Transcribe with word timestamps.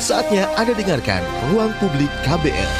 Saatnya 0.00 0.48
Anda 0.56 0.72
dengarkan 0.72 1.20
Ruang 1.52 1.76
Publik 1.76 2.08
KBR. 2.24 2.72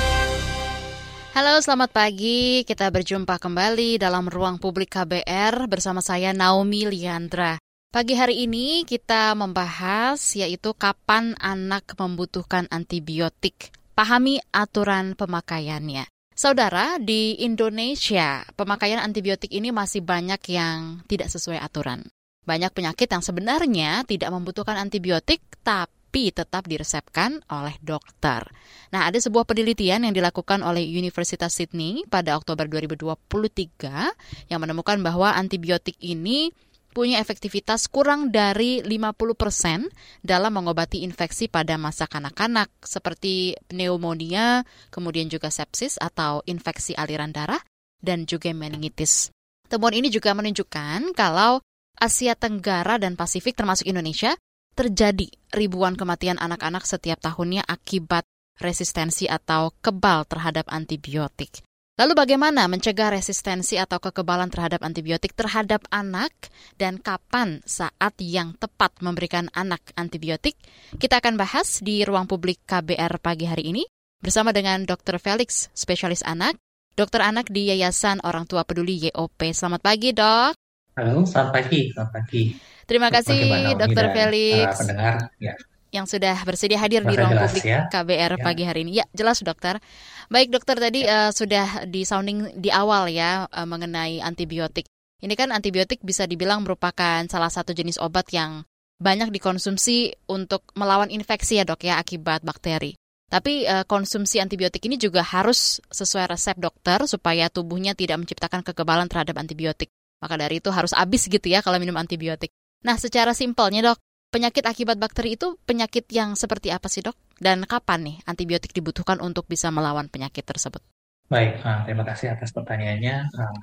Halo, 1.37 1.61
selamat 1.61 1.93
pagi. 1.93 2.65
Kita 2.65 2.89
berjumpa 2.89 3.37
kembali 3.37 4.01
dalam 4.01 4.25
Ruang 4.25 4.57
Publik 4.57 4.97
KBR 4.97 5.69
bersama 5.69 6.01
saya 6.01 6.33
Naomi 6.33 6.89
Liandra. 6.89 7.61
Pagi 7.93 8.17
hari 8.17 8.49
ini 8.49 8.89
kita 8.89 9.37
membahas 9.37 10.17
yaitu 10.33 10.73
kapan 10.73 11.37
anak 11.37 11.93
membutuhkan 12.01 12.65
antibiotik. 12.73 13.69
Pahami 13.93 14.41
aturan 14.49 15.13
pemakaiannya. 15.13 16.09
Saudara, 16.33 16.97
di 16.97 17.37
Indonesia 17.45 18.49
pemakaian 18.57 18.97
antibiotik 18.97 19.53
ini 19.53 19.69
masih 19.69 20.01
banyak 20.01 20.41
yang 20.49 21.05
tidak 21.05 21.29
sesuai 21.29 21.61
aturan. 21.61 22.01
Banyak 22.49 22.73
penyakit 22.73 23.13
yang 23.13 23.21
sebenarnya 23.21 24.09
tidak 24.09 24.33
membutuhkan 24.33 24.81
antibiotik, 24.81 25.45
tapi 25.61 26.00
tapi 26.11 26.35
tetap 26.35 26.67
diresepkan 26.67 27.39
oleh 27.55 27.79
dokter. 27.87 28.43
Nah, 28.91 29.07
ada 29.07 29.15
sebuah 29.15 29.47
penelitian 29.47 30.03
yang 30.03 30.11
dilakukan 30.11 30.59
oleh 30.59 30.83
Universitas 30.83 31.55
Sydney 31.55 32.03
pada 32.11 32.35
Oktober 32.35 32.67
2023 32.67 34.51
yang 34.51 34.59
menemukan 34.59 34.99
bahwa 35.07 35.31
antibiotik 35.39 35.95
ini 36.03 36.51
punya 36.91 37.23
efektivitas 37.23 37.87
kurang 37.87 38.35
dari 38.35 38.83
50% 38.83 39.87
dalam 40.27 40.51
mengobati 40.51 41.07
infeksi 41.07 41.47
pada 41.47 41.79
masa 41.79 42.11
kanak-kanak 42.11 42.75
seperti 42.83 43.55
pneumonia, 43.71 44.67
kemudian 44.91 45.31
juga 45.31 45.55
sepsis 45.55 45.95
atau 45.95 46.43
infeksi 46.51 46.99
aliran 46.99 47.31
darah, 47.31 47.63
dan 48.03 48.27
juga 48.27 48.51
meningitis. 48.51 49.31
Temuan 49.71 49.95
ini 49.95 50.11
juga 50.11 50.35
menunjukkan 50.35 51.15
kalau 51.15 51.63
Asia 51.95 52.35
Tenggara 52.35 52.99
dan 52.99 53.15
Pasifik 53.15 53.55
termasuk 53.55 53.87
Indonesia 53.87 54.35
terjadi 54.81 55.29
ribuan 55.53 55.93
kematian 55.93 56.41
anak-anak 56.41 56.89
setiap 56.89 57.21
tahunnya 57.21 57.69
akibat 57.69 58.25
resistensi 58.65 59.29
atau 59.29 59.77
kebal 59.85 60.25
terhadap 60.25 60.73
antibiotik. 60.73 61.61
Lalu 62.01 62.17
bagaimana 62.17 62.65
mencegah 62.65 63.13
resistensi 63.13 63.77
atau 63.77 64.01
kekebalan 64.01 64.49
terhadap 64.49 64.81
antibiotik 64.81 65.37
terhadap 65.37 65.85
anak 65.93 66.33
dan 66.81 66.97
kapan 66.97 67.61
saat 67.69 68.17
yang 68.25 68.57
tepat 68.57 68.97
memberikan 69.05 69.53
anak 69.53 69.85
antibiotik? 70.01 70.57
Kita 70.97 71.21
akan 71.21 71.37
bahas 71.37 71.85
di 71.85 72.01
ruang 72.01 72.25
publik 72.25 72.65
KBR 72.65 73.21
pagi 73.21 73.45
hari 73.45 73.77
ini 73.77 73.85
bersama 74.25 74.57
dengan 74.57 74.89
Dr. 74.89 75.21
Felix, 75.21 75.69
spesialis 75.77 76.25
anak, 76.25 76.57
dokter 76.97 77.21
anak 77.21 77.53
di 77.53 77.69
Yayasan 77.69 78.25
Orang 78.25 78.49
Tua 78.49 78.65
Peduli 78.65 79.13
YOP. 79.13 79.45
Selamat 79.53 79.85
pagi, 79.85 80.17
Dok. 80.17 80.60
Halo, 80.99 81.23
selamat 81.23 81.51
pagi. 81.55 81.95
Selamat 81.95 82.13
pagi. 82.19 82.43
Terima 82.83 83.09
kasih 83.15 83.79
Dr. 83.79 84.07
Felix. 84.11 84.67
pendengar, 84.75 85.15
ya. 85.39 85.55
Yang 85.95 86.19
sudah 86.19 86.37
bersedia 86.43 86.79
hadir 86.83 87.03
di 87.07 87.15
ruang 87.15 87.35
publik 87.35 87.67
ya? 87.67 87.87
KBR 87.87 88.39
ya. 88.39 88.43
pagi 88.43 88.63
hari 88.67 88.83
ini. 88.83 88.99
Ya, 88.99 89.07
jelas 89.15 89.39
dokter. 89.43 89.79
Baik 90.27 90.51
dokter 90.51 90.79
tadi 90.79 91.07
ya. 91.07 91.27
uh, 91.27 91.31
sudah 91.31 91.87
di 91.87 92.03
sounding 92.03 92.59
di 92.59 92.71
awal 92.75 93.07
ya 93.11 93.47
uh, 93.47 93.67
mengenai 93.67 94.19
antibiotik. 94.19 94.87
Ini 95.23 95.35
kan 95.39 95.55
antibiotik 95.55 96.03
bisa 96.03 96.27
dibilang 96.27 96.67
merupakan 96.67 97.23
salah 97.31 97.51
satu 97.51 97.71
jenis 97.71 97.99
obat 98.03 98.27
yang 98.35 98.67
banyak 98.99 99.31
dikonsumsi 99.31 100.27
untuk 100.27 100.67
melawan 100.75 101.11
infeksi 101.11 101.63
ya 101.63 101.65
dok 101.67 101.87
ya 101.87 102.03
akibat 102.03 102.43
bakteri. 102.43 102.99
Tapi 103.31 103.63
uh, 103.63 103.87
konsumsi 103.87 104.43
antibiotik 104.43 104.83
ini 104.91 104.99
juga 104.99 105.23
harus 105.23 105.79
sesuai 105.87 106.35
resep 106.35 106.59
dokter 106.59 107.07
supaya 107.07 107.47
tubuhnya 107.47 107.95
tidak 107.95 108.27
menciptakan 108.27 108.67
kekebalan 108.67 109.07
terhadap 109.07 109.39
antibiotik. 109.39 109.87
Maka 110.21 110.37
dari 110.37 110.61
itu 110.61 110.69
harus 110.69 110.93
habis 110.93 111.27
gitu 111.27 111.49
ya 111.49 111.65
kalau 111.65 111.81
minum 111.81 111.97
antibiotik. 111.97 112.53
Nah, 112.85 112.97
secara 112.97 113.33
simpelnya 113.33 113.93
dok, 113.93 113.99
penyakit 114.33 114.65
akibat 114.65 114.97
bakteri 114.97 115.37
itu 115.37 115.57
penyakit 115.65 116.07
yang 116.13 116.37
seperti 116.37 116.73
apa 116.73 116.87
sih 116.93 117.01
dok? 117.01 117.17
Dan 117.41 117.65
kapan 117.65 118.05
nih 118.05 118.17
antibiotik 118.29 118.77
dibutuhkan 118.77 119.17
untuk 119.25 119.49
bisa 119.49 119.73
melawan 119.73 120.13
penyakit 120.13 120.45
tersebut? 120.45 120.85
Baik, 121.33 121.65
uh, 121.65 121.89
terima 121.89 122.05
kasih 122.05 122.37
atas 122.37 122.53
pertanyaannya. 122.53 123.17
Uh, 123.33 123.59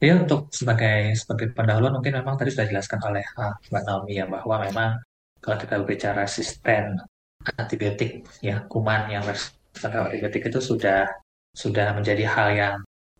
ya 0.00 0.16
untuk 0.16 0.48
sebagai 0.50 1.12
sebagai 1.14 1.52
pendahuluan 1.52 2.00
mungkin 2.00 2.16
memang 2.16 2.34
tadi 2.40 2.50
sudah 2.50 2.66
dijelaskan 2.66 3.00
oleh 3.04 3.24
uh, 3.36 3.54
Mbak 3.68 3.82
Naomi 3.84 4.12
ya 4.16 4.26
bahwa 4.26 4.56
memang 4.64 4.90
kalau 5.44 5.56
kita 5.60 5.76
berbicara 5.84 6.24
resisten 6.24 6.96
antibiotik 7.60 8.24
ya 8.40 8.64
kuman 8.68 9.12
yang 9.12 9.24
resisten 9.24 9.92
antibiotik 9.92 10.48
itu 10.48 10.60
sudah 10.60 11.04
sudah 11.52 11.92
menjadi 11.92 12.24
hal 12.24 12.48
yang 12.56 12.76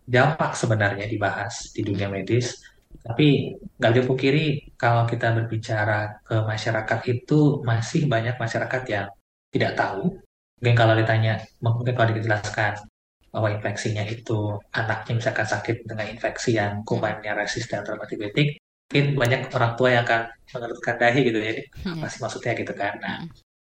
dampak 0.09 0.57
sebenarnya 0.57 1.07
dibahas 1.07 1.71
di 1.77 1.85
dunia 1.85 2.09
medis 2.09 2.59
tapi 3.01 3.57
nggak 3.81 3.93
dipungkiri 3.97 4.77
kalau 4.77 5.09
kita 5.09 5.33
berbicara 5.33 6.21
ke 6.21 6.37
masyarakat 6.45 7.01
itu 7.09 7.65
masih 7.65 8.05
banyak 8.05 8.37
masyarakat 8.37 8.83
yang 8.89 9.07
tidak 9.51 9.73
tahu. 9.77 10.21
Mungkin 10.61 10.77
kalau 10.77 10.93
ditanya, 10.93 11.41
mungkin 11.65 11.97
kalau 11.97 12.13
dijelaskan 12.13 12.77
bahwa 13.33 13.49
infeksinya 13.49 14.05
itu 14.05 14.59
anaknya 14.75 15.13
misalkan 15.17 15.47
sakit 15.49 15.87
dengan 15.89 16.07
infeksi 16.13 16.61
yang 16.61 16.85
kumannya 16.85 17.33
resisten 17.33 17.81
terhadap 17.81 18.05
antibiotik, 18.05 18.61
mungkin 18.91 19.07
banyak 19.17 19.41
orang 19.57 19.73
tua 19.79 19.89
yang 19.97 20.03
akan 20.05 20.23
mengerutkan 20.53 20.95
dahi 21.01 21.21
gitu 21.25 21.39
ya, 21.41 21.53
apa 21.97 22.07
sih 22.11 22.21
maksudnya 22.21 22.53
gitu 22.53 22.73
kan. 22.77 22.93
Nah, 23.01 23.17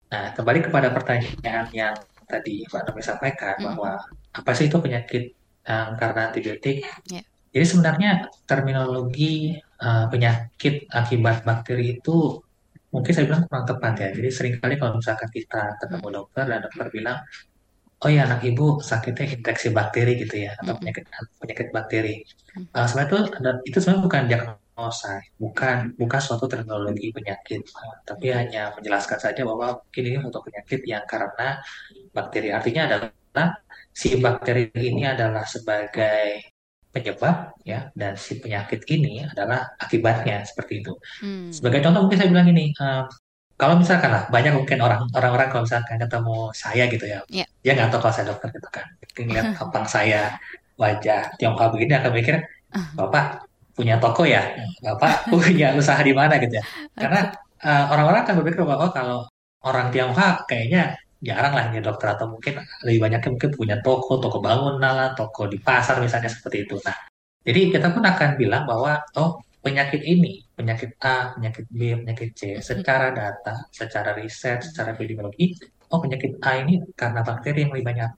nah 0.07 0.23
kembali 0.31 0.71
kepada 0.71 0.88
pertanyaan 0.95 1.67
yang 1.75 1.95
tadi 2.29 2.63
Pak 2.69 2.88
Nomi 2.88 3.03
sampaikan 3.03 3.55
bahwa 3.59 3.99
apa 4.31 4.51
sih 4.55 4.71
itu 4.71 4.77
penyakit 4.79 5.35
um, 5.67 5.89
karena 5.99 6.31
antibiotik? 6.31 6.88
Yeah. 7.11 7.27
Jadi 7.57 7.66
sebenarnya 7.73 8.29
terminologi 8.45 9.57
uh, 9.81 10.06
penyakit 10.13 10.85
akibat 10.94 11.41
bakteri 11.41 11.97
itu 11.97 12.38
mungkin 12.94 13.09
saya 13.09 13.25
bilang 13.25 13.50
kurang 13.50 13.66
tepat 13.66 13.94
ya. 13.97 14.09
Jadi 14.13 14.29
sering 14.29 14.53
kali 14.62 14.78
kalau 14.78 15.01
misalkan 15.01 15.25
kita 15.34 15.73
ketemu 15.81 16.07
dokter 16.22 16.45
dan 16.45 16.62
dokter 16.62 16.85
bilang, 16.94 17.18
oh 18.06 18.09
ya 18.13 18.29
anak 18.29 18.45
ibu 18.45 18.78
sakitnya 18.78 19.41
infeksi 19.41 19.73
bakteri 19.73 20.22
gitu 20.22 20.45
ya 20.45 20.53
atau 20.62 20.78
penyakit 20.78 21.09
penyakit 21.41 21.68
bakteri. 21.73 22.22
Uh, 22.78 22.85
sebenarnya 22.85 23.09
itu 23.09 23.18
itu 23.74 23.78
sebenarnya 23.81 24.03
bukan 24.06 24.24
diagnosa, 24.29 25.13
bukan 25.41 25.78
bukan 25.97 26.19
suatu 26.22 26.45
terminologi 26.45 27.09
penyakit, 27.09 27.66
uh, 27.74 27.95
tapi 28.06 28.38
hanya 28.38 28.69
menjelaskan 28.78 29.18
saja 29.18 29.41
bahwa 29.50 29.81
mungkin 29.81 30.03
ini 30.06 30.18
suatu 30.22 30.45
penyakit 30.45 30.85
yang 30.85 31.09
karena 31.09 31.57
bakteri. 32.13 32.53
Artinya 32.53 32.85
adalah 32.85 33.50
si 33.89 34.13
bakteri 34.22 34.69
ini 34.78 35.09
adalah 35.09 35.41
sebagai 35.50 36.56
penyebab 36.97 37.53
ya 37.61 37.93
dan 37.93 38.17
si 38.17 38.41
penyakit 38.41 38.81
ini 38.89 39.21
adalah 39.29 39.69
akibatnya 39.77 40.41
seperti 40.41 40.81
itu. 40.81 40.97
Hmm. 41.21 41.53
Sebagai 41.53 41.85
contoh 41.85 42.09
mungkin 42.09 42.17
saya 42.17 42.29
bilang 42.33 42.49
ini 42.49 42.73
uh, 42.81 43.05
kalau 43.57 43.77
misalkan 43.77 44.13
lah 44.13 44.25
banyak 44.29 44.53
mungkin 44.53 44.77
orang 44.81 45.05
orang-orang 45.13 45.47
kalau 45.53 45.63
misalkan 45.65 45.97
ketemu 45.97 46.37
saya 46.53 46.83
gitu 46.89 47.05
ya, 47.09 47.19
yeah. 47.29 47.47
dia 47.65 47.73
nggak 47.73 47.89
tahu 47.89 48.05
kalau 48.05 48.13
saya 48.13 48.29
dokter 48.29 48.49
gitu 48.53 48.69
kan, 48.69 48.85
lihat 49.17 49.45
tampang 49.57 49.85
saya 49.89 50.37
wajah 50.77 51.33
Tiongkok 51.41 51.73
begini 51.73 51.97
akan 51.97 52.11
mikir 52.13 52.37
bapak 52.93 53.49
punya 53.73 53.97
toko 53.97 54.29
ya, 54.29 54.45
bapak 54.85 55.25
punya 55.33 55.73
usaha 55.73 55.97
di 56.05 56.13
mana 56.13 56.37
gitu 56.37 56.53
ya, 56.53 56.63
karena 56.93 57.33
uh, 57.65 57.85
orang-orang 57.97 58.21
akan 58.29 58.35
berpikir 58.45 58.61
bahwa 58.61 58.93
kalau 58.93 59.25
orang 59.65 59.89
Tiongkok 59.89 60.45
kayaknya 60.45 60.93
jarang 61.22 61.53
lah 61.57 61.66
ya 61.73 61.81
dokter 61.81 62.13
atau 62.13 62.29
mungkin 62.29 62.61
lebih 62.85 63.00
banyaknya 63.09 63.29
mungkin 63.33 63.51
punya 63.57 63.75
toko, 63.81 64.22
toko 64.22 64.38
bangunan 64.38 65.17
toko 65.17 65.50
di 65.50 65.57
pasar 65.57 65.97
misalnya 65.97 66.29
seperti 66.29 66.69
itu. 66.69 66.78
Nah, 66.85 66.97
jadi 67.41 67.73
kita 67.73 67.88
pun 67.95 68.03
akan 68.05 68.29
bilang 68.38 68.63
bahwa 68.69 69.01
oh 69.17 69.41
penyakit 69.66 70.01
ini, 70.06 70.45
penyakit 70.53 70.95
A, 71.01 71.33
penyakit 71.33 71.66
B, 71.67 71.97
penyakit 72.06 72.29
C, 72.38 72.41
secara 72.61 73.11
data, 73.11 73.66
secara 73.73 74.13
riset, 74.13 74.61
secara 74.61 74.94
epidemiologi, 74.94 75.57
oh 75.89 76.00
penyakit 76.00 76.38
A 76.45 76.61
ini 76.61 76.85
karena 76.94 77.25
bakteri 77.25 77.66
yang 77.66 77.73
lebih 77.73 77.88
banyak. 77.91 78.11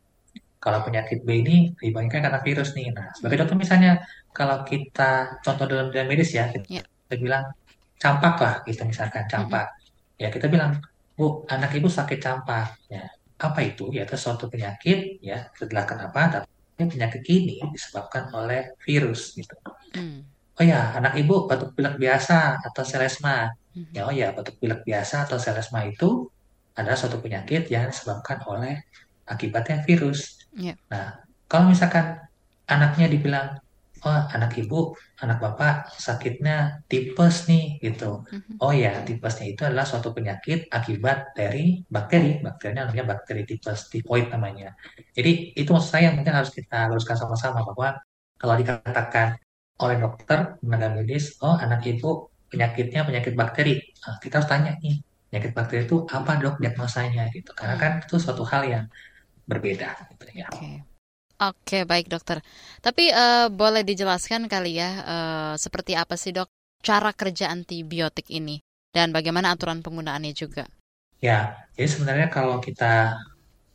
Kalau 0.60 0.84
penyakit 0.84 1.24
B 1.24 1.40
ini 1.40 1.72
lebih 1.80 1.94
banyak 1.96 2.20
karena 2.20 2.44
virus 2.44 2.76
nih. 2.76 2.92
Nah, 2.92 3.16
sebagai 3.16 3.48
contoh 3.48 3.56
misalnya 3.56 4.04
kalau 4.36 4.68
kita 4.68 5.40
contoh 5.40 5.66
dalam 5.72 5.88
dunia 5.88 6.04
medis 6.04 6.36
ya, 6.36 6.52
kita, 6.52 6.84
yeah. 6.84 7.16
bilang 7.16 7.48
campak 7.96 8.36
lah, 8.44 8.56
gitu 8.68 8.84
misalkan 8.84 9.24
campak. 9.32 9.72
Mm 9.72 9.76
-hmm. 9.80 10.20
Ya 10.20 10.28
kita 10.36 10.52
bilang 10.52 10.84
Bu, 11.20 11.44
anak 11.52 11.76
ibu 11.76 11.92
sakit 11.92 12.16
campak. 12.24 12.80
Ya, 12.88 13.12
apa 13.36 13.60
itu? 13.60 13.92
Ya, 13.92 14.08
itu 14.08 14.16
suatu 14.16 14.48
penyakit, 14.48 15.20
ya, 15.20 15.52
setelah 15.52 15.84
kenapa, 15.84 16.22
tapi 16.32 16.48
penyakit 16.88 17.28
ini 17.28 17.60
disebabkan 17.76 18.32
oleh 18.32 18.72
virus, 18.88 19.36
gitu. 19.36 19.52
Hmm. 19.92 20.24
Oh 20.56 20.64
ya, 20.64 20.96
anak 20.96 21.20
ibu 21.20 21.44
batuk 21.44 21.76
pilek 21.76 22.00
biasa 22.00 22.64
atau 22.64 22.88
selesma. 22.88 23.52
Hmm. 23.76 23.92
Ya, 23.92 24.08
oh 24.08 24.16
ya, 24.16 24.32
batuk 24.32 24.56
pilek 24.64 24.88
biasa 24.88 25.28
atau 25.28 25.36
selesma 25.36 25.84
itu 25.84 26.32
adalah 26.80 26.96
suatu 26.96 27.20
penyakit 27.20 27.68
yang 27.68 27.92
disebabkan 27.92 28.40
oleh 28.48 28.80
akibatnya 29.28 29.84
virus. 29.84 30.48
Yeah. 30.56 30.80
Nah, 30.88 31.20
kalau 31.52 31.68
misalkan 31.68 32.16
anaknya 32.64 33.12
dibilang 33.12 33.60
oh 34.06 34.22
anak 34.36 34.56
ibu, 34.60 34.96
anak 35.20 35.38
bapak 35.44 35.92
sakitnya 35.96 36.84
tipes 36.88 37.48
nih 37.52 37.80
gitu. 37.84 38.24
Mm-hmm. 38.28 38.64
Oh 38.64 38.72
ya, 38.72 39.04
tipesnya 39.04 39.46
itu 39.52 39.62
adalah 39.68 39.84
suatu 39.84 40.16
penyakit 40.16 40.72
akibat 40.72 41.36
dari 41.36 41.84
bakteri. 41.88 42.40
Bakterinya 42.40 42.88
namanya 42.88 43.16
bakteri 43.16 43.44
tipes, 43.44 43.92
tipoid 43.92 44.32
namanya. 44.32 44.76
Jadi 45.16 45.56
itu 45.56 45.70
maksud 45.70 45.92
saya 45.92 46.12
mungkin 46.16 46.32
harus 46.32 46.52
kita 46.52 46.88
luruskan 46.92 47.18
sama-sama 47.20 47.64
bahwa 47.64 48.00
kalau 48.40 48.56
dikatakan 48.56 49.36
oleh 49.80 49.96
dokter 50.00 50.60
tenaga 50.60 50.88
medis, 50.92 51.40
oh 51.44 51.56
anak 51.56 51.84
ibu 51.88 52.28
penyakitnya 52.52 53.06
penyakit 53.06 53.34
bakteri. 53.38 53.80
Nah, 53.80 54.18
kita 54.20 54.42
harus 54.42 54.50
tanya 54.50 54.72
nih, 54.80 55.00
penyakit 55.32 55.52
bakteri 55.56 55.86
itu 55.88 56.04
apa 56.10 56.36
dok 56.40 56.60
diagnosanya 56.60 57.32
gitu. 57.32 57.52
Karena 57.56 57.76
kan 57.80 57.92
itu 58.04 58.16
suatu 58.20 58.44
hal 58.44 58.64
yang 58.68 58.86
berbeda 59.48 59.96
gitu 60.16 60.26
ya. 60.36 60.48
Oke. 60.52 60.89
Oke, 61.40 61.80
baik 61.92 62.08
dokter. 62.14 62.38
Tapi 62.86 63.04
eh, 63.12 63.48
boleh 63.60 63.84
dijelaskan 63.90 64.42
kali 64.54 64.72
ya, 64.82 64.90
eh, 65.14 65.54
seperti 65.64 65.92
apa 65.96 66.16
sih 66.22 66.32
dok 66.36 66.50
cara 66.88 67.12
kerja 67.22 67.46
antibiotik 67.56 68.28
ini 68.40 68.56
dan 68.96 69.08
bagaimana 69.16 69.48
aturan 69.56 69.80
penggunaannya 69.86 70.34
juga? 70.36 70.64
Ya, 71.28 71.36
jadi 71.76 71.88
sebenarnya 71.94 72.28
kalau 72.36 72.56
kita 72.68 72.86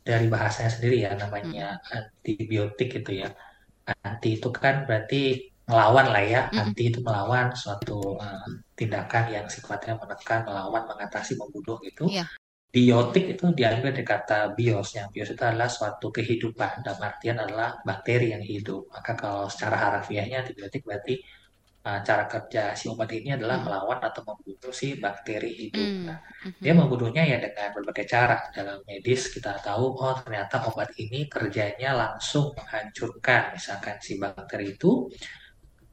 dari 0.09 0.25
bahasanya 0.33 0.71
sendiri 0.75 0.95
ya 1.05 1.11
Hmm. 1.13 1.21
namanya 1.23 1.77
antibiotik 1.97 2.87
gitu 2.97 3.11
ya. 3.21 3.27
Anti 4.07 4.27
itu 4.37 4.49
kan 4.63 4.75
berarti 4.87 5.15
melawan 5.69 6.07
lah 6.13 6.23
ya. 6.33 6.41
Mm-mm. 6.51 6.61
Anti 6.61 6.81
itu 6.89 6.99
melawan 7.07 7.47
suatu 7.61 7.93
eh, 8.25 8.47
tindakan 8.79 9.25
yang 9.35 9.47
sifatnya 9.55 9.93
menekan, 10.01 10.41
melawan, 10.49 10.83
mengatasi, 10.91 11.31
membunuh 11.41 11.77
gitu. 11.87 12.05
Iya. 12.05 12.27
Biotik 12.73 13.25
itu 13.39 13.43
diambil 13.55 13.95
dari 13.95 14.03
kata 14.03 14.51
bios, 14.57 14.99
yang 14.99 15.07
bios 15.13 15.31
itu 15.31 15.43
adalah 15.47 15.71
suatu 15.71 16.11
kehidupan, 16.11 16.83
dalam 16.83 17.01
artian 17.07 17.37
adalah 17.39 17.79
bakteri 17.87 18.35
yang 18.35 18.43
hidup. 18.43 18.91
Maka 18.91 19.11
kalau 19.15 19.47
secara 19.47 19.77
harafiahnya 19.79 20.43
antibiotik 20.43 20.83
berarti 20.83 21.15
uh, 21.87 21.99
cara 22.07 22.25
kerja 22.33 22.75
si 22.79 22.85
obat 22.91 23.09
ini 23.15 23.29
adalah 23.37 23.57
Hmm. 23.59 23.65
melawan 23.71 23.99
atau 24.03 24.21
membunuh 24.27 24.73
si 24.75 24.87
bakteri 25.03 25.51
hidup. 25.61 25.89
Hmm. 25.91 26.03
Nah, 26.09 26.19
Mhm. 26.47 26.61
dia 26.63 26.73
membunuhnya 26.75 27.23
ya 27.31 27.37
dengan 27.45 27.69
berbagai 27.75 28.05
cara. 28.11 28.37
Dalam 28.51 28.79
medis 28.89 29.21
kita 29.35 29.51
tahu, 29.63 29.85
oh 30.03 30.15
ternyata 30.23 30.55
obat 30.67 30.89
ini 30.99 31.19
kerjanya 31.31 31.89
langsung 32.01 32.51
menghancurkan 32.57 33.55
misalkan 33.55 33.97
si 34.03 34.19
bakteri 34.19 34.75
itu, 34.75 35.07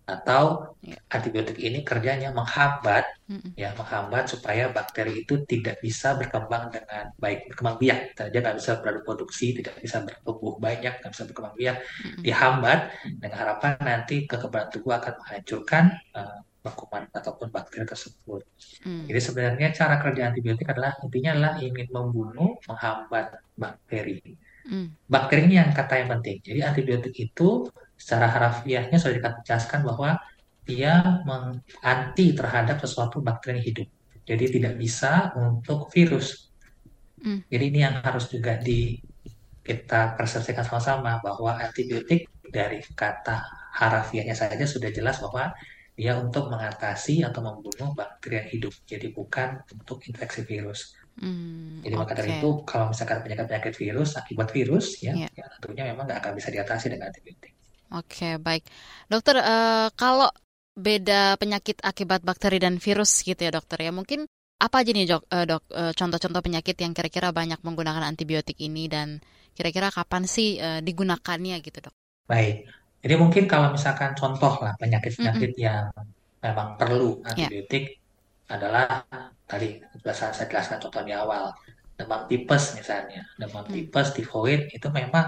atau 0.06 0.74
Ya. 0.82 0.98
antibiotik 1.14 1.62
ini 1.62 1.86
kerjanya 1.86 2.34
menghambat 2.34 3.06
Mm-mm. 3.30 3.54
ya 3.54 3.70
menghambat 3.78 4.26
supaya 4.26 4.66
bakteri 4.74 5.22
itu 5.22 5.46
tidak 5.46 5.78
bisa 5.78 6.18
berkembang 6.18 6.74
dengan 6.74 7.14
baik 7.22 7.46
berkembang 7.54 7.78
biak 7.78 7.98
dia 8.18 8.40
nggak 8.42 8.58
bisa 8.58 8.82
berproduksi 8.82 9.54
tidak 9.62 9.78
bisa 9.78 10.02
bertumbuh 10.02 10.58
banyak 10.58 10.98
nggak 10.98 11.12
bisa 11.14 11.22
berkembang 11.30 11.54
biak 11.54 11.76
Mm-mm. 11.86 12.22
dihambat 12.26 12.78
dengan 13.22 13.32
harapan 13.38 13.72
nanti 13.78 14.26
kekebalan 14.26 14.68
tubuh 14.74 14.98
akan 14.98 15.14
menghancurkan 15.22 15.84
uh, 16.18 16.42
kuman 16.62 17.06
ataupun 17.10 17.50
bakteri 17.50 17.86
tersebut 17.86 18.42
Hmm. 18.82 19.06
jadi 19.06 19.20
sebenarnya 19.22 19.68
cara 19.70 20.02
kerja 20.02 20.30
antibiotik 20.34 20.66
adalah 20.74 20.98
intinya 21.06 21.30
adalah 21.38 21.52
ingin 21.62 21.86
membunuh 21.94 22.58
menghambat 22.66 23.38
bakteri 23.54 24.18
Hmm. 24.62 24.94
bakteri 25.10 25.50
ini 25.50 25.58
yang 25.58 25.70
kata 25.74 26.02
yang 26.02 26.10
penting 26.18 26.38
jadi 26.42 26.70
antibiotik 26.70 27.14
itu 27.18 27.66
secara 28.02 28.26
harafiahnya 28.26 28.98
sudah 28.98 29.14
dijelaskan 29.22 29.86
bahwa 29.86 30.18
dia 30.66 31.22
anti 31.82 32.34
terhadap 32.34 32.82
sesuatu 32.82 33.22
bakteri 33.22 33.62
yang 33.62 33.66
hidup. 33.70 33.88
Jadi 34.26 34.44
tidak 34.58 34.74
bisa 34.78 35.30
untuk 35.38 35.86
virus. 35.94 36.50
Hmm. 37.22 37.46
Jadi 37.46 37.64
ini 37.70 37.78
yang 37.86 38.02
harus 38.02 38.26
juga 38.26 38.58
di 38.58 38.98
kita 39.62 40.18
persepsikan 40.18 40.66
sama-sama 40.66 41.22
bahwa 41.22 41.54
antibiotik 41.54 42.26
dari 42.42 42.82
kata 42.82 43.38
harafiahnya 43.78 44.34
saja 44.34 44.66
sudah 44.66 44.90
jelas 44.90 45.22
bahwa 45.22 45.54
dia 45.94 46.18
untuk 46.18 46.50
mengatasi 46.50 47.22
atau 47.22 47.40
membunuh 47.46 47.94
bakteri 47.94 48.42
yang 48.42 48.48
hidup. 48.50 48.74
Jadi 48.82 49.06
bukan 49.14 49.62
untuk 49.70 50.02
infeksi 50.10 50.42
virus. 50.42 50.98
Hmm, 51.12 51.84
Jadi 51.84 51.92
maka 51.94 52.16
dari 52.16 52.32
oke. 52.32 52.38
itu 52.40 52.50
kalau 52.64 52.88
misalkan 52.88 53.20
penyakit-penyakit 53.20 53.74
virus 53.76 54.16
akibat 54.16 54.48
virus 54.48 54.96
ya, 55.04 55.12
Iya. 55.12 55.28
ya 55.36 55.44
tentunya 55.60 55.84
memang 55.92 56.08
nggak 56.08 56.20
akan 56.24 56.32
bisa 56.40 56.48
diatasi 56.48 56.88
dengan 56.88 57.12
antibiotik. 57.12 57.51
Oke, 57.98 58.28
baik. 58.46 58.62
Dokter, 59.12 59.36
eh, 59.52 59.86
kalau 60.00 60.28
beda 60.86 61.36
penyakit 61.40 61.76
akibat 61.90 62.20
bakteri 62.28 62.56
dan 62.64 62.74
virus 62.84 63.10
gitu 63.28 63.36
ya 63.46 63.52
dokter 63.52 63.78
ya, 63.86 63.92
mungkin 63.98 64.20
apa 64.64 64.76
aja 64.80 64.90
nih 64.96 65.04
dok, 65.12 65.22
eh, 65.34 65.44
dok 65.50 65.62
eh, 65.80 65.92
contoh-contoh 65.98 66.42
penyakit 66.46 66.76
yang 66.84 66.92
kira-kira 66.96 67.28
banyak 67.38 67.60
menggunakan 67.66 68.04
antibiotik 68.10 68.56
ini 68.68 68.84
dan 68.94 69.08
kira-kira 69.56 69.88
kapan 69.92 70.22
sih 70.34 70.48
eh, 70.66 70.80
digunakannya 70.86 71.56
gitu 71.66 71.78
dok? 71.86 71.94
Baik, 72.30 72.54
jadi 73.02 73.14
mungkin 73.22 73.44
kalau 73.52 73.68
misalkan 73.76 74.10
contoh 74.20 74.52
lah 74.64 74.72
penyakit-penyakit 74.80 75.52
yang 75.66 75.84
memang 76.44 76.68
perlu 76.80 77.20
Ya. 77.36 77.48
antibiotik 77.50 77.84
adalah 78.54 79.04
tadi 79.50 79.68
sudah 80.00 80.14
saya 80.18 80.46
jelaskan 80.50 80.78
contoh 80.84 81.02
di 81.08 81.12
awal, 81.22 81.44
demam 81.98 82.22
tipes 82.30 82.64
misalnya, 82.78 83.22
demam 83.40 83.64
Hmm. 83.68 83.74
tipes, 83.74 84.08
tifoid 84.16 84.60
itu 84.76 84.88
memang 85.00 85.26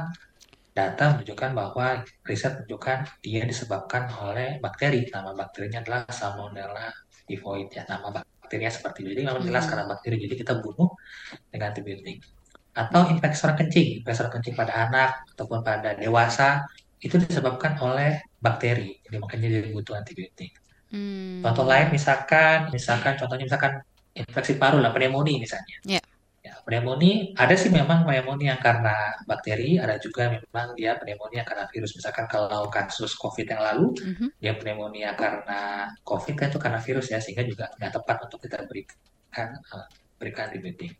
data 0.74 1.14
menunjukkan 1.14 1.50
bahwa 1.54 2.02
riset 2.26 2.52
menunjukkan 2.58 3.22
dia 3.22 3.46
disebabkan 3.46 4.10
oleh 4.10 4.58
bakteri. 4.58 5.06
Nama 5.06 5.30
bakterinya 5.30 5.78
adalah 5.86 6.02
Salmonella 6.10 6.90
typhoid 7.30 7.70
ya. 7.70 7.86
Nama 7.86 8.10
bakterinya 8.10 8.70
seperti 8.74 9.06
itu. 9.06 9.08
Jadi 9.14 9.22
memang 9.22 9.42
jelas 9.46 9.64
Mhm. 9.64 9.70
karena 9.70 9.84
bakteri. 9.86 10.16
Jadi 10.18 10.34
kita 10.34 10.52
bunuh 10.58 10.90
dengan 11.54 11.70
antibiotik. 11.70 12.26
Atau 12.74 13.06
infeksi 13.06 13.38
saluran 13.38 13.56
kencing, 13.62 13.88
infeksi 14.02 14.18
saluran 14.18 14.34
kencing 14.34 14.54
pada 14.58 14.74
anak 14.90 15.10
ataupun 15.38 15.62
pada 15.62 15.94
dewasa 15.94 16.66
itu 16.98 17.22
disebabkan 17.22 17.78
oleh 17.78 18.18
bakteri. 18.42 18.98
Jadi 19.06 19.16
makanya 19.22 19.46
dia 19.46 19.62
butuh 19.70 19.94
antibiotik. 19.94 20.58
Hmm. 20.90 21.38
Contoh 21.38 21.70
lain 21.70 21.94
misalkan, 21.94 22.74
misalkan 22.74 23.14
contohnya 23.14 23.46
misalkan 23.46 23.78
infeksi 24.10 24.58
paru 24.58 24.82
lah, 24.82 24.90
pneumonia 24.90 25.38
misalnya. 25.38 25.76
Ya. 25.86 26.02
Pneumonia 26.64 27.36
ada 27.36 27.54
sih 27.60 27.68
memang 27.68 28.08
pneumonia 28.08 28.56
yang 28.56 28.62
karena 28.64 28.96
bakteri, 29.28 29.76
ada 29.76 30.00
juga 30.00 30.32
memang 30.32 30.72
dia 30.72 30.96
pneumonia 30.96 31.44
karena 31.44 31.68
virus. 31.68 31.92
Misalkan 31.92 32.24
kalau 32.24 32.72
kasus 32.72 33.12
COVID 33.20 33.46
yang 33.52 33.60
lalu, 33.60 33.92
Mhm. 34.00 34.26
dia 34.40 34.52
pneumonia 34.56 35.12
karena 35.12 35.92
COVID 36.00 36.34
kan 36.40 36.48
itu 36.48 36.56
karena 36.56 36.80
virus 36.80 37.12
ya, 37.12 37.20
sehingga 37.20 37.44
juga 37.44 37.68
nggak 37.76 37.92
tepat 38.00 38.16
untuk 38.24 38.40
kita 38.48 38.64
berikan 38.64 39.48
uh, 39.76 39.86
berikan 40.16 40.48
antibiotik. 40.48 40.96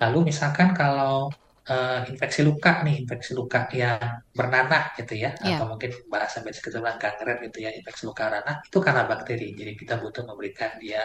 Lalu 0.00 0.32
misalkan 0.32 0.72
kalau 0.72 1.28
uh, 1.68 2.00
infeksi 2.08 2.40
luka 2.40 2.80
nih, 2.80 3.04
infeksi 3.04 3.36
luka 3.36 3.68
yang 3.76 4.00
bernanah 4.32 4.96
gitu 4.96 5.14
ya, 5.20 5.36
Ya. 5.44 5.60
atau 5.60 5.68
mungkin 5.68 5.92
bahasa 6.08 6.40
medis 6.40 6.64
kita 6.64 6.80
bilang 6.80 6.96
gangren 6.96 7.44
gitu 7.44 7.60
ya, 7.60 7.70
infeksi 7.76 8.08
luka 8.08 8.24
ranah 8.32 8.64
itu 8.64 8.78
karena 8.80 9.04
bakteri. 9.04 9.52
Jadi 9.52 9.72
kita 9.76 10.00
butuh 10.00 10.24
memberikan 10.24 10.80
dia 10.80 11.04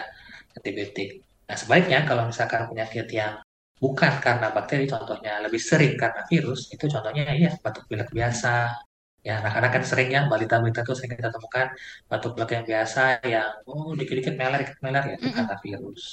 antibiotik. 0.56 1.20
Nah 1.52 1.58
sebaliknya 1.60 2.06
kalau 2.08 2.30
misalkan 2.30 2.64
penyakit 2.70 3.08
yang 3.12 3.36
bukan 3.80 4.14
karena 4.20 4.52
bakteri, 4.52 4.86
contohnya 4.86 5.40
lebih 5.40 5.58
sering 5.60 5.96
karena 5.96 6.22
virus, 6.28 6.68
itu 6.70 6.86
contohnya 6.92 7.24
ya 7.34 7.52
batuk 7.64 7.88
pilek 7.88 8.12
biasa. 8.12 8.76
Ya, 9.20 9.44
anak-anak 9.44 9.72
kan 9.76 9.84
sering 9.84 10.10
ya, 10.16 10.22
balita-balita 10.32 10.80
itu 10.84 10.96
sering 10.96 11.12
kita 11.20 11.28
temukan 11.28 11.68
batuk 12.08 12.40
pilek 12.40 12.52
yang 12.56 12.66
biasa, 12.68 13.02
yang 13.28 13.50
oh 13.68 13.92
dikit-dikit 13.92 14.36
meler, 14.40 14.64
dikit 14.64 14.80
meler 14.80 15.04
ya, 15.12 15.16
itu 15.20 15.28
karena 15.36 15.56
virus. 15.60 16.04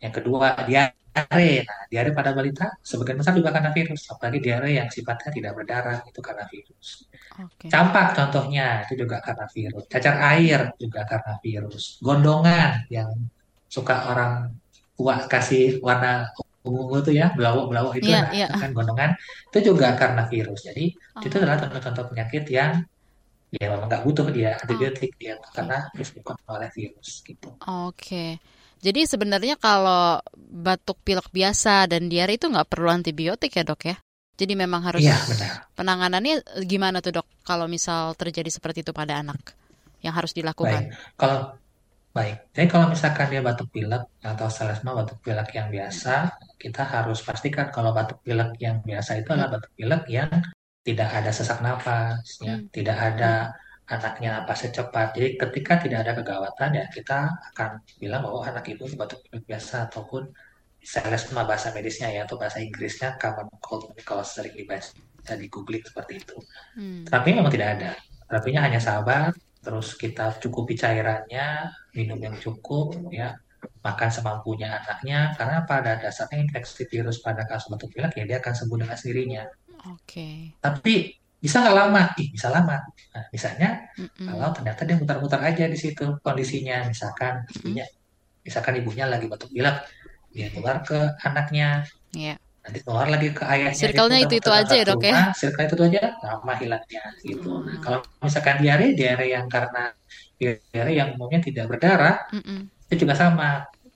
Yang 0.00 0.12
kedua, 0.22 0.48
diare. 0.64 0.92
Nah, 1.16 1.88
diare 1.88 2.12
pada 2.12 2.36
balita 2.36 2.76
sebagian 2.84 3.16
besar 3.16 3.32
juga 3.32 3.48
karena 3.48 3.72
virus, 3.72 4.04
apalagi 4.12 4.36
diare 4.36 4.68
yang 4.68 4.88
sifatnya 4.92 5.32
tidak 5.32 5.52
berdarah, 5.56 6.04
itu 6.04 6.20
karena 6.20 6.44
virus. 6.44 7.08
Oke. 7.40 7.72
Campak 7.72 8.12
contohnya, 8.12 8.84
itu 8.84 9.00
juga 9.00 9.24
karena 9.24 9.48
virus. 9.48 9.88
Cacar 9.88 10.16
air 10.36 10.76
juga 10.76 11.08
karena 11.08 11.32
virus. 11.40 11.96
Gondongan 12.04 12.84
yang 12.92 13.08
suka 13.64 14.12
orang 14.12 14.52
tua 14.92 15.24
kasih 15.24 15.80
warna 15.80 16.32
ungu 16.68 16.94
itu 17.02 17.12
ya, 17.20 17.26
belau-belau 17.36 17.86
itu 17.98 18.12
nah, 18.12 18.24
iya. 18.32 18.46
itu 18.46 18.52
kan 18.62 18.70
gondongan 18.76 19.10
itu 19.50 19.58
juga 19.68 19.86
karena 20.00 20.22
virus. 20.32 20.58
Jadi 20.68 20.82
itu 21.26 21.34
Oh, 21.34 21.40
adalah 21.40 21.58
contoh-contoh 21.62 22.04
penyakit 22.10 22.42
yang 22.58 22.72
ya 23.60 23.66
memang 23.72 23.86
nggak 23.90 24.04
butuh 24.06 24.26
dia 24.36 24.50
Oh. 24.62 24.62
antibiotik 24.62 25.10
dia 25.20 25.34
karena 25.56 25.76
disebabkan 25.98 26.36
oleh 26.56 26.70
virus 26.76 27.08
gitu. 27.28 27.48
Oke. 27.66 28.38
Jadi 28.84 29.00
sebenarnya 29.08 29.56
kalau 29.58 30.20
batuk 30.36 31.00
pilek 31.02 31.28
biasa 31.32 31.88
dan 31.90 32.06
diare 32.12 32.36
itu 32.38 32.46
nggak 32.52 32.68
perlu 32.70 32.88
antibiotik 32.92 33.50
ya 33.56 33.64
dok 33.66 33.82
ya? 33.90 33.96
Jadi 34.36 34.52
memang 34.52 34.84
harus 34.84 35.02
benar. 35.28 35.64
penanganannya 35.78 36.44
gimana 36.68 37.00
tuh 37.00 37.12
dok 37.22 37.26
kalau 37.48 37.66
misal 37.66 38.12
terjadi 38.20 38.50
seperti 38.52 38.84
itu 38.84 38.92
pada 38.92 39.18
anak 39.24 39.56
yang 40.04 40.12
harus 40.12 40.36
dilakukan? 40.36 40.92
Baik. 40.92 41.16
Kalau 41.16 41.38
baik. 42.16 42.36
Jadi 42.56 42.66
kalau 42.72 42.86
misalkan 42.88 43.26
dia 43.28 43.42
batuk 43.44 43.68
pilek 43.68 44.02
atau 44.24 44.48
selesma 44.48 44.90
batuk 44.96 45.18
pilek 45.20 45.48
yang 45.52 45.68
biasa, 45.68 46.14
kita 46.56 46.82
harus 46.88 47.20
pastikan 47.20 47.68
kalau 47.68 47.92
batuk 47.92 48.18
pilek 48.24 48.56
yang 48.64 48.80
biasa 48.80 49.20
itu 49.20 49.28
adalah 49.36 49.60
batuk 49.60 49.72
pilek 49.76 50.02
yang 50.08 50.30
tidak 50.86 51.10
ada 51.18 51.30
sesak 51.34 51.60
napas, 51.60 52.24
ya, 52.40 52.56
Hmm. 52.56 52.70
tidak 52.72 52.96
ada 52.96 53.52
anaknya 53.86 54.28
napasnya 54.40 54.70
cepat. 54.82 55.14
Jadi 55.14 55.28
ketika 55.38 55.72
tidak 55.82 55.98
ada 56.06 56.12
kegawatan 56.18 56.70
ya 56.80 56.84
kita 56.90 57.18
akan 57.54 57.70
bilang 58.02 58.24
bahwa 58.24 58.40
anak 58.48 58.64
itu 58.72 58.84
batuk 58.96 59.20
pilek 59.28 59.44
biasa 59.46 59.92
ataupun 59.92 60.22
selesma 60.82 61.42
bahasa 61.42 61.74
medisnya 61.74 62.08
ya 62.14 62.22
atau 62.26 62.38
bahasa 62.38 62.62
Inggrisnya 62.62 63.18
common 63.18 63.50
cold 63.58 63.90
kalau 64.06 64.22
sering 64.22 64.54
dibaca 64.54 65.34
di 65.34 65.46
googling 65.50 65.82
seperti 65.82 66.22
itu. 66.22 66.36
Hmm. 66.78 67.02
Terapinya 67.02 67.42
memang 67.42 67.54
tidak 67.54 67.68
ada. 67.78 67.90
Terapinya 68.26 68.60
hanya 68.66 68.80
sabar, 68.82 69.34
terus 69.62 69.98
kita 69.98 70.38
cukupi 70.38 70.78
cairannya, 70.78 71.70
minum 71.96 72.20
yang 72.20 72.36
cukup, 72.36 72.94
ya, 73.08 73.34
makan 73.80 74.10
semampunya 74.12 74.76
anaknya. 74.76 75.32
Karena 75.34 75.64
pada 75.64 75.96
dasarnya 75.96 76.44
infeksi 76.44 76.84
virus 76.86 77.24
pada 77.24 77.48
kasus 77.48 77.72
batuk 77.72 77.90
pilek 77.96 78.12
ya 78.20 78.24
dia 78.28 78.38
akan 78.38 78.54
sembuh 78.54 78.78
dengan 78.84 78.96
sendirinya. 78.96 79.42
Oke. 79.90 80.54
Tapi 80.60 81.16
bisa 81.40 81.64
nggak 81.64 81.76
lama? 81.76 82.02
Ih, 82.20 82.28
bisa 82.32 82.52
lama. 82.52 82.76
Nah, 83.16 83.24
misalnya 83.32 83.88
Mm-mm. 83.96 84.28
kalau 84.28 84.48
ternyata 84.52 84.80
dia 84.84 84.96
mutar-mutar 85.00 85.40
aja 85.40 85.64
di 85.66 85.78
situ 85.78 86.20
kondisinya, 86.20 86.84
misalkan 86.86 87.48
ibunya, 87.56 87.84
misalkan 88.44 88.74
ibunya 88.78 89.04
lagi 89.08 89.26
batuk 89.30 89.52
pilek, 89.52 89.86
dia 90.32 90.52
tular 90.52 90.84
ke 90.84 91.16
anaknya, 91.24 91.86
Iya. 92.16 92.40
Nanti 92.66 92.78
keluar 92.84 93.06
lagi 93.14 93.28
ke 93.38 93.44
ayahnya. 93.54 93.78
Circle-nya 93.80 94.18
dia 94.18 94.26
itu-itu 94.26 94.50
muter-muter 94.50 94.52
aja 94.60 94.74
ya, 94.78 94.84
Dok, 94.90 95.00
ya? 95.10 95.16
rumah, 95.16 95.30
Circle 95.38 95.64
itu 95.70 95.76
aja 95.88 96.02
lama 96.26 96.52
hilangnya 96.60 97.02
gitu. 97.22 97.48
Nah, 97.66 97.76
Hmm. 97.76 97.82
kalau 97.84 97.98
misalkan 98.26 98.56
diare, 98.62 98.86
diare 98.98 99.24
yang 99.34 99.46
karena 99.54 99.82
diare 100.40 100.92
yang 100.98 101.08
umumnya 101.16 101.40
tidak 101.48 101.64
berdarah, 101.70 102.16
Mm-mm. 102.32 102.70
itu 102.90 102.94
juga 103.06 103.14
sama 103.22 103.48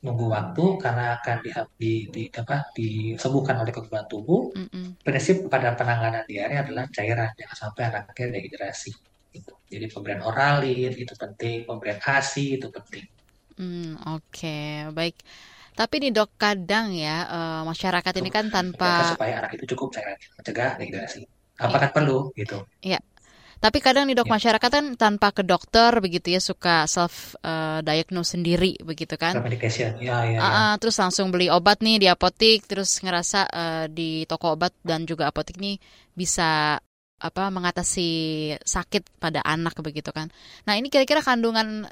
nunggu 0.05 0.27
waktu 0.37 0.65
karena 0.83 1.05
akan 1.21 1.37
di, 1.45 1.51
di, 1.83 1.93
di 2.15 2.23
apa 2.41 2.57
disembuhkan 2.77 3.57
oleh 3.63 3.73
kekebalan 3.77 4.09
tubuh. 4.13 4.43
Mm-mm. 4.57 4.97
Prinsip 5.07 5.37
pada 5.53 5.69
penanganan 5.79 6.25
diare 6.31 6.55
adalah 6.65 6.85
cairan, 6.97 7.31
jangan 7.41 7.57
sampai 7.63 7.83
anaknya 7.91 8.27
dehidrasi. 8.37 8.93
Gitu. 9.35 9.53
Jadi 9.73 9.87
pemberian 9.95 10.23
oralin 10.31 10.93
itu 11.03 11.15
penting, 11.23 11.65
pemberian 11.69 12.01
ASI 12.05 12.59
itu 12.61 12.69
penting. 12.77 13.05
Hmm, 13.59 13.97
oke, 14.09 14.49
baik. 14.97 15.17
Tapi 15.81 15.95
nih 15.97 16.13
dok, 16.13 16.37
kadang 16.37 16.93
ya 16.93 17.25
eh, 17.25 17.63
masyarakat 17.65 18.13
ini 18.21 18.29
kan 18.29 18.53
tanpa, 18.53 19.17
supaya 19.17 19.41
anak 19.41 19.57
itu 19.57 19.65
cukup 19.73 19.97
cairan, 19.97 20.13
mencegah 20.37 20.77
dehidrasi. 20.77 21.25
Apakah 21.57 21.89
perlu 21.89 22.29
gitu? 22.37 22.61
ya. 22.85 23.01
Tapi 23.61 23.77
kadang 23.85 24.09
nih 24.09 24.17
dok, 24.17 24.29
Ya. 24.29 24.41
masyarakat 24.41 24.71
kan 24.73 24.87
tanpa 24.97 25.37
ke 25.37 25.45
dokter 25.45 25.93
begitu 26.01 26.33
ya 26.37 26.41
suka 26.41 26.85
self 26.85 27.33
eh, 27.41 27.81
diagnose 27.81 28.37
sendiri 28.37 28.77
begitu 28.85 29.17
kan? 29.17 29.41
Medication, 29.41 29.97
ya 30.05 30.21
ya 30.29 30.37
ya. 30.41 30.77
Terus 30.77 31.01
langsung 31.01 31.33
beli 31.33 31.49
obat 31.49 31.81
nih 31.81 31.97
di 31.97 32.09
apotik, 32.13 32.69
terus 32.69 33.01
ngerasa 33.01 33.49
eh, 33.49 33.87
di 33.89 34.29
toko 34.29 34.53
obat 34.57 34.77
dan 34.85 35.09
juga 35.09 35.33
apotik 35.33 35.57
nih 35.57 35.81
bisa 36.13 36.77
apa 37.21 37.53
mengatasi 37.53 38.09
sakit 38.65 39.21
pada 39.21 39.45
anak 39.45 39.77
begitu 39.85 40.09
kan. 40.13 40.33
Nah 40.65 40.77
ini 40.81 40.89
kira-kira 40.89 41.21
kandungan 41.21 41.85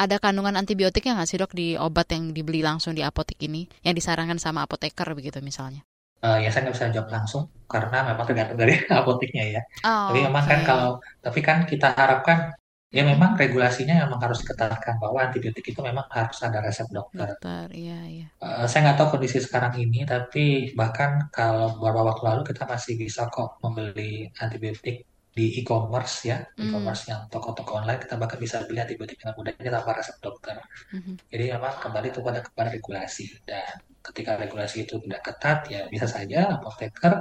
ada 0.00 0.16
kandungan 0.16 0.56
antibiotiknya 0.56 1.20
nggak 1.20 1.28
sih 1.28 1.36
dok 1.36 1.52
di 1.52 1.76
obat 1.76 2.08
yang 2.16 2.32
dibeli 2.32 2.64
langsung 2.64 2.96
di 2.96 3.04
apotik 3.04 3.36
ini, 3.44 3.68
yang 3.84 3.92
disarankan 3.92 4.40
sama 4.40 4.64
apoteker 4.64 5.12
begitu 5.12 5.44
misalnya? 5.44 5.84
Eh, 6.20 6.38
ya 6.44 6.48
saya 6.52 6.68
nggak 6.68 6.76
bisa 6.76 6.92
jawab 6.92 7.08
langsung 7.12 7.42
karena 7.64 8.04
memang 8.12 8.24
tergantung 8.28 8.56
dari 8.60 8.76
apoteknya 9.00 9.44
ya. 9.56 9.62
Oh, 9.84 10.12
Tapi 10.12 10.18
memang 10.28 10.44
kan 10.44 10.60
oke. 10.64 10.68
kalau, 10.68 10.90
tapi 11.24 11.40
kan 11.40 11.58
kita 11.68 11.92
harapkan 11.96 12.52
ya 12.90 13.02
memang 13.06 13.38
regulasinya 13.40 13.94
memang 14.04 14.18
harus 14.18 14.42
diketatkan 14.42 14.98
bahwa 14.98 15.22
antibiotik 15.22 15.64
itu 15.72 15.80
memang 15.80 16.04
harus 16.12 16.38
ada 16.44 16.58
resep 16.64 16.88
dokter. 16.92 17.36
Dokter, 17.36 17.72
iya 17.72 18.00
iya. 18.08 18.26
Eh, 18.40 18.64
saya 18.68 18.80
nggak 18.88 18.96
tahu 19.00 19.08
kondisi 19.16 19.40
sekarang 19.40 19.76
ini, 19.80 20.04
tapi 20.08 20.72
bahkan 20.76 21.28
kalau 21.32 21.76
beberapa 21.76 22.12
waktu 22.12 22.22
lalu 22.28 22.42
kita 22.48 22.64
masih 22.68 22.96
bisa 23.00 23.28
kok 23.32 23.56
membeli 23.64 24.28
antibiotik 24.40 25.09
di 25.40 25.46
e-commerce 25.60 26.16
ya, 26.30 26.38
Hmm, 26.60 26.68
e-commerce 26.68 27.02
yang 27.10 27.20
toko-toko 27.32 27.72
online 27.80 28.00
kita 28.04 28.14
bahkan 28.22 28.38
bisa 28.44 28.56
beli 28.68 28.80
antibiotik 28.84 29.16
dengan 29.20 29.34
mudahnya 29.38 29.70
tanpa 29.76 29.90
resep 29.98 30.16
dokter. 30.26 30.56
mhm. 30.96 31.14
Jadi 31.32 31.44
memang 31.54 31.74
kembali 31.84 32.06
itu 32.12 32.20
pada 32.26 32.40
kepada 32.46 32.68
regulasi 32.76 33.24
dan 33.48 33.74
ketika 34.06 34.32
regulasi 34.42 34.76
itu 34.84 34.94
tidak 35.04 35.20
ketat 35.26 35.58
ya 35.74 35.80
bisa 35.92 36.06
saja 36.16 36.38
apoteker 36.56 37.14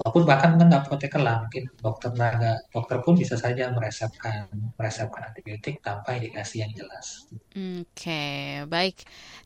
Walaupun 0.00 0.24
bahkan 0.30 0.50
nggak 0.56 0.82
apoteker 0.88 1.20
lah, 1.26 1.36
mungkin 1.44 1.64
dokter 1.84 2.08
tenaga 2.16 2.52
dokter 2.74 2.96
pun 3.04 3.14
bisa 3.22 3.36
saja 3.44 3.64
meresepkan 3.76 4.48
meresepkan 4.78 5.22
antibiotik 5.28 5.74
tanpa 5.86 6.16
indikasi 6.16 6.56
yang 6.64 6.72
jelas. 6.72 7.06
Oke, 7.54 8.22
baik. 8.70 8.96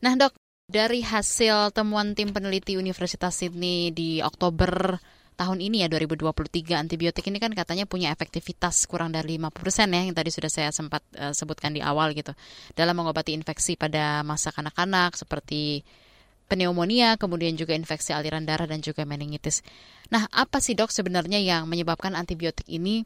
Nah, 0.05 0.13
Dok, 0.13 0.33
dari 0.69 1.01
hasil 1.01 1.73
temuan 1.73 2.13
tim 2.17 2.29
peneliti 2.35 2.77
Universitas 2.77 3.33
Sydney 3.41 3.89
di 3.89 4.21
Oktober 4.21 5.01
tahun 5.35 5.59
ini 5.59 5.83
ya 5.83 5.87
2023 5.91 6.73
antibiotik 6.79 7.27
ini 7.27 7.37
kan 7.43 7.51
katanya 7.51 7.83
punya 7.85 8.09
efektivitas 8.15 8.87
kurang 8.87 9.11
dari 9.11 9.35
50% 9.35 9.91
ya 9.91 10.01
yang 10.07 10.15
tadi 10.15 10.31
sudah 10.31 10.51
saya 10.51 10.69
sempat 10.71 11.03
eh, 11.15 11.35
sebutkan 11.35 11.75
di 11.75 11.83
awal 11.83 12.15
gitu 12.15 12.31
dalam 12.73 12.95
mengobati 12.95 13.35
infeksi 13.35 13.75
pada 13.75 14.23
masa 14.23 14.55
kanak-kanak 14.55 15.13
seperti 15.19 15.83
pneumonia, 16.45 17.17
kemudian 17.17 17.57
juga 17.57 17.73
infeksi 17.73 18.13
aliran 18.13 18.45
darah 18.45 18.69
dan 18.69 18.79
juga 18.81 19.01
meningitis. 19.03 19.65
Nah, 20.13 20.29
apa 20.29 20.61
sih 20.61 20.77
dok 20.77 20.93
sebenarnya 20.93 21.41
yang 21.41 21.65
menyebabkan 21.65 22.13
antibiotik 22.13 22.69
ini 22.69 23.03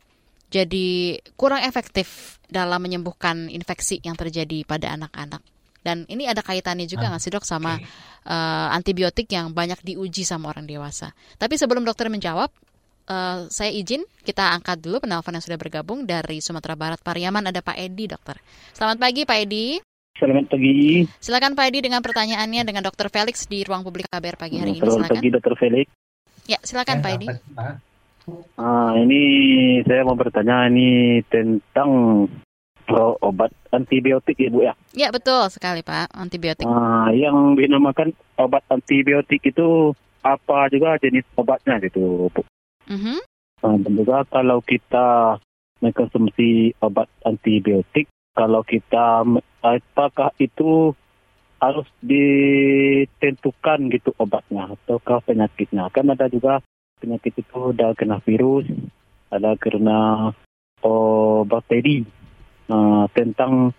jadi 0.51 1.19
kurang 1.39 1.63
efektif 1.63 2.37
dalam 2.49 2.81
menyembuhkan 2.81 3.47
infeksi 3.47 4.03
yang 4.03 4.19
terjadi 4.19 4.65
pada 4.67 4.91
anak-anak? 4.97 5.39
Dan 5.79 6.03
ini 6.11 6.27
ada 6.27 6.43
kaitannya 6.43 6.85
juga 6.85 7.07
Nah, 7.07 7.15
nggak 7.15 7.23
sih 7.23 7.31
dok 7.31 7.45
sama 7.47 7.79
Oke. 7.79 7.87
eh, 8.27 8.67
antibiotik 8.75 9.27
yang 9.31 9.55
banyak 9.55 9.79
diuji 9.81 10.27
sama 10.27 10.51
orang 10.51 10.67
dewasa? 10.67 11.15
Tapi 11.39 11.55
sebelum 11.55 11.87
dokter 11.87 12.11
menjawab, 12.11 12.51
eh, 13.07 13.39
saya 13.47 13.71
izin 13.71 14.03
kita 14.27 14.55
angkat 14.59 14.83
dulu 14.83 15.03
penelpon 15.03 15.39
yang 15.39 15.45
sudah 15.45 15.59
bergabung 15.59 16.03
dari 16.03 16.43
Sumatera 16.43 16.75
Barat 16.75 16.99
Pariaman 16.99 17.47
ada 17.47 17.63
Pak 17.63 17.79
Edi 17.79 18.11
dokter. 18.11 18.37
Selamat 18.75 18.97
pagi 18.99 19.23
Pak 19.23 19.39
Edi. 19.39 19.79
Selamat 20.19 20.51
pagi. 20.51 21.07
Silakan 21.23 21.55
Pak 21.55 21.65
Edi 21.71 21.79
dengan 21.79 22.03
pertanyaannya 22.03 22.67
dengan 22.67 22.83
Dokter 22.83 23.07
Felix 23.07 23.47
di 23.47 23.63
ruang 23.63 23.87
publik 23.87 24.11
KBR 24.11 24.35
pagi 24.35 24.59
hari 24.59 24.75
ini. 24.75 24.83
Selamat 24.83 25.07
Silakan. 25.07 25.15
pagi, 25.15 25.29
Dr. 25.31 25.53
Felix. 25.55 25.87
Ya, 26.43 26.59
silakan 26.59 26.97
Ya, 26.99 27.03
Pak 27.07 27.11
Edi. 27.15 27.27
Ah, 28.59 28.93
ini 28.99 29.21
saya 29.87 30.03
mau 30.03 30.19
bertanya 30.19 30.67
ini 30.67 31.23
tentang 31.31 31.89
oh, 32.89 33.15
obat 33.21 33.53
antibiotik, 33.69 34.37
Ibu 34.37 34.65
ya. 34.65 34.73
Ya, 34.93 35.09
betul 35.13 35.45
sekali 35.53 35.85
Pak, 35.85 36.13
antibiotik. 36.13 36.65
Ah, 36.65 37.09
yang 37.13 37.55
dinamakan 37.55 38.13
obat 38.37 38.65
antibiotik 38.69 39.41
itu 39.45 39.93
apa 40.25 40.67
juga 40.73 40.99
jenis 40.99 41.25
obatnya 41.39 41.79
gitu, 41.79 42.27
Bu. 42.33 42.41
Mhm. 42.89 43.17
Ah, 43.63 43.75
dan 43.77 43.93
juga 43.93 44.25
kalau 44.27 44.59
kita 44.65 45.39
mengkonsumsi 45.79 46.75
obat 46.83 47.07
antibiotik, 47.23 48.09
kalau 48.35 48.63
kita 48.63 49.23
apakah 49.63 50.31
itu 50.39 50.95
harus 51.59 51.87
ditentukan 51.99 53.91
gitu 53.91 54.15
obatnya 54.15 54.71
ataukah 54.71 55.19
penyakitnya 55.27 55.91
kan 55.91 56.07
ada 56.07 56.31
juga 56.31 56.63
penyakit 57.03 57.35
itu 57.35 57.75
ada 57.75 57.91
kena 57.99 58.23
virus 58.23 58.63
ada 59.27 59.59
karena 59.59 60.31
oh, 60.79 61.43
bakteri 61.43 62.07
Nah, 62.69 63.09
tentang 63.17 63.73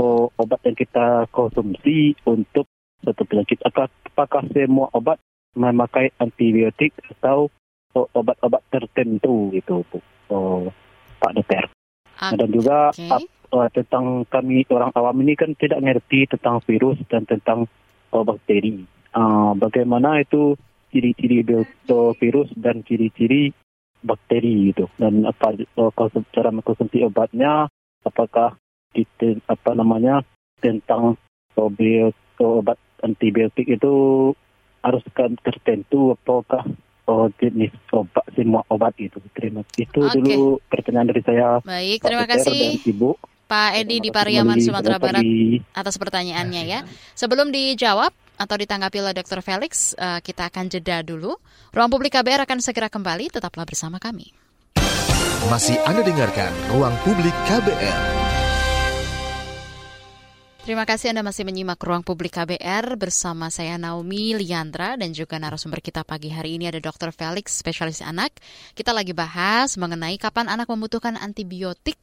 oh, 0.00 0.32
obat 0.40 0.60
yang 0.64 0.76
kita 0.76 1.28
konsumsi 1.28 2.16
untuk 2.24 2.64
satu 3.04 3.22
penyakit. 3.28 3.60
Apakah, 3.68 4.42
semua 4.50 4.88
obat 4.96 5.20
memakai 5.54 6.10
antibiotik 6.16 6.96
atau 7.14 7.52
oh, 7.92 8.08
obat-obat 8.16 8.64
tertentu 8.72 9.52
gitu 9.52 9.84
Bu? 9.92 9.98
Oh, 10.32 10.72
Pak 11.20 11.36
Dokter. 11.36 11.68
Ah, 12.14 12.32
dan 12.32 12.48
juga 12.48 12.94
uh, 12.94 13.68
tentang 13.74 14.22
kami 14.30 14.64
orang 14.70 14.94
awam 14.94 15.18
ini 15.22 15.34
kan 15.34 15.52
tidak 15.58 15.82
mengerti 15.82 16.30
tentang 16.30 16.62
virus 16.64 16.96
dan 17.10 17.26
tentang 17.26 17.66
uh, 18.14 18.24
bakteri. 18.24 18.86
Uh, 19.14 19.54
bagaimana 19.58 20.22
itu 20.22 20.58
ciri-ciri 20.94 21.42
uh, 21.90 22.14
virus 22.18 22.50
dan 22.54 22.86
ciri-ciri 22.86 23.50
bakteri 24.04 24.70
itu 24.70 24.86
dan 25.00 25.26
apa 25.26 25.58
uh, 25.80 25.90
konsum- 25.96 26.28
cara 26.30 26.54
mengkonsumsi 26.54 27.02
obatnya 27.02 27.66
apakah 28.04 28.56
kita 28.94 29.42
apa 29.50 29.70
namanya 29.74 30.22
tentang 30.62 31.18
uh, 31.58 32.10
obat 32.38 32.78
antibiotik 33.02 33.68
itu 33.68 33.92
harus 34.84 35.04
kan 35.16 35.34
tertentu 35.40 36.12
apakah 36.14 36.64
oh, 37.08 37.28
jenis 37.40 37.72
obat 37.92 38.24
semua 38.36 38.62
obat 38.68 38.94
itu 39.00 39.16
terima 39.32 39.64
itu 39.76 40.00
Oke. 40.00 40.20
dulu 40.20 40.60
pertanyaan 40.68 41.08
dari 41.10 41.22
saya 41.24 41.60
Baik, 41.64 42.00
Pak 42.00 42.06
terima 42.08 42.24
dan 42.24 42.30
kasih 42.36 42.60
Ibu. 42.84 43.10
Pak 43.44 43.70
Edi 43.76 44.00
di 44.00 44.08
kasih 44.08 44.16
Pariaman. 44.16 44.58
Sumatera 44.60 44.96
Barat 44.96 45.24
atas 45.76 46.00
pertanyaannya 46.00 46.62
ya. 46.64 46.80
Kasih, 46.80 46.96
Pak. 46.96 47.12
Sebelum 47.12 47.46
dijawab 47.52 48.12
atau 48.34 48.56
ditanggapi 48.56 48.98
oleh 49.04 49.14
Dr. 49.14 49.44
Felix, 49.44 49.92
eh, 49.94 50.20
kita 50.24 50.48
akan 50.48 50.72
jeda 50.72 51.04
dulu. 51.04 51.36
Ruang 51.70 51.92
Publik 51.92 52.16
KBR 52.16 52.48
akan 52.48 52.58
segera 52.64 52.88
kembali, 52.88 53.30
tetaplah 53.30 53.68
bersama 53.68 54.00
kami. 54.00 54.32
Masih 55.44 55.76
Anda 55.84 56.00
dengarkan 56.00 56.48
Ruang 56.72 56.96
Publik 57.04 57.36
KBR. 57.44 58.00
Terima 60.64 60.88
kasih 60.88 61.12
Anda 61.12 61.20
masih 61.20 61.44
menyimak 61.44 61.76
Ruang 61.84 62.00
Publik 62.00 62.32
KBR 62.32 62.96
bersama 62.96 63.52
saya 63.52 63.76
Naomi 63.76 64.32
Liandra 64.32 64.96
dan 64.96 65.12
juga 65.12 65.36
narasumber 65.36 65.84
kita 65.84 66.00
pagi 66.00 66.32
hari 66.32 66.56
ini 66.56 66.72
ada 66.72 66.80
Dr. 66.80 67.12
Felix, 67.12 67.60
spesialis 67.60 68.00
anak. 68.00 68.32
Kita 68.72 68.96
lagi 68.96 69.12
bahas 69.12 69.76
mengenai 69.76 70.16
kapan 70.16 70.48
anak 70.48 70.64
membutuhkan 70.64 71.20
antibiotik, 71.20 72.00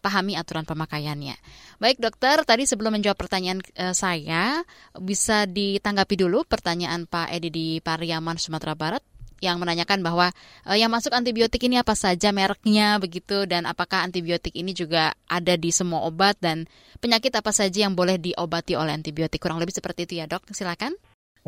pahami 0.00 0.40
aturan 0.40 0.64
pemakaiannya. 0.64 1.36
Baik 1.76 2.00
dokter, 2.00 2.40
tadi 2.48 2.64
sebelum 2.64 2.96
menjawab 2.96 3.20
pertanyaan 3.20 3.60
eh, 3.76 3.92
saya, 3.92 4.64
bisa 4.96 5.44
ditanggapi 5.44 6.16
dulu 6.16 6.40
pertanyaan 6.48 7.04
Pak 7.04 7.36
Edi 7.36 7.52
di 7.52 7.66
Pariaman, 7.84 8.40
Sumatera 8.40 8.72
Barat 8.72 9.04
yang 9.40 9.58
menanyakan 9.62 10.02
bahwa 10.02 10.30
eh, 10.66 10.78
yang 10.78 10.90
masuk 10.90 11.14
antibiotik 11.14 11.62
ini 11.64 11.78
apa 11.78 11.94
saja 11.94 12.30
mereknya 12.30 12.98
begitu 13.02 13.44
dan 13.44 13.64
apakah 13.64 14.04
antibiotik 14.04 14.54
ini 14.54 14.74
juga 14.74 15.14
ada 15.26 15.54
di 15.54 15.70
semua 15.74 16.06
obat 16.06 16.38
dan 16.38 16.66
penyakit 16.98 17.34
apa 17.34 17.50
saja 17.54 17.86
yang 17.86 17.94
boleh 17.94 18.18
diobati 18.18 18.74
oleh 18.74 18.94
antibiotik 18.94 19.42
kurang 19.42 19.62
lebih 19.62 19.74
seperti 19.74 20.06
itu 20.08 20.14
ya 20.20 20.26
dok 20.26 20.46
silakan 20.50 20.98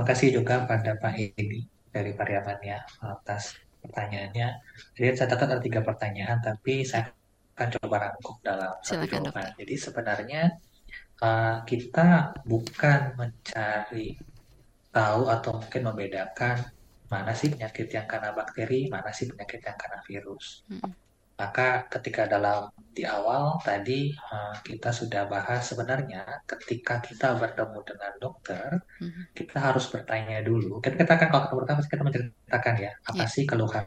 Terima 0.00 0.16
kasih 0.16 0.28
juga 0.32 0.64
pada 0.64 0.96
Pak 0.96 1.12
Edi 1.36 1.60
dari 1.90 2.16
Pariaman 2.16 2.56
ya 2.64 2.80
atas 3.04 3.58
pertanyaannya. 3.84 4.48
Jadi 4.96 5.04
saya 5.12 5.28
catat 5.28 5.48
ada 5.50 5.60
tiga 5.60 5.84
pertanyaan, 5.84 6.40
tapi 6.40 6.88
saya 6.88 7.12
akan 7.52 7.68
coba 7.76 8.08
rangkum 8.08 8.40
dalam 8.40 8.72
satu 8.80 9.04
Silakan, 9.04 9.28
jawaban. 9.28 9.52
Jadi 9.60 9.74
sebenarnya 9.76 10.42
uh, 11.20 11.56
kita 11.68 12.32
bukan 12.48 13.00
mencari 13.18 14.16
tahu 14.88 15.22
atau 15.28 15.60
mungkin 15.60 15.82
membedakan 15.92 16.56
mana 17.10 17.32
sih 17.34 17.48
penyakit 17.50 17.86
yang 17.90 18.06
karena 18.06 18.30
bakteri, 18.30 18.86
mana 18.86 19.10
sih 19.10 19.26
penyakit 19.30 19.60
yang 19.66 19.76
karena 19.82 19.98
virus. 20.08 20.46
Mm-mm. 20.70 20.92
Maka 21.40 21.88
ketika 21.88 22.28
dalam 22.28 22.68
di 22.92 23.02
awal 23.08 23.56
tadi 23.64 24.12
eh, 24.12 24.54
kita 24.60 24.92
sudah 24.92 25.24
bahas 25.24 25.64
sebenarnya 25.72 26.44
ketika 26.44 27.00
kita 27.00 27.32
bertemu 27.40 27.78
dengan 27.82 28.12
dokter, 28.20 28.68
Mhm. 29.00 29.22
kita 29.32 29.56
harus 29.58 29.88
bertanya 29.88 30.38
dulu. 30.44 30.78
Kita, 30.84 30.94
kita 31.00 31.14
kan 31.16 31.28
kalau 31.32 31.42
ketemu 31.48 31.58
dokter 31.64 31.76
pasti 31.80 31.90
kita 31.96 32.04
menceritakan 32.06 32.74
ya, 32.76 32.92
apa 33.08 33.24
Iya. 33.24 33.32
sih 33.34 33.44
keluhan 33.48 33.84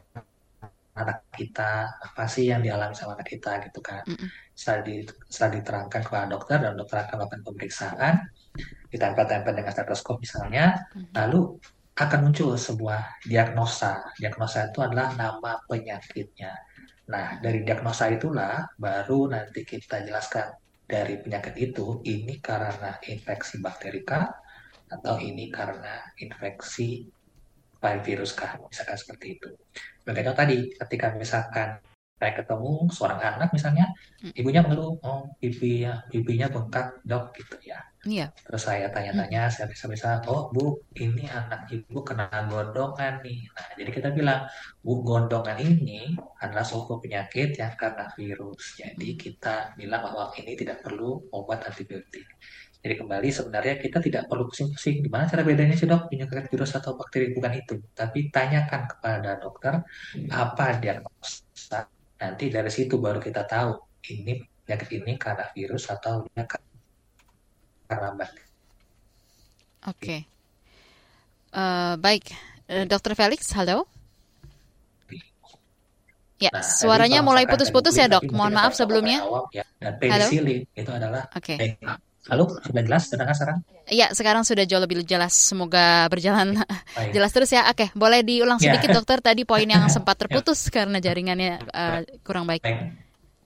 anak 0.94 1.26
kita, 1.34 1.90
apa 1.90 2.22
sih 2.30 2.44
yang 2.54 2.62
dialami 2.62 2.94
sama 2.94 3.18
anak 3.18 3.26
kita 3.26 3.58
gitu 3.66 3.80
kan. 3.82 4.02
Mm-mm. 4.06 4.28
Setelah, 4.54 4.82
di, 4.86 4.94
setelah 5.26 5.50
diterangkan 5.58 6.00
kepada 6.06 6.26
dokter 6.30 6.56
dan 6.62 6.74
dokter 6.78 6.98
akan 7.02 7.14
melakukan 7.18 7.40
pemeriksaan, 7.46 8.14
ditempel-tempel 8.94 9.52
dengan 9.58 9.72
stetoskop 9.74 10.22
misalnya, 10.22 10.78
Mhm. 10.94 11.10
lalu 11.14 11.58
akan 11.94 12.20
muncul 12.30 12.58
sebuah 12.58 13.22
diagnosa. 13.22 14.02
Diagnosa 14.18 14.70
itu 14.70 14.82
adalah 14.82 15.14
nama 15.14 15.62
penyakitnya. 15.70 16.52
Nah, 17.10 17.38
dari 17.38 17.62
diagnosa 17.62 18.10
itulah 18.10 18.66
baru 18.74 19.30
nanti 19.30 19.62
kita 19.62 20.02
jelaskan 20.02 20.50
dari 20.84 21.22
penyakit 21.22 21.54
itu 21.56 22.02
ini 22.04 22.42
karena 22.42 22.98
infeksi 23.06 23.62
bakteri 23.62 24.02
kah 24.02 24.26
atau 24.90 25.16
ini 25.22 25.48
karena 25.48 26.02
infeksi 26.20 27.06
virus 27.84 28.32
kah, 28.32 28.56
misalkan 28.64 28.96
seperti 28.96 29.36
itu. 29.36 29.48
Bagaimana 30.08 30.32
tadi, 30.32 30.72
ketika 30.72 31.12
misalkan 31.12 31.76
saya 32.24 32.32
ketemu 32.40 32.88
seorang 32.88 33.20
anak 33.20 33.52
misalnya, 33.52 33.84
Mm. 34.24 34.32
ibunya 34.40 34.60
mengeluh, 34.64 34.96
oh 35.04 35.28
pipinya, 35.36 36.00
pipinya 36.08 36.48
bengkak 36.48 36.96
dok 37.04 37.36
gitu 37.36 37.56
ya. 37.68 37.76
Iya. 38.08 38.32
Terus 38.32 38.62
saya 38.64 38.88
tanya-tanya, 38.88 39.52
saya 39.52 39.68
bisa-bisa, 39.68 40.24
oh 40.32 40.48
bu, 40.48 40.80
ini 40.96 41.28
anak 41.28 41.68
ibu 41.68 42.00
kena 42.00 42.28
gondongan 42.48 43.20
nih. 43.24 43.44
Nah, 43.52 43.68
jadi 43.76 43.90
kita 43.92 44.08
bilang, 44.16 44.48
bu, 44.80 45.04
gondongan 45.04 45.60
ini 45.60 46.16
adalah 46.40 46.64
suatu 46.64 46.96
penyakit 47.04 47.60
yang 47.60 47.76
karena 47.76 48.08
virus. 48.16 48.80
Jadi 48.80 49.08
kita 49.16 49.76
bilang 49.76 50.00
bahwa 50.08 50.32
ini 50.40 50.52
tidak 50.56 50.80
perlu 50.84 51.28
obat 51.36 51.68
antibiotik. 51.68 52.24
Jadi 52.84 53.00
kembali 53.00 53.28
sebenarnya 53.32 53.74
kita 53.80 53.96
tidak 54.04 54.28
perlu 54.28 54.44
pusing-pusing 54.44 55.00
gimana 55.04 55.24
cara 55.24 55.40
bedanya 55.40 55.72
sih 55.72 55.88
dok 55.88 56.12
penyakit 56.12 56.52
virus 56.52 56.76
atau 56.76 56.92
bakteri 56.96 57.32
bukan 57.32 57.52
itu. 57.56 57.80
Tapi 57.96 58.28
tanyakan 58.28 58.82
kepada 58.92 59.40
dokter 59.40 59.80
apa 60.28 60.64
diagnosa. 60.80 61.43
Nanti 62.20 62.44
dari 62.48 62.70
situ 62.70 62.96
baru 62.98 63.18
kita 63.18 63.42
tahu 63.44 63.74
ini 64.10 64.38
penyakit 64.64 64.90
ini 65.02 65.12
karena 65.18 65.44
virus 65.50 65.90
atau 65.90 66.24
karena 67.88 68.08
bakteri. 68.16 68.44
Oke. 69.84 70.16
Eh, 71.54 71.94
baik, 72.00 72.24
Eh, 72.64 72.88
Dokter 72.88 73.12
Felix, 73.12 73.52
halo. 73.52 73.84
Ya, 76.40 76.48
Nah, 76.50 76.64
suaranya 76.64 77.20
mulai 77.20 77.44
putus-putus 77.44 77.92
ya 77.94 78.08
dok. 78.08 78.24
Mohon 78.32 78.52
maaf 78.56 78.72
sebelumnya. 78.72 79.20
awal, 79.20 79.46
ya. 79.52 79.64
Dan 79.76 80.00
penicillin 80.00 80.64
itu 80.72 80.90
adalah 80.90 81.28
Oke. 81.36 81.54
eh, 81.60 81.76
halo 82.24 82.48
sudah 82.64 82.82
jelas 82.84 83.02
sudah 83.10 83.26
sekarang? 83.30 83.58
Ya, 83.84 84.08
sekarang 84.16 84.42
sudah 84.48 84.64
jauh 84.64 84.80
lebih 84.80 85.04
jelas. 85.04 85.36
Semoga 85.36 86.08
berjalan 86.08 86.56
Baik. 86.96 87.12
jelas 87.16 87.30
terus 87.36 87.50
ya. 87.52 87.68
Oke, 87.68 87.92
boleh 87.92 88.24
diulang 88.24 88.56
Ya. 88.60 88.72
sedikit 88.72 88.96
dokter 88.96 89.20
tadi 89.20 89.44
poin 89.44 89.68
yang 89.68 89.84
sempat 89.94 90.16
terputus 90.16 90.72
karena 90.72 90.98
jaringannya 90.98 91.60
eh, 91.60 92.00
kurang 92.24 92.48
baik. 92.48 92.64
Baik. 92.64 92.96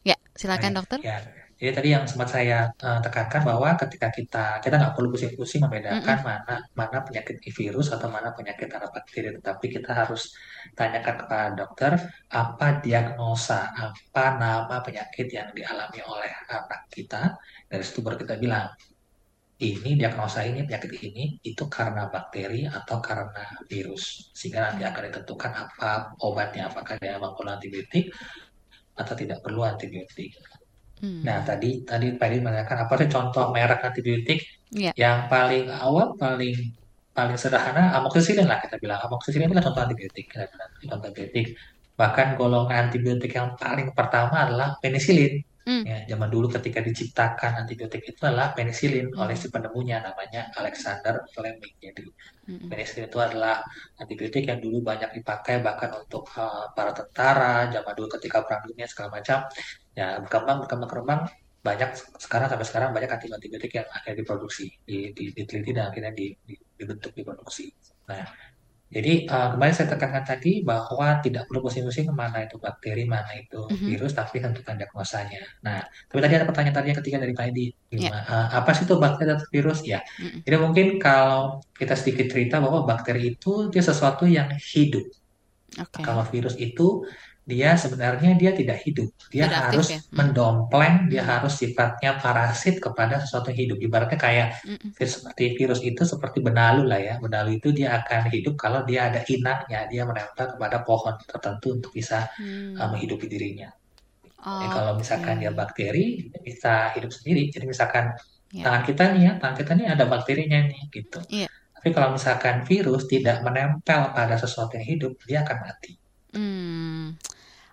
Ya, 0.07 0.17
silakan 0.39 0.71
Baik. 0.73 0.79
dokter. 0.79 0.99
Ya, 1.03 1.19
jadi 1.59 1.75
tadi 1.75 1.89
yang 1.91 2.07
sempat 2.07 2.31
saya 2.31 2.71
eh, 2.71 2.99
tekankan 3.03 3.43
bahwa 3.43 3.75
ketika 3.75 4.15
kita 4.15 4.45
kita 4.63 4.75
nggak 4.79 4.95
perlu 4.95 5.11
pusing-pusing 5.11 5.59
membedakan 5.59 6.19
mana 6.23 6.55
mana 6.79 6.99
penyakit 7.03 7.43
virus 7.43 7.91
atau 7.91 8.07
mana 8.07 8.31
penyakit 8.31 8.71
karena 8.71 8.87
bakteri, 8.87 9.35
tetapi 9.43 9.67
kita 9.75 9.91
harus 9.91 10.31
tanyakan 10.79 11.15
kepada 11.27 11.51
dokter 11.59 11.93
apa 12.31 12.79
diagnosa, 12.79 13.75
apa 13.75 14.25
nama 14.39 14.79
penyakit 14.87 15.27
yang 15.35 15.51
dialami 15.51 15.99
oleh 16.07 16.31
anak 16.47 16.87
kita. 16.95 17.35
Dari 17.69 17.85
situ 17.85 18.01
baru 18.01 18.17
kita 18.17 18.41
bilang 18.41 18.73
ini 19.59 19.99
diagnosa 19.99 20.47
ini 20.47 20.63
penyakit 20.63 20.93
ini 21.03 21.43
itu 21.43 21.67
karena 21.67 22.07
bakteri 22.07 22.65
atau 22.71 23.03
karena 23.03 23.43
virus, 23.67 24.31
sehingga 24.31 24.71
nanti 24.71 24.87
akan 24.87 25.03
ditentukan 25.11 25.53
apa 25.53 26.15
obatnya, 26.23 26.71
apakah 26.71 26.95
dia 27.03 27.19
memang 27.19 27.35
perlu 27.35 27.51
antibiotik 27.59 28.15
atau 28.95 29.15
tidak 29.19 29.43
perlu 29.43 29.67
antibiotik. 29.67 30.39
Hmm. 31.03 31.23
Nah, 31.27 31.43
tadi 31.43 31.83
tadi 31.83 32.15
Pak 32.15 32.27
Edi 32.27 32.39
menanyakan 32.43 32.87
apa 32.87 32.95
sih 32.99 33.09
contoh 33.11 33.45
merek 33.55 33.83
antibiotik 33.87 34.43
Iya. 34.69 34.93
yang 34.95 35.19
paling 35.33 35.73
awal, 35.73 36.13
paling 36.21 36.77
paling 37.17 37.35
sederhana 37.41 37.97
amoxicillin 37.99 38.47
lah 38.47 38.61
kita 38.61 38.77
bilang. 38.79 39.01
Amoxicillin 39.01 39.49
itu 39.51 39.59
contoh 39.65 39.83
antibiotik, 39.83 40.25
kita 40.29 40.45
bilang 40.45 40.71
contoh 40.77 41.09
antibiotik. 41.09 41.47
Bahkan 41.99 42.27
golongan 42.39 42.77
antibiotik 42.91 43.33
yang 43.35 43.59
paling 43.59 43.91
pertama 43.91 44.47
adalah 44.47 44.79
penicillin. 44.79 45.43
Hmm. 45.69 45.85
Ya, 45.91 45.97
zaman 46.11 46.29
dulu 46.35 46.47
ketika 46.57 46.81
diciptakan 46.89 47.53
antibiotik 47.63 48.03
itu 48.11 48.21
adalah 48.29 48.49
penicillin 48.57 49.07
Hmm. 49.13 49.21
oleh 49.23 49.37
si 49.41 49.47
penemunya 49.55 49.97
namanya 50.07 50.43
Alexander 50.61 51.15
Fleming. 51.35 51.75
Jadi 51.85 52.03
Mm-mm. 52.49 52.69
penicillin 52.73 53.07
itu 53.13 53.19
adalah 53.21 53.61
antibiotik 54.01 54.45
yang 54.51 54.61
dulu 54.65 54.81
banyak 54.91 55.11
dipakai 55.21 55.61
bahkan 55.67 55.91
untuk 56.01 56.25
uh, 56.41 56.73
para 56.77 56.93
tentara 56.97 57.69
zaman 57.75 57.93
dulu 57.99 58.09
ketika 58.17 58.39
perang 58.47 58.63
dunia 58.69 58.87
segala 58.89 59.09
macam 59.21 59.39
ya 59.99 60.07
berkembang 60.25 60.57
berkembang 60.65 60.89
berkembang 60.89 61.21
banyak 61.69 61.91
sekarang 62.25 62.49
sampai 62.49 62.67
sekarang 62.71 62.91
banyak 62.97 63.11
antibiotik 63.13 63.73
yang 63.77 63.89
akhirnya 63.93 64.17
diproduksi 64.25 64.65
di, 64.89 65.13
di- 65.17 65.33
diteliti 65.37 65.71
dan 65.77 65.85
akhirnya 65.93 66.13
di- 66.17 66.33
di- 66.49 66.63
dibentuk 66.79 67.13
diproduksi 67.19 67.69
nah 68.09 68.25
jadi 68.89 69.29
uh, 69.29 69.49
kembali 69.53 69.73
saya 69.77 69.89
tekankan 69.93 70.25
tadi 70.25 70.65
bahwa 70.65 71.21
tidak 71.21 71.45
perlu 71.45 71.61
pusing-pusing 71.61 72.09
mana 72.13 72.49
itu 72.49 72.57
bakteri 72.57 73.05
mana 73.05 73.29
itu 73.37 73.69
Mhm. 73.69 73.85
virus 73.85 74.13
tapi 74.17 74.41
tentukan 74.41 74.81
diagnosanya 74.81 75.41
nah 75.61 75.85
tapi 76.09 76.19
tadi 76.25 76.35
ada 76.41 76.47
pertanyaan 76.49 76.77
tadi 76.81 76.87
yang 76.91 76.99
ketiga 77.05 77.19
dari 77.21 77.35
Pak 77.37 77.47
Edi 77.53 77.67
Ya. 77.69 78.09
gimana 78.09 78.21
uh, 78.25 78.47
apa 78.61 78.71
sih 78.73 78.85
itu 78.89 78.97
bakteri 78.97 79.29
atau 79.37 79.49
virus 79.49 79.81
ya 79.85 80.01
Mm-mm. 80.21 80.41
jadi 80.45 80.57
mungkin 80.57 80.87
kalau 80.97 81.61
kita 81.77 81.95
sedikit 81.97 82.27
cerita 82.33 82.61
bahwa 82.65 82.85
bakteri 82.85 83.37
itu 83.37 83.69
dia 83.73 83.81
sesuatu 83.81 84.25
yang 84.29 84.49
hidup. 84.57 85.05
Oke. 85.79 86.01
Kalau 86.01 86.25
virus 86.33 86.57
itu 86.57 87.05
dia 87.49 87.73
sebenarnya 87.81 88.37
dia 88.37 88.53
tidak 88.53 88.85
hidup. 88.85 89.09
Dia 89.33 89.49
Tidak 89.49 89.57
aktif 89.57 89.73
harus 89.81 89.89
ya? 89.89 90.01
Hmm. 90.05 90.13
mendompleng, 90.21 90.97
dia 91.09 91.25
Hmm. 91.25 91.31
harus 91.33 91.53
sifatnya 91.57 92.11
parasit 92.21 92.77
kepada 92.77 93.25
sesuatu 93.25 93.49
yang 93.57 93.73
hidup. 93.73 93.79
Ibaratnya 93.81 94.19
kayak 94.21 94.49
virus 94.93 95.13
seperti 95.17 95.45
virus 95.57 95.81
itu 95.81 96.03
seperti 96.05 96.45
benalu 96.45 96.85
lah 96.85 97.01
ya. 97.01 97.15
Benalu 97.17 97.57
itu 97.57 97.73
dia 97.73 97.97
akan 98.05 98.29
hidup 98.29 98.55
kalau 98.61 98.85
dia 98.85 99.09
ada 99.09 99.25
inangnya, 99.25 99.89
dia 99.89 100.05
menempel 100.05 100.45
kepada 100.53 100.85
pohon 100.85 101.17
tertentu 101.25 101.81
untuk 101.81 101.91
bisa 101.97 102.29
Hmm. 102.37 102.77
uh, 102.77 102.89
menghidupi 102.93 103.25
dirinya. 103.25 103.73
Ya, 104.39 104.45
Oke. 104.45 104.67
kalau 104.71 104.93
misalkan 104.95 105.41
dia 105.43 105.51
bakteri, 105.51 106.29
dia 106.31 106.41
bisa 106.45 106.93
hidup 106.95 107.11
sendiri. 107.11 107.49
Jadi 107.49 107.65
misalkan 107.65 108.13
Ya. 108.53 108.65
tangan 108.65 108.83
kita 108.85 109.03
nih 109.17 109.23
ya, 109.25 109.33
tangan 109.41 109.57
kita 109.57 109.73
nih 109.77 109.87
ada 109.93 110.05
bakterinya 110.05 110.59
nih 110.69 110.83
gitu. 110.93 111.19
Iya. 111.33 111.49
Tapi 111.49 111.89
kalau 111.91 112.13
misalkan 112.13 112.63
virus 112.63 113.09
tidak 113.09 113.41
menempel 113.41 114.13
pada 114.13 114.37
sesuatu 114.37 114.77
yang 114.77 114.87
hidup, 114.89 115.13
dia 115.25 115.43
akan 115.43 115.59
mati. 115.65 115.93
Hmm, 116.29 117.17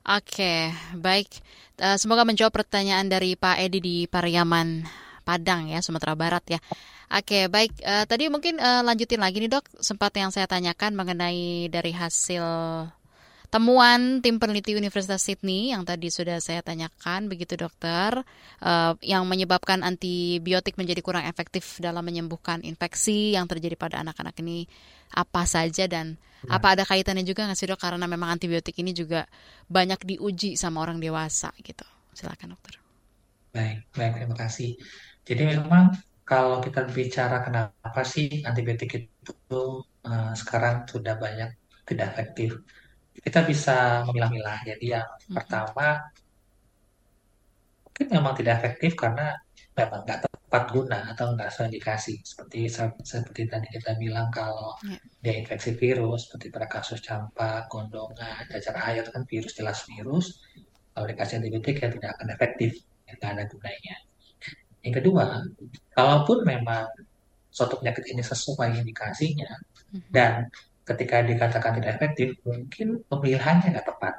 oke, 0.05 0.53
baik. 0.95 1.29
Eh, 1.75 1.97
semoga 1.99 2.23
menjawab 2.23 2.55
pertanyaan 2.55 3.11
dari 3.11 3.35
Pak 3.35 3.59
Edi 3.59 3.79
di 3.83 3.97
Pariaman, 4.07 4.87
Padang 5.27 5.67
ya, 5.67 5.83
Sumatera 5.83 6.15
Barat 6.15 6.45
ya. 6.47 6.59
Oke, 7.11 7.51
baik. 7.51 7.75
Eh, 7.83 8.05
tadi 8.07 8.31
mungkin 8.31 8.55
eh, 8.55 8.81
lanjutin 8.85 9.19
lagi 9.19 9.43
nih 9.43 9.51
dok, 9.51 9.67
sempat 9.83 10.15
yang 10.15 10.31
saya 10.31 10.47
tanyakan 10.47 10.95
mengenai 10.95 11.67
dari 11.67 11.91
hasil 11.91 12.45
temuan 13.51 14.19
tim 14.19 14.35
peneliti 14.35 14.75
Universitas 14.75 15.23
Sydney 15.23 15.71
yang 15.71 15.87
tadi 15.87 16.11
sudah 16.11 16.43
saya 16.43 16.59
tanyakan, 16.59 17.31
begitu 17.31 17.55
dokter, 17.55 18.19
yang 18.99 19.23
menyebabkan 19.31 19.79
antibiotik 19.79 20.75
menjadi 20.75 20.99
kurang 20.99 21.23
efektif 21.23 21.79
dalam 21.79 22.03
menyembuhkan 22.03 22.67
infeksi 22.67 23.31
yang 23.37 23.47
terjadi 23.47 23.79
pada 23.79 24.03
anak-anak 24.03 24.35
ini 24.43 24.67
apa 25.15 25.47
saja 25.47 25.87
dan 25.87 26.19
apa 26.49 26.67
ada 26.77 26.83
kaitannya 26.89 27.25
juga 27.25 27.45
nggak 27.49 27.57
sih 27.59 27.67
dok 27.69 27.79
karena 27.81 28.05
memang 28.09 28.29
antibiotik 28.37 28.75
ini 28.81 28.91
juga 28.95 29.25
banyak 29.69 29.99
diuji 30.05 30.55
sama 30.59 30.81
orang 30.85 30.97
dewasa 31.01 31.49
gitu. 31.63 31.85
Silakan 32.15 32.55
dokter. 32.55 32.75
Baik, 33.55 33.77
baik, 33.95 34.11
terima 34.19 34.35
kasih. 34.43 34.69
Jadi 35.27 35.41
memang 35.55 35.83
kalau 36.27 36.57
kita 36.65 36.79
bicara 36.97 37.35
kenapa 37.45 38.01
sih 38.13 38.25
antibiotik 38.49 38.89
itu 38.99 39.55
eh, 40.07 40.29
sekarang 40.41 40.75
sudah 40.91 41.13
banyak 41.23 41.49
tidak 41.87 42.05
efektif, 42.11 42.49
kita 43.25 43.39
bisa 43.51 43.71
memilah-milah. 44.07 44.57
Jadi 44.69 44.85
yang 44.95 45.07
Mhm. 45.29 45.37
pertama 45.37 45.83
mungkin 47.85 48.07
memang 48.15 48.33
tidak 48.39 48.53
efektif 48.61 48.91
karena 49.01 49.23
memang 49.77 50.01
nggak 50.07 50.19
tepat 50.25 50.63
guna 50.71 50.99
atau 51.11 51.25
nggak 51.35 51.49
sesuai 51.51 51.67
indikasi. 51.71 52.13
Seperti 52.23 52.59
seperti 53.11 53.41
tadi 53.51 53.67
kita 53.75 53.91
bilang 53.99 54.27
kalau 54.31 54.71
Ya. 54.87 54.97
dia 55.23 55.33
infeksi 55.41 55.71
virus, 55.75 56.19
seperti 56.31 56.47
pada 56.55 56.67
kasus 56.71 56.99
campak, 57.03 57.67
gondongan, 57.71 58.43
cacar 58.51 58.75
air 58.87 59.03
itu 59.03 59.11
kan 59.15 59.23
virus 59.31 59.53
jelas 59.59 59.79
virus. 59.89 60.25
Kalau 60.95 61.05
dikasih 61.11 61.35
antibiotik 61.43 61.75
ya 61.83 61.89
tidak 61.91 62.09
akan 62.15 62.27
efektif, 62.35 62.71
ya, 63.07 63.13
nggak 63.19 63.31
ada 63.35 63.43
gunanya. 63.51 63.95
Yang 64.85 64.93
kedua, 65.03 65.25
kalaupun 65.97 66.37
memang 66.47 66.85
suatu 67.51 67.75
penyakit 67.79 68.05
ini 68.11 68.21
sesuai 68.23 68.69
indikasinya, 68.81 69.49
Dan 70.11 70.51
ketika 70.83 71.23
dikatakan 71.23 71.71
tidak 71.79 71.91
efektif, 71.97 72.29
mungkin 72.47 72.99
pemilihannya 73.09 73.67
nggak 73.73 73.87
tepat. 73.87 74.13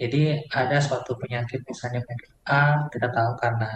Jadi 0.00 0.42
ada 0.50 0.78
suatu 0.82 1.14
penyakit, 1.18 1.60
misalnya 1.66 2.00
penyakit 2.06 2.30
A, 2.50 2.62
kita 2.92 3.08
tahu 3.14 3.32
karena 3.42 3.70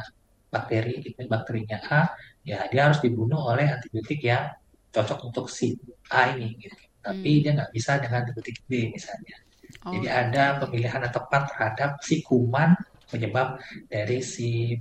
bakteri, 0.48 1.04
ini 1.04 1.24
bakterinya 1.28 1.78
A, 1.88 2.00
ya 2.44 2.64
dia 2.72 2.88
harus 2.88 2.98
dibunuh 3.04 3.52
oleh 3.52 3.68
antibiotik 3.68 4.20
yang 4.24 4.48
cocok 4.92 5.28
untuk 5.28 5.46
si 5.52 5.76
A 6.12 6.32
ini. 6.32 6.56
Gitu. 6.56 6.76
Tapi 7.04 7.30
Hmm. 7.30 7.40
dia 7.44 7.50
nggak 7.56 7.72
bisa 7.72 7.92
dengan 8.00 8.24
antibiotik 8.24 8.56
B 8.66 8.90
misalnya. 8.92 9.36
Oh, 9.84 9.92
Jadi 9.92 10.08
ada 10.08 10.58
pemilihan 10.58 11.00
yang 11.04 11.12
tepat 11.12 11.42
terhadap 11.52 11.90
si 12.00 12.24
kuman 12.24 12.72
penyebab 13.08 13.60
dari 13.88 14.24
si 14.24 14.76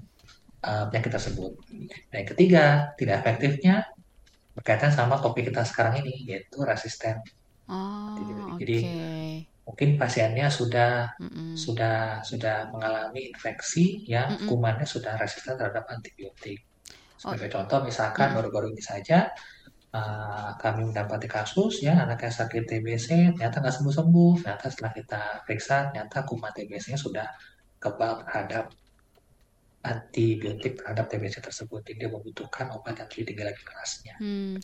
uh, 0.63 0.87
penyakit 0.89 1.11
tersebut. 1.11 1.51
Dan 2.11 2.15
yang 2.23 2.29
ketiga, 2.31 2.65
tidak 2.95 3.23
efektifnya 3.23 3.75
berkaitan 4.55 4.89
sama 4.89 5.21
topik 5.21 5.51
kita 5.51 5.61
sekarang 5.67 6.01
ini, 6.01 6.25
yaitu 6.25 6.63
resisten 6.63 7.19
oh, 7.69 8.15
antibiotik. 8.15 8.55
oke. 8.55 8.59
Jadi 8.63 8.77
mungkin 9.67 9.99
pasiennya 9.99 10.47
sudah 10.47 11.11
Mm-mm. 11.19 11.59
sudah 11.59 12.23
sudah 12.23 12.71
mengalami 12.71 13.27
infeksi 13.27 14.07
yang 14.07 14.31
Mm-mm. 14.31 14.47
kumannya 14.47 14.87
sudah 14.87 15.19
resisten 15.19 15.59
terhadap 15.59 15.83
antibiotik. 15.91 16.63
Sebagai 17.19 17.51
contoh, 17.51 17.83
misalkan 17.83 18.31
Mm-mm. 18.31 18.37
baru-baru 18.39 18.71
ini 18.71 18.79
saja 18.79 19.27
uh, 19.91 20.55
kami 20.55 20.87
mendapati 20.87 21.27
kasus 21.27 21.83
ya 21.83 21.99
anaknya 21.99 22.31
sakit 22.31 22.63
TBC 22.63 23.35
ternyata 23.35 23.59
nggak 23.59 23.75
sembuh-sembuh. 23.75 24.31
Ternyata 24.47 24.65
setelah 24.71 24.91
kita 24.95 25.21
periksa, 25.43 25.91
ternyata 25.91 26.23
kuman 26.23 26.51
TBC-nya 26.55 26.95
sudah 26.95 27.27
kebal 27.83 28.23
terhadap 28.23 28.71
antibiotik 29.83 30.79
terhadap 30.79 31.11
TBC 31.11 31.43
tersebut. 31.43 31.83
Jadi 31.83 32.07
dia 32.07 32.09
membutuhkan 32.09 32.71
obat 32.71 33.03
yang 33.03 33.11
lebih 33.11 33.25
tinggi 33.27 33.43
lagi 33.43 33.61
kerasnya. 33.67 34.15
Hmm. 34.23 34.55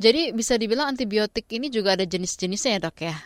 Jadi 0.00 0.34
bisa 0.34 0.58
dibilang 0.58 0.90
antibiotik 0.90 1.46
ini 1.54 1.70
juga 1.70 1.94
ada 1.94 2.02
jenis-jenisnya 2.02 2.70
ya 2.76 2.80
dok 2.82 2.98
ya? 3.04 3.16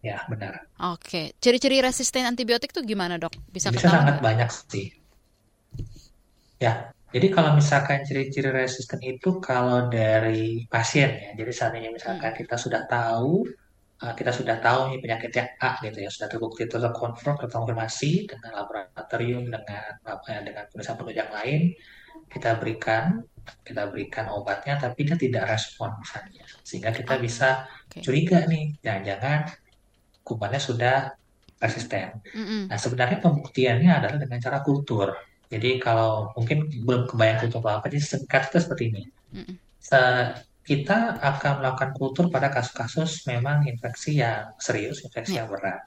Ya, 0.00 0.24
benar. 0.32 0.64
Oke, 0.96 1.36
ciri-ciri 1.44 1.84
resisten 1.84 2.24
antibiotik 2.24 2.72
itu 2.72 2.80
gimana 2.88 3.20
dok? 3.20 3.36
Bisa 3.52 3.68
Bisa 3.68 3.84
ketahuan 3.84 3.96
sangat 4.00 4.16
banyak 4.24 4.48
sih. 4.48 4.88
Ya, 6.56 6.92
jadi 7.12 7.28
kalau 7.28 7.52
misalkan 7.52 8.00
ciri-ciri 8.08 8.48
resisten 8.48 9.00
itu 9.04 9.44
kalau 9.44 9.92
dari 9.92 10.64
pasien 10.72 11.10
ya, 11.20 11.30
jadi 11.36 11.52
seandainya 11.52 11.90
misalkan 11.92 12.32
kita 12.32 12.56
sudah 12.56 12.88
tahu, 12.88 13.44
uh, 14.00 14.14
kita 14.16 14.32
sudah 14.32 14.56
tahu 14.64 14.96
nih 14.96 14.98
penyakitnya 15.04 15.44
A 15.60 15.76
gitu 15.84 15.98
ya, 16.00 16.08
sudah 16.08 16.28
terbukti 16.32 16.64
terkonfirm, 16.64 17.36
terkonfirmasi 17.36 18.24
dengan 18.24 18.50
laboratorium, 18.56 19.52
dengan 19.52 20.00
apa 20.00 20.26
ya, 20.32 20.40
dengan 20.40 20.64
penelitian-penelitian 20.72 21.28
lain, 21.28 21.60
kita 22.32 22.50
berikan, 22.56 23.04
kita 23.66 23.82
berikan 23.92 24.32
obatnya, 24.32 24.80
tapi 24.80 25.04
dia 25.04 25.16
tidak 25.20 25.44
respon 25.50 25.92
misalnya, 26.00 26.44
sehingga 26.64 26.88
kita 26.88 27.20
bisa 27.20 27.68
Oke. 27.84 28.00
curiga 28.00 28.48
nih, 28.48 28.80
jangan-jangan 28.80 29.50
kumannya 30.30 30.62
sudah 30.62 31.10
resisten. 31.58 32.22
Mm-mm. 32.38 32.62
Nah, 32.70 32.78
sebenarnya 32.78 33.18
pembuktiannya 33.18 33.90
adalah 33.98 34.16
dengan 34.22 34.38
cara 34.38 34.58
kultur. 34.62 35.10
Jadi 35.50 35.82
kalau 35.82 36.30
mungkin 36.38 36.70
belum 36.86 37.10
kebayang 37.10 37.38
kultur 37.42 37.58
apa, 37.66 37.90
jadi 37.90 37.98
singkat 38.00 38.42
itu 38.48 38.58
seperti 38.62 38.84
ini. 38.94 39.02
Mm-mm. 39.34 39.54
Se- 39.82 40.30
kita 40.70 41.18
akan 41.18 41.52
melakukan 41.58 41.90
kultur 41.98 42.24
pada 42.30 42.46
kasus-kasus 42.54 43.26
memang 43.26 43.66
infeksi 43.66 44.22
yang 44.22 44.54
serius, 44.62 45.02
infeksi 45.02 45.34
Ya. 45.34 45.42
yang 45.42 45.48
berat. 45.50 45.82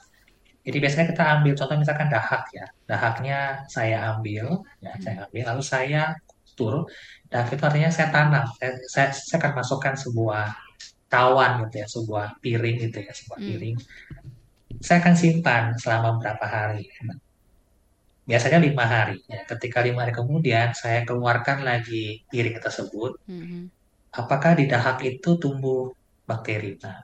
Jadi 0.63 0.77
biasanya 0.79 1.05
kita 1.11 1.23
ambil 1.39 1.53
contoh 1.59 1.77
misalkan 1.79 2.07
dahak 2.11 2.43
ya. 2.51 2.65
Dahaknya 2.87 3.39
saya 3.71 3.97
ambil, 4.15 4.45
ya 4.83 4.93
saya 4.99 5.17
ambil, 5.27 5.43
lalu 5.55 5.63
saya 5.63 6.01
kultur. 6.27 6.73
Dahak 7.31 7.51
itu 7.55 7.63
artinya 7.63 7.91
saya 7.91 8.07
tanam. 8.15 8.45
Saya, 8.59 8.71
saya, 8.91 9.07
saya 9.11 9.37
akan 9.39 9.53
masukkan 9.59 9.93
sebuah 9.95 10.45
cawan 11.11 11.51
gitu 11.67 11.75
ya, 11.83 11.87
sebuah 11.87 12.25
piring 12.43 12.77
gitu 12.89 12.97
ya, 13.07 13.11
sebuah 13.13 13.39
Hmm. 13.39 13.47
piring. 13.47 13.77
Saya 14.79 14.97
akan 15.03 15.15
simpan 15.15 15.63
selama 15.77 16.17
berapa 16.17 16.45
hari. 16.45 16.89
Biasanya 18.23 18.59
lima 18.63 18.87
hari. 18.87 19.19
Ya. 19.27 19.43
Ketika 19.43 19.83
lima 19.83 20.07
hari 20.07 20.15
kemudian 20.15 20.71
saya 20.71 21.03
keluarkan 21.03 21.67
lagi 21.67 22.23
piring 22.31 22.57
tersebut, 22.63 23.19
Mhm. 23.27 23.67
apakah 24.15 24.55
di 24.55 24.65
dahak 24.71 25.03
itu 25.03 25.35
tumbuh 25.35 25.91
bakteri? 26.23 26.79
Nah, 26.79 27.03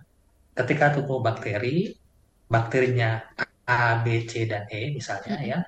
ketika 0.55 0.95
tumbuh 0.95 1.19
bakteri, 1.19 1.91
bakterinya 2.47 3.19
A, 3.67 4.01
B, 4.01 4.25
C, 4.25 4.47
dan 4.49 4.65
E 4.71 4.95
misalnya 4.95 5.37
Mm-mm. 5.37 5.51
ya, 5.53 5.59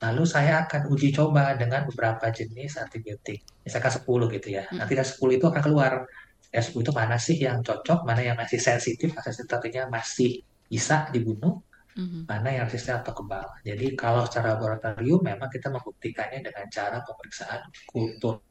lalu 0.00 0.24
saya 0.24 0.64
akan 0.64 0.88
uji 0.88 1.12
coba 1.12 1.52
dengan 1.60 1.84
beberapa 1.84 2.32
jenis 2.32 2.80
antibiotik, 2.80 3.44
misalkan 3.60 3.92
10 3.92 4.32
gitu 4.32 4.48
ya. 4.56 4.64
Mm. 4.72 4.80
Nanti 4.80 4.92
dari 4.96 5.08
10 5.08 5.36
itu 5.36 5.44
akan 5.50 5.60
keluar, 5.60 6.08
dari 6.48 6.64
10 6.64 6.84
itu 6.88 6.94
mana 6.96 7.16
sih 7.20 7.36
yang 7.36 7.60
cocok, 7.60 8.08
mana 8.08 8.24
yang 8.24 8.36
masih 8.40 8.56
sensitif, 8.62 9.12
sensitif 9.20 9.52
artinya 9.52 9.90
masih 9.92 10.40
bisa 10.68 11.08
dibunuh, 11.12 11.60
Mhm. 11.94 12.26
mana 12.26 12.48
yang 12.50 12.66
resisten 12.66 12.98
atau 12.98 13.14
kebal. 13.14 13.46
Jadi 13.62 13.94
kalau 13.94 14.26
secara 14.26 14.58
laboratorium 14.58 15.22
memang 15.22 15.46
kita 15.46 15.70
membuktikannya 15.70 16.42
dengan 16.42 16.66
cara 16.66 16.98
pemeriksaan 17.06 17.70
kultur. 17.86 18.42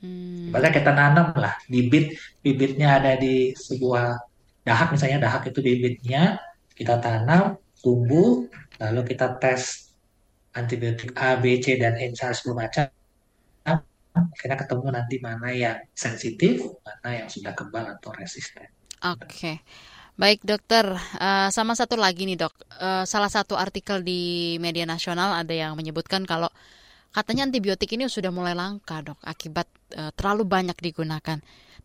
Hmm. 0.00 0.48
Ibaratnya 0.48 0.72
kita 0.72 0.92
nanam 0.92 1.32
lah 1.36 1.54
bibit, 1.68 2.16
bibitnya 2.40 3.00
ada 3.00 3.16
di 3.16 3.52
sebuah 3.56 4.16
dahak 4.64 4.92
misalnya 4.92 5.28
dahak 5.28 5.48
itu 5.48 5.60
bibitnya 5.60 6.40
kita 6.72 7.00
tanam, 7.00 7.60
tumbuh, 7.80 8.48
lalu 8.80 9.00
kita 9.12 9.36
tes 9.36 9.92
antibiotik 10.52 11.12
A, 11.16 11.36
B, 11.40 11.60
C 11.60 11.76
dan 11.80 11.96
E 12.00 12.12
misalnya 12.12 12.36
10 12.36 12.56
macam. 12.56 12.86
Akhirnya 14.12 14.60
ketemu 14.60 14.86
nanti 14.92 15.16
mana 15.24 15.48
yang 15.56 15.80
sensitif, 15.96 16.60
mana 16.84 17.24
yang 17.24 17.28
sudah 17.32 17.56
kebal 17.56 17.96
atau 17.96 18.12
resisten. 18.12 18.68
Oke. 19.08 19.64
Baik 20.20 20.44
dokter, 20.44 20.86
Eh, 21.26 21.48
sama 21.56 21.72
satu 21.80 21.96
lagi 21.96 22.22
nih 22.28 22.38
dok, 22.42 22.54
Eh, 22.86 23.04
salah 23.12 23.30
satu 23.32 23.54
artikel 23.56 23.98
di 24.04 24.20
media 24.64 24.84
nasional 24.88 25.30
ada 25.40 25.54
yang 25.62 25.72
menyebutkan 25.78 26.22
kalau 26.28 26.48
katanya 27.16 27.42
antibiotik 27.48 27.90
ini 27.96 28.04
sudah 28.16 28.32
mulai 28.38 28.54
langka 28.62 28.96
dok 29.06 29.20
akibat 29.32 29.68
eh, 30.00 30.12
terlalu 30.18 30.44
banyak 30.54 30.78
digunakan. 30.86 31.38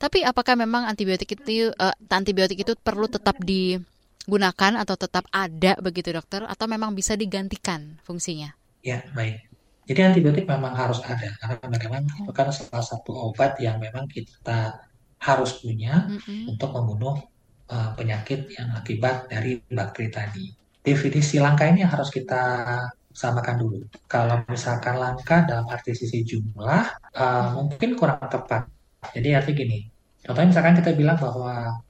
Tapi 0.04 0.20
apakah 0.32 0.56
memang 0.63 0.84
antibiotik 0.92 1.30
itu 1.40 1.72
eh, 1.74 1.96
antibiotik 2.20 2.60
itu 2.66 2.74
perlu 2.88 3.08
tetap 3.16 3.38
digunakan 3.44 4.74
atau 4.84 4.96
tetap 5.04 5.26
ada 5.32 5.74
begitu 5.88 6.10
dokter 6.18 6.42
atau 6.48 6.66
memang 6.74 6.92
bisa 7.00 7.13
digantikan 7.20 7.82
fungsinya? 8.08 8.52
Ya, 8.90 9.00
baik. 9.18 9.36
Jadi 9.88 10.00
antibiotik 10.10 10.46
memang 10.54 10.74
harus 10.82 11.00
ada 11.12 11.30
karena 11.42 11.78
memang 11.84 12.04
itu 12.20 12.32
kan 12.38 12.48
salah 12.52 12.84
satu 12.92 13.12
obat 13.32 13.52
yang 13.66 13.78
memang 13.86 14.06
kita 14.16 14.76
harus 15.28 15.52
punya 15.63 15.94
Mm-mm. 16.10 16.52
untuk 16.52 16.70
membunuh 16.76 17.16
uh, 17.71 17.91
penyakit 17.95 18.47
yang 18.56 18.71
akibat 18.75 19.27
dari 19.32 19.60
bakteri 19.71 20.08
tadi. 20.12 20.45
Definisi 20.84 21.38
langka 21.39 21.67
ini 21.67 21.84
harus 21.84 22.08
kita 22.08 22.43
samakan 23.12 23.56
dulu. 23.60 23.80
Kalau 24.08 24.45
misalkan 24.47 24.95
langka 25.01 25.43
dalam 25.43 25.67
arti 25.67 25.91
sisi 25.97 26.23
jumlah, 26.23 26.84
uh, 27.17 27.45
mungkin 27.58 27.97
kurang 27.97 28.23
tepat. 28.30 28.69
Jadi 29.13 29.36
arti 29.36 29.51
gini, 29.53 29.80
contohnya 30.23 30.49
misalkan 30.53 30.75
kita 30.80 30.91
bilang 30.95 31.17
bahwa 31.19 31.82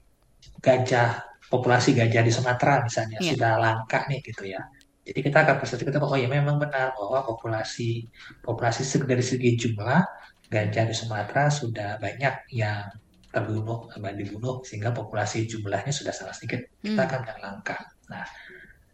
gajah, 0.60 1.24
populasi 1.48 1.94
gajah 1.96 2.22
di 2.26 2.32
Sumatera 2.34 2.84
misalnya 2.84 3.18
Iya. 3.22 3.32
sudah 3.34 3.52
langka 3.56 3.98
nih 4.10 4.20
gitu 4.24 4.44
ya. 4.48 4.60
Jadi 5.08 5.24
kita 5.24 5.40
akan 5.40 5.56
persepsi 5.56 5.88
kita 5.88 5.96
bahwa 5.96 6.16
oh 6.16 6.20
ya 6.20 6.28
memang 6.28 6.60
benar 6.60 6.92
bahwa 6.92 7.24
populasi 7.24 8.04
populasi 8.44 8.84
dari 9.08 9.24
segi 9.24 9.56
jumlah 9.56 10.04
gajah 10.52 10.84
di 10.84 10.94
Sumatera 10.96 11.48
sudah 11.48 11.96
banyak 11.96 12.52
yang 12.52 12.92
terbunuh 13.28 13.92
sama 13.92 14.16
dibunuh 14.16 14.64
sehingga 14.64 14.90
populasi 14.90 15.44
jumlahnya 15.44 15.92
sudah 15.92 16.12
sangat 16.16 16.34
sedikit. 16.40 16.60
Kita 16.80 16.96
Hmm. 16.96 17.06
akan 17.08 17.18
bilang 17.24 17.40
langka. 17.44 17.76
Nah, 18.08 18.24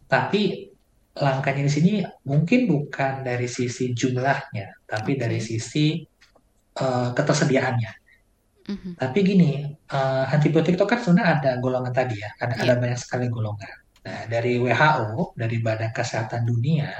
tapi 0.05 0.71
langkanya 1.15 1.63
di 1.63 1.71
sini 1.71 1.91
mungkin 2.27 2.67
bukan 2.67 3.23
dari 3.23 3.47
sisi 3.47 3.95
jumlahnya, 3.95 4.83
tapi 4.83 5.15
Oke. 5.15 5.19
dari 5.23 5.39
sisi 5.39 6.03
eh, 6.75 7.09
ketersediaannya. 7.15 7.91
Mhm. 8.67 8.89
Tapi 8.99 9.19
gini, 9.23 9.63
eh, 9.71 10.25
antibiotik 10.27 10.75
itu 10.75 10.83
kan 10.83 10.99
sebenarnya 10.99 11.31
ada 11.39 11.51
golongan 11.63 11.95
tadi 11.95 12.19
ya, 12.19 12.27
ada, 12.35 12.51
ada 12.59 12.73
Iya. 12.75 12.81
banyak 12.83 12.99
sekali 12.99 13.31
golongan. 13.31 13.75
Nah, 14.03 14.27
dari 14.27 14.59
WHO, 14.59 15.31
dari 15.39 15.63
Badan 15.63 15.95
Kesehatan 15.95 16.43
Dunia, 16.43 16.91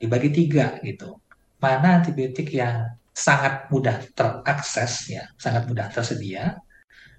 dibagi 0.00 0.32
tiga 0.32 0.80
gitu. 0.80 1.20
Mana 1.60 2.00
antibiotik 2.00 2.48
yang 2.56 2.88
sangat 3.12 3.68
mudah 3.68 4.00
terakses 4.16 5.12
ya, 5.12 5.28
sangat 5.36 5.68
mudah 5.68 5.92
tersedia. 5.92 6.56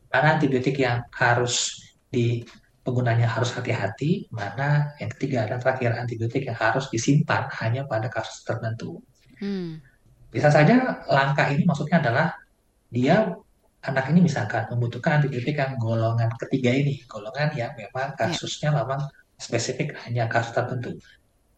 Mana 0.09 0.37
antibiotik 0.37 0.77
yang 0.77 1.05
harus 1.13 1.81
di 2.09 2.41
penggunanya 2.85 3.29
harus 3.29 3.53
hati-hati. 3.53 4.27
Mana 4.29 4.93
yang 5.01 5.09
ketiga 5.17 5.45
dan 5.47 5.57
terakhir 5.61 5.97
antibiotik 5.97 6.45
yang 6.49 6.57
harus 6.57 6.89
disimpan 6.89 7.49
hanya 7.61 7.85
pada 7.85 8.09
kasus 8.09 8.45
tertentu. 8.45 9.01
Hmm. 9.41 9.81
Bisa 10.33 10.49
saja 10.49 11.01
langka 11.09 11.49
ini 11.53 11.65
maksudnya 11.65 12.01
adalah 12.01 12.33
dia 12.89 13.33
anak 13.83 14.05
ini 14.09 14.25
misalkan 14.25 14.65
membutuhkan 14.71 15.21
antibiotik 15.21 15.59
yang 15.59 15.75
golongan 15.77 16.31
ketiga 16.39 16.71
ini, 16.71 17.03
golongan 17.05 17.51
yang 17.53 17.71
memang 17.75 18.15
Iya. 18.15 18.31
kasusnya 18.33 18.69
memang 18.71 19.01
spesifik 19.35 19.97
hanya 20.07 20.29
kasus 20.31 20.55
tertentu. 20.55 20.97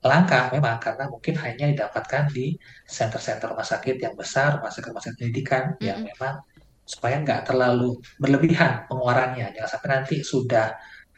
Langka 0.06 0.54
memang 0.54 0.78
karena 0.78 1.10
mungkin 1.10 1.34
hanya 1.42 1.66
didapatkan 1.74 2.30
di 2.30 2.54
center-center 2.86 3.50
rumah 3.50 3.66
sakit 3.66 3.98
yang 3.98 4.14
besar, 4.14 4.62
rumah 4.62 4.70
sakit 4.70 4.90
rumah 4.94 5.02
sakit 5.02 5.18
pendidikan 5.18 5.64
yang 5.82 5.98
Mm-mm. 5.98 6.14
memang 6.14 6.36
supaya 6.86 7.18
nggak 7.26 7.50
terlalu 7.50 7.98
berlebihan 8.22 8.86
pengeluarannya. 8.86 9.50
Jangan 9.58 9.70
sampai 9.74 9.90
nanti 9.90 10.16
sudah 10.22 10.70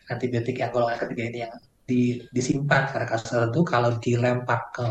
antibiotik 0.08 0.64
yang 0.64 0.72
golongan 0.72 1.04
ketiga 1.04 1.24
ini 1.28 1.40
yang 1.44 1.54
di, 1.84 2.24
disimpan 2.32 2.88
pada 2.88 3.04
kasus 3.04 3.28
tertentu 3.28 3.68
kalau 3.68 4.00
dilempar 4.00 4.72
ke 4.72 4.88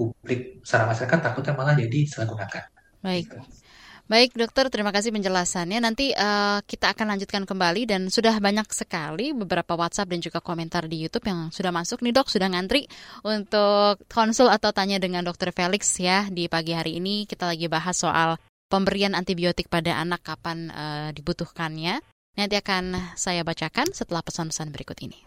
publik 0.00 0.64
secara 0.64 0.88
masyarakat 0.88 1.18
takutnya 1.20 1.52
malah 1.52 1.76
jadi 1.76 2.00
salah 2.08 2.28
gunakan. 2.32 2.64
Baik. 3.04 3.24
Gitu. 3.28 3.36
Baik 4.10 4.34
dokter, 4.34 4.66
terima 4.74 4.90
kasih 4.90 5.14
penjelasannya. 5.14 5.78
Nanti 5.78 6.10
uh, 6.10 6.58
kita 6.66 6.98
akan 6.98 7.14
lanjutkan 7.14 7.46
kembali 7.46 7.94
dan 7.94 8.10
sudah 8.10 8.42
banyak 8.42 8.66
sekali 8.74 9.30
beberapa 9.30 9.78
WhatsApp 9.78 10.10
dan 10.10 10.18
juga 10.18 10.42
komentar 10.42 10.90
di 10.90 10.98
YouTube 10.98 11.30
yang 11.30 11.54
sudah 11.54 11.70
masuk 11.70 12.02
nih 12.02 12.10
dok, 12.10 12.26
sudah 12.26 12.50
ngantri 12.50 12.90
untuk 13.22 14.02
konsul 14.10 14.50
atau 14.50 14.74
tanya 14.74 14.98
dengan 14.98 15.22
dokter 15.22 15.54
Felix 15.54 15.94
ya 16.02 16.26
di 16.26 16.50
pagi 16.50 16.74
hari 16.74 16.98
ini. 16.98 17.22
Kita 17.22 17.54
lagi 17.54 17.70
bahas 17.70 18.02
soal 18.02 18.34
pemberian 18.66 19.14
antibiotik 19.14 19.70
pada 19.70 20.02
anak 20.02 20.26
kapan 20.26 20.74
uh, 20.74 21.08
dibutuhkannya. 21.14 22.02
Nanti 22.34 22.58
akan 22.58 23.14
saya 23.14 23.46
bacakan 23.46 23.94
setelah 23.94 24.26
pesan-pesan 24.26 24.74
berikut 24.74 24.98
ini. 25.06 25.22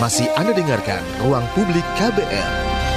Masih 0.00 0.32
Anda 0.32 0.56
dengarkan 0.56 1.04
Ruang 1.20 1.44
Publik 1.52 1.84
KBR. 2.00 2.89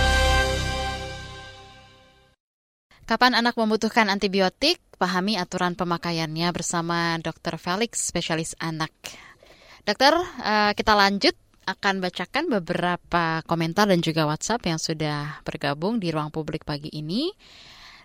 Kapan 3.04 3.36
anak 3.36 3.60
membutuhkan 3.60 4.08
antibiotik? 4.08 4.80
Pahami 4.96 5.36
aturan 5.36 5.76
pemakaiannya 5.76 6.48
bersama 6.56 7.20
Dr. 7.20 7.60
Felix, 7.60 8.00
spesialis 8.00 8.56
anak. 8.64 8.96
Dokter, 9.84 10.16
eh, 10.40 10.72
kita 10.72 10.96
lanjut 10.96 11.36
akan 11.68 12.00
bacakan 12.00 12.48
beberapa 12.48 13.44
komentar 13.44 13.92
dan 13.92 14.00
juga 14.00 14.24
WhatsApp 14.24 14.64
yang 14.64 14.80
sudah 14.80 15.44
bergabung 15.44 16.00
di 16.00 16.16
ruang 16.16 16.32
publik 16.32 16.64
pagi 16.64 16.88
ini. 16.96 17.28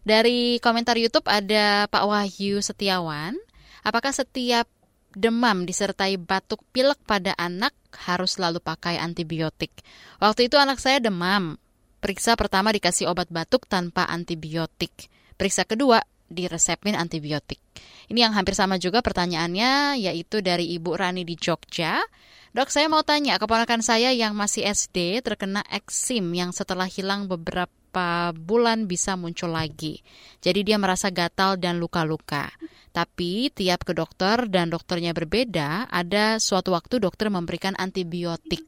Dari 0.03 0.59
komentar 0.59 0.99
YouTube 0.99 1.31
ada 1.31 1.87
Pak 1.87 2.03
Wahyu 2.03 2.59
Setiawan. 2.59 3.39
Apakah 3.87 4.11
setiap 4.11 4.67
demam 5.15 5.63
disertai 5.63 6.19
batuk 6.19 6.67
pilek 6.75 6.99
pada 7.07 7.39
anak 7.39 7.71
harus 7.95 8.35
selalu 8.35 8.59
pakai 8.59 8.99
antibiotik? 8.99 9.71
Waktu 10.19 10.51
itu 10.51 10.59
anak 10.59 10.83
saya 10.83 10.99
demam, 10.99 11.55
Periksa 11.99 12.39
pertama 12.39 12.71
dikasih 12.71 13.11
obat 13.11 13.27
batuk 13.27 13.67
tanpa 13.67 14.07
antibiotik. 14.07 15.11
Periksa 15.35 15.67
kedua 15.67 15.99
diresepin 16.31 16.95
antibiotik. 16.95 17.59
Ini 18.09 18.29
yang 18.29 18.35
hampir 18.37 18.55
sama 18.55 18.79
juga 18.79 19.03
pertanyaannya, 19.03 20.01
yaitu 20.01 20.41
dari 20.41 20.71
Ibu 20.79 20.95
Rani 20.95 21.25
di 21.25 21.35
Jogja. 21.35 22.01
Dok, 22.57 22.73
saya 22.73 22.89
mau 22.89 23.05
tanya, 23.05 23.37
keponakan 23.37 23.85
saya 23.85 24.09
yang 24.15 24.33
masih 24.33 24.65
SD 24.65 25.21
terkena 25.21 25.61
eksim 25.69 26.33
yang 26.33 26.55
setelah 26.55 26.89
hilang 26.89 27.29
beberapa 27.29 28.33
bulan 28.33 28.89
bisa 28.89 29.21
muncul 29.21 29.53
lagi. 29.53 30.01
Jadi 30.41 30.65
dia 30.65 30.81
merasa 30.81 31.13
gatal 31.13 31.61
dan 31.61 31.77
luka-luka. 31.77 32.49
Tapi 32.89 33.53
tiap 33.53 33.85
ke 33.85 33.93
dokter 33.93 34.49
dan 34.49 34.73
dokternya 34.73 35.13
berbeda, 35.13 35.93
ada 35.93 36.41
suatu 36.41 36.73
waktu 36.73 37.05
dokter 37.05 37.29
memberikan 37.29 37.77
antibiotik. 37.77 38.65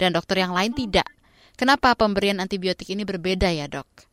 Dan 0.00 0.16
dokter 0.16 0.40
yang 0.40 0.56
lain 0.56 0.72
tidak. 0.72 1.19
Kenapa 1.60 1.92
pemberian 1.92 2.40
antibiotik 2.40 2.88
ini 2.88 3.04
berbeda 3.04 3.52
ya 3.52 3.68
dok? 3.68 4.08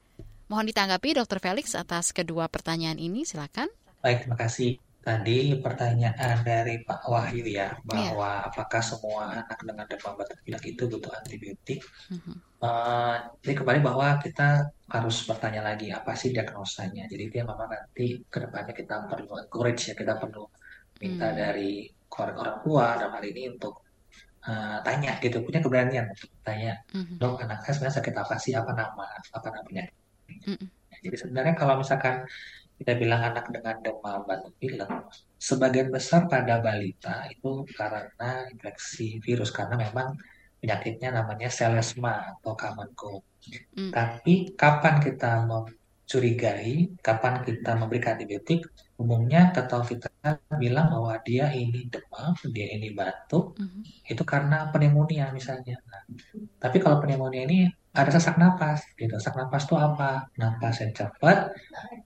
Mohon 0.52 0.68
ditanggapi 0.68 1.16
dokter 1.16 1.40
Felix 1.40 1.80
atas 1.80 2.12
kedua 2.12 2.52
pertanyaan 2.52 3.00
ini, 3.00 3.24
silakan. 3.24 3.72
Baik, 4.04 4.28
terima 4.28 4.36
kasih. 4.36 4.76
Tadi 5.00 5.56
pertanyaan 5.64 6.44
dari 6.44 6.84
Pak 6.84 7.08
Wahyu 7.08 7.48
ya, 7.48 7.72
iya. 7.72 7.80
bahwa 7.88 8.44
yeah. 8.44 8.48
apakah 8.52 8.84
semua 8.84 9.32
anak 9.32 9.64
dengan 9.64 9.88
demam 9.88 10.20
batuk 10.20 10.44
pilek 10.44 10.76
itu 10.76 10.92
butuh 10.92 11.08
antibiotik? 11.16 11.80
Mm-hmm. 12.12 12.36
Uh, 12.60 13.16
jadi 13.40 13.64
kembali 13.64 13.80
bahwa 13.80 14.20
kita 14.20 14.68
harus 14.92 15.16
bertanya 15.24 15.64
lagi 15.72 15.88
apa 15.96 16.20
sih 16.20 16.36
diagnosanya. 16.36 17.08
Jadi 17.08 17.32
dia 17.32 17.48
memang 17.48 17.72
nanti 17.72 18.28
ke 18.28 18.44
depannya 18.44 18.76
kita 18.76 19.08
perlu 19.08 19.40
encourage 19.40 19.88
ya, 19.88 19.96
kita 19.96 20.20
perlu 20.20 20.44
minta 21.00 21.32
mm. 21.32 21.38
dari 21.40 21.88
orang 22.12 22.60
tua 22.60 23.00
dalam 23.00 23.16
hal 23.16 23.24
ini 23.24 23.56
untuk 23.56 23.87
uh, 24.48 24.78
tanya 24.82 25.20
gitu 25.20 25.44
punya 25.44 25.60
keberanian 25.60 26.10
untuk 26.10 26.32
tanya 26.42 26.80
mm-hmm. 26.96 27.20
dok 27.20 27.44
anak 27.44 27.62
saya 27.68 27.74
sebenarnya 27.78 27.98
sakit 28.00 28.16
apa 28.16 28.36
sih 28.40 28.54
apa 28.56 28.72
nama 28.74 29.08
apa 29.36 29.48
namanya 29.54 29.84
mm-hmm. 30.32 30.68
jadi 31.04 31.18
sebenarnya 31.20 31.54
kalau 31.60 31.84
misalkan 31.84 32.24
kita 32.78 32.94
bilang 32.94 33.22
anak 33.34 33.50
dengan 33.50 33.76
demam 33.82 34.22
batuk 34.24 34.54
pilek 34.62 34.90
sebagian 35.42 35.90
besar 35.90 36.30
pada 36.30 36.62
balita 36.62 37.26
itu 37.30 37.66
karena 37.74 38.46
infeksi 38.54 39.18
virus 39.22 39.50
karena 39.50 39.82
memang 39.82 40.14
penyakitnya 40.62 41.14
namanya 41.14 41.50
selesma 41.50 42.38
atau 42.38 42.58
common 42.58 42.90
cold. 42.98 43.24
Mm. 43.78 43.94
Tapi 43.94 44.58
kapan 44.58 44.96
kita 45.02 45.46
mencurigai, 46.08 46.96
kapan 47.04 47.44
kita 47.44 47.76
memberikan 47.76 48.16
antibiotik, 48.16 48.64
umumnya 48.96 49.52
atau 49.52 49.84
kita 49.84 50.08
bilang 50.56 50.88
bahwa 50.88 51.20
dia 51.20 51.52
ini 51.52 51.92
demam, 51.92 52.32
dia 52.56 52.72
ini 52.72 52.96
batuk, 52.96 53.60
mm-hmm. 53.60 54.08
itu 54.08 54.24
karena 54.24 54.72
pneumonia 54.72 55.36
misalnya. 55.36 55.76
Nah, 55.84 56.08
tapi 56.64 56.80
kalau 56.80 57.04
pneumonia 57.04 57.44
ini 57.44 57.68
ada 57.92 58.08
sesak 58.08 58.40
napas, 58.40 58.88
gitu. 58.96 59.20
Sesak 59.20 59.36
napas 59.36 59.68
itu 59.68 59.76
apa? 59.76 60.32
Napas 60.40 60.80
yang 60.80 60.96
cepat, 60.96 61.52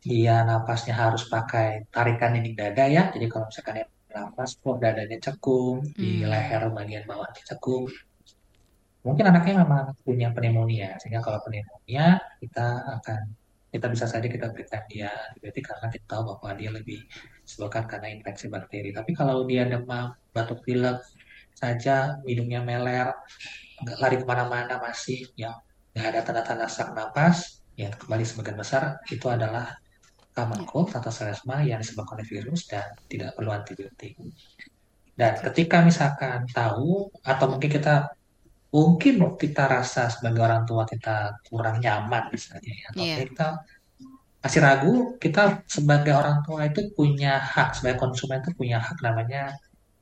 dia 0.01 0.41
napasnya 0.49 0.97
harus 0.97 1.29
pakai 1.29 1.85
tarikan 1.93 2.33
dinding 2.33 2.57
dada 2.57 2.89
ya. 2.89 3.13
Jadi 3.13 3.29
kalau 3.29 3.53
misalkan 3.53 3.85
dia 3.85 3.87
napas 4.17 4.57
kok 4.57 4.81
dadanya 4.81 5.21
cekung, 5.21 5.85
mm. 5.85 5.93
di 5.93 6.25
hmm. 6.25 6.27
leher 6.27 6.61
bagian 6.73 7.05
bawah 7.05 7.29
cekung, 7.37 7.85
mungkin 9.05 9.29
anaknya 9.29 9.61
memang 9.61 9.93
punya 10.01 10.33
pneumonia. 10.33 10.97
Sehingga 10.97 11.21
kalau 11.21 11.37
pneumonia 11.45 12.17
kita 12.41 12.97
akan 12.97 13.40
kita 13.71 13.87
bisa 13.87 14.03
saja 14.03 14.27
kita 14.27 14.51
berikan 14.51 14.83
dia 14.91 15.07
antibiotik 15.31 15.63
karena 15.71 15.87
kita 15.87 16.05
tahu 16.11 16.35
bahwa 16.35 16.51
dia 16.59 16.69
lebih 16.75 16.99
disebabkan 17.47 17.87
karena 17.87 18.11
infeksi 18.11 18.51
bakteri. 18.51 18.91
Tapi 18.91 19.11
kalau 19.15 19.47
dia 19.47 19.63
demam, 19.63 20.11
batuk 20.35 20.59
pilek 20.67 20.99
saja, 21.55 22.19
hidungnya 22.27 22.59
meler, 22.59 23.15
nggak 23.79 23.97
lari 24.03 24.15
ke 24.19 24.25
mana-mana 24.27 24.75
masih, 24.83 25.23
ya 25.39 25.55
nggak 25.95 26.07
ada 26.11 26.19
tanda-tanda 26.23 26.67
sesak 26.67 26.91
napas, 26.91 27.63
ya 27.79 27.87
kembali 27.95 28.23
sebagian 28.27 28.59
besar 28.59 28.99
itu 29.07 29.27
adalah 29.31 29.79
common 30.35 30.63
cold 30.67 30.91
atau 30.91 31.11
selesma 31.11 31.63
yang 31.63 31.79
disebabkan 31.79 32.19
oleh 32.19 32.27
virus 32.27 32.67
dan 32.67 32.91
tidak 33.07 33.35
perlu 33.39 33.51
antibiotik. 33.55 34.19
Dan 35.15 35.35
ketika 35.39 35.83
misalkan 35.83 36.47
tahu 36.51 37.11
atau 37.23 37.45
mungkin 37.51 37.71
kita 37.71 38.15
mungkin 38.71 39.19
kita 39.35 39.67
rasa 39.67 40.07
sebagai 40.07 40.41
orang 40.47 40.63
tua 40.63 40.87
kita 40.87 41.43
kurang 41.51 41.83
nyaman 41.83 42.31
misalnya 42.31 42.71
ya, 42.71 42.85
atau 42.95 43.03
yeah. 43.03 43.19
kita 43.27 43.47
masih 44.41 44.59
ragu, 44.63 44.93
kita 45.21 45.61
sebagai 45.69 46.17
orang 46.17 46.41
tua 46.41 46.65
itu 46.65 46.89
punya 46.97 47.37
hak 47.37 47.77
sebagai 47.77 48.01
konsumen 48.01 48.41
itu 48.41 48.51
punya 48.57 48.81
hak 48.81 48.97
namanya 49.05 49.53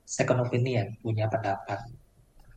second 0.07 0.47
opinion, 0.47 0.95
punya 1.03 1.27
pendapat. 1.27 1.91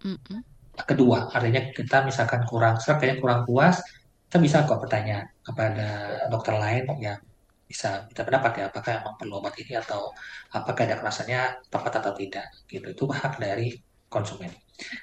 Mm 0.06 0.14
-hmm. 0.14 0.40
Kedua, 0.78 1.28
artinya 1.34 1.74
kita 1.74 2.06
misalkan 2.06 2.46
kurang 2.46 2.78
serap, 2.78 3.02
kayaknya 3.02 3.18
kurang 3.18 3.40
puas, 3.42 3.82
kita 4.30 4.38
bisa 4.38 4.56
kok 4.64 4.78
bertanya 4.78 5.28
kepada 5.42 5.88
dokter 6.30 6.54
lain 6.54 6.86
yang 7.02 7.18
bisa 7.66 8.04
kita 8.08 8.28
pendapat 8.28 8.52
ya 8.60 8.64
apakah 8.68 9.00
memang 9.00 9.16
perlu 9.16 9.34
obat 9.40 9.56
ini 9.56 9.80
atau 9.80 10.12
apakah 10.52 10.84
ada 10.84 11.00
rasanya 11.00 11.56
tepat 11.72 12.04
atau 12.04 12.12
tidak 12.12 12.48
gitu 12.68 12.92
itu 12.92 13.04
hak 13.08 13.40
dari 13.40 13.80
konsumen. 14.12 14.52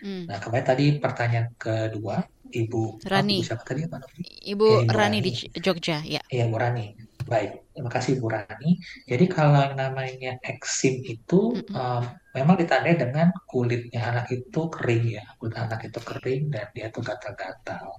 Hmm. 0.06 0.30
Nah, 0.30 0.38
kemarin 0.38 0.66
tadi 0.66 0.86
pertanyaan 1.02 1.50
kedua, 1.58 2.22
Ibu 2.50 3.06
Rani. 3.06 3.38
Oh, 3.42 3.46
siapa 3.46 3.64
tadi 3.66 3.86
Ibu, 3.86 3.98
Ibu 4.46 4.68
ya, 4.68 4.94
Rani, 4.94 5.18
Rani 5.18 5.18
di 5.22 5.32
Jogja, 5.62 5.98
ya. 6.06 6.22
Iya, 6.30 6.46
Bu 6.50 6.58
Rani. 6.58 6.98
Baik, 7.30 7.74
terima 7.78 7.92
kasih 7.94 8.18
Bu 8.18 8.28
Rani. 8.34 8.82
Jadi 9.06 9.26
kalau 9.30 9.62
yang 9.62 9.78
namanya 9.78 10.42
eksim 10.42 11.06
itu 11.06 11.54
mm 11.54 11.70
-mm. 11.70 11.78
Um, 11.78 12.04
memang 12.34 12.56
ditandai 12.58 12.98
dengan 12.98 13.30
kulitnya 13.46 14.02
anak 14.02 14.34
itu 14.34 14.62
kering 14.70 15.06
ya, 15.22 15.26
kulit 15.38 15.56
anak 15.58 15.86
itu 15.86 16.00
kering 16.02 16.50
dan 16.50 16.68
dia 16.74 16.90
tuh 16.90 17.06
gatal-gatal. 17.06 17.94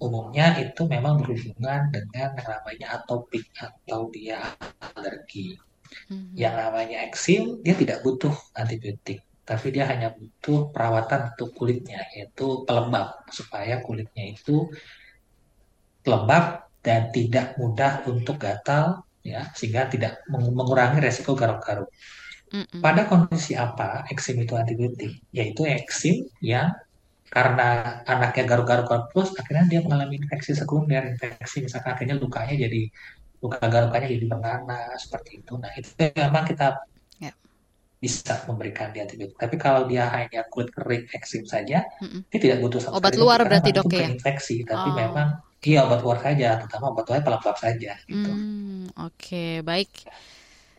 Umumnya 0.00 0.58
itu 0.60 0.84
memang 0.88 1.22
berhubungan 1.22 1.88
dengan 1.92 2.34
yang 2.36 2.48
namanya 2.48 3.00
atopik 3.00 3.46
atau 3.56 4.08
dia 4.10 4.40
alergi. 4.96 5.60
Mm 6.08 6.16
-hmm. 6.16 6.28
Yang 6.34 6.54
namanya 6.56 6.96
eksim 7.04 7.42
dia 7.60 7.76
tidak 7.76 8.00
butuh 8.00 8.32
antibiotik 8.56 9.22
tapi 9.44 9.76
dia 9.76 9.84
hanya 9.86 10.12
butuh 10.16 10.72
perawatan 10.72 11.36
untuk 11.36 11.52
kulitnya, 11.52 12.00
yaitu 12.16 12.64
pelembab, 12.64 13.28
supaya 13.28 13.84
kulitnya 13.84 14.32
itu 14.32 14.72
lembab 16.08 16.68
dan 16.80 17.12
tidak 17.12 17.56
mudah 17.60 18.04
untuk 18.08 18.40
gatal, 18.40 19.04
ya, 19.20 19.52
sehingga 19.52 19.88
tidak 19.88 20.24
mengurangi 20.32 21.00
resiko 21.00 21.36
garuk-garuk. 21.36 21.88
Pada 22.80 23.10
kondisi 23.10 23.58
apa 23.58 24.06
eksim 24.08 24.38
itu 24.38 24.54
antibiotik? 24.54 25.26
Yaitu 25.34 25.66
eksim 25.66 26.28
yang 26.38 26.70
karena 27.26 28.00
anaknya 28.06 28.46
garuk-garuk 28.46 29.10
terus, 29.10 29.34
akhirnya 29.34 29.66
dia 29.66 29.80
mengalami 29.82 30.22
infeksi 30.22 30.54
sekunder, 30.54 31.02
infeksi 31.08 31.66
misalkan 31.66 31.98
akhirnya 31.98 32.14
lukanya 32.14 32.54
jadi 32.54 32.86
luka 33.42 33.60
garukannya 33.66 34.08
jadi 34.08 34.26
bernanah 34.30 34.94
seperti 34.96 35.42
itu. 35.42 35.52
Nah 35.58 35.72
itu 35.74 35.90
memang 35.98 36.46
kita 36.46 36.80
bisa 38.04 38.44
memberikan 38.44 38.92
dia 38.92 39.08
antibiotik. 39.08 39.40
Tapi 39.40 39.56
kalau 39.56 39.88
dia 39.88 40.12
hanya 40.12 40.44
kulit 40.52 40.68
kering 40.76 41.08
eksim 41.16 41.48
saja, 41.48 41.88
mm-hmm. 42.04 42.28
dia 42.28 42.40
tidak 42.44 42.58
butuh 42.60 42.80
sama 42.84 43.00
obat 43.00 43.16
luar 43.16 43.40
berarti 43.48 43.72
dok 43.72 43.88
ya? 43.88 44.12
infeksi, 44.12 44.60
tapi 44.68 44.92
oh. 44.92 44.96
memang 45.00 45.40
iya 45.64 45.88
obat 45.88 46.04
luar 46.04 46.20
saja, 46.20 46.60
terutama 46.60 46.92
obat 46.92 47.08
luar 47.08 47.24
pelembab 47.24 47.56
saja. 47.56 47.96
Gitu. 48.04 48.28
Mm, 48.28 48.92
Oke, 49.00 49.16
okay, 49.16 49.52
baik. 49.64 50.04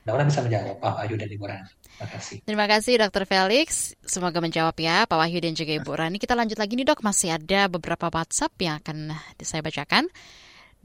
Mudah-mudahan 0.05 0.29
bisa 0.29 0.41
menjawab 0.45 0.77
Pak 0.77 0.95
Ayu 1.01 1.15
dan 1.17 1.29
Ibu 1.33 1.45
Rani. 1.49 1.71
Terima 1.81 2.07
kasih. 2.13 2.37
Terima 2.45 2.65
kasih 2.69 2.93
Dokter 3.01 3.23
Felix. 3.25 3.67
Semoga 4.05 4.37
menjawab 4.37 4.77
ya 4.77 5.09
Pak 5.09 5.17
Wahyu 5.17 5.41
dan 5.41 5.57
juga 5.57 5.73
Ibu 5.81 5.91
Rani. 5.97 6.21
Kita 6.21 6.37
lanjut 6.37 6.61
lagi 6.61 6.77
nih 6.77 6.85
dok, 6.85 7.01
masih 7.01 7.33
ada 7.33 7.65
beberapa 7.65 8.13
WhatsApp 8.13 8.53
yang 8.61 8.77
akan 8.85 9.17
saya 9.41 9.65
bacakan. 9.65 10.05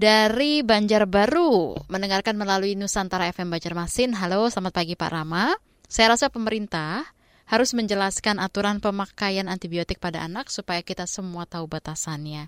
Dari 0.00 0.64
Banjarbaru, 0.64 1.84
mendengarkan 1.92 2.32
melalui 2.32 2.72
Nusantara 2.72 3.28
FM 3.28 3.52
Banjarmasin. 3.52 4.16
Halo, 4.16 4.48
selamat 4.48 4.72
pagi 4.72 4.96
Pak 4.96 5.12
Rama. 5.12 5.69
Saya 5.90 6.14
rasa 6.14 6.30
pemerintah 6.30 7.02
harus 7.50 7.74
menjelaskan 7.74 8.38
aturan 8.38 8.78
pemakaian 8.78 9.50
antibiotik 9.50 9.98
pada 9.98 10.22
anak 10.22 10.46
supaya 10.54 10.86
kita 10.86 11.10
semua 11.10 11.50
tahu 11.50 11.66
batasannya. 11.66 12.46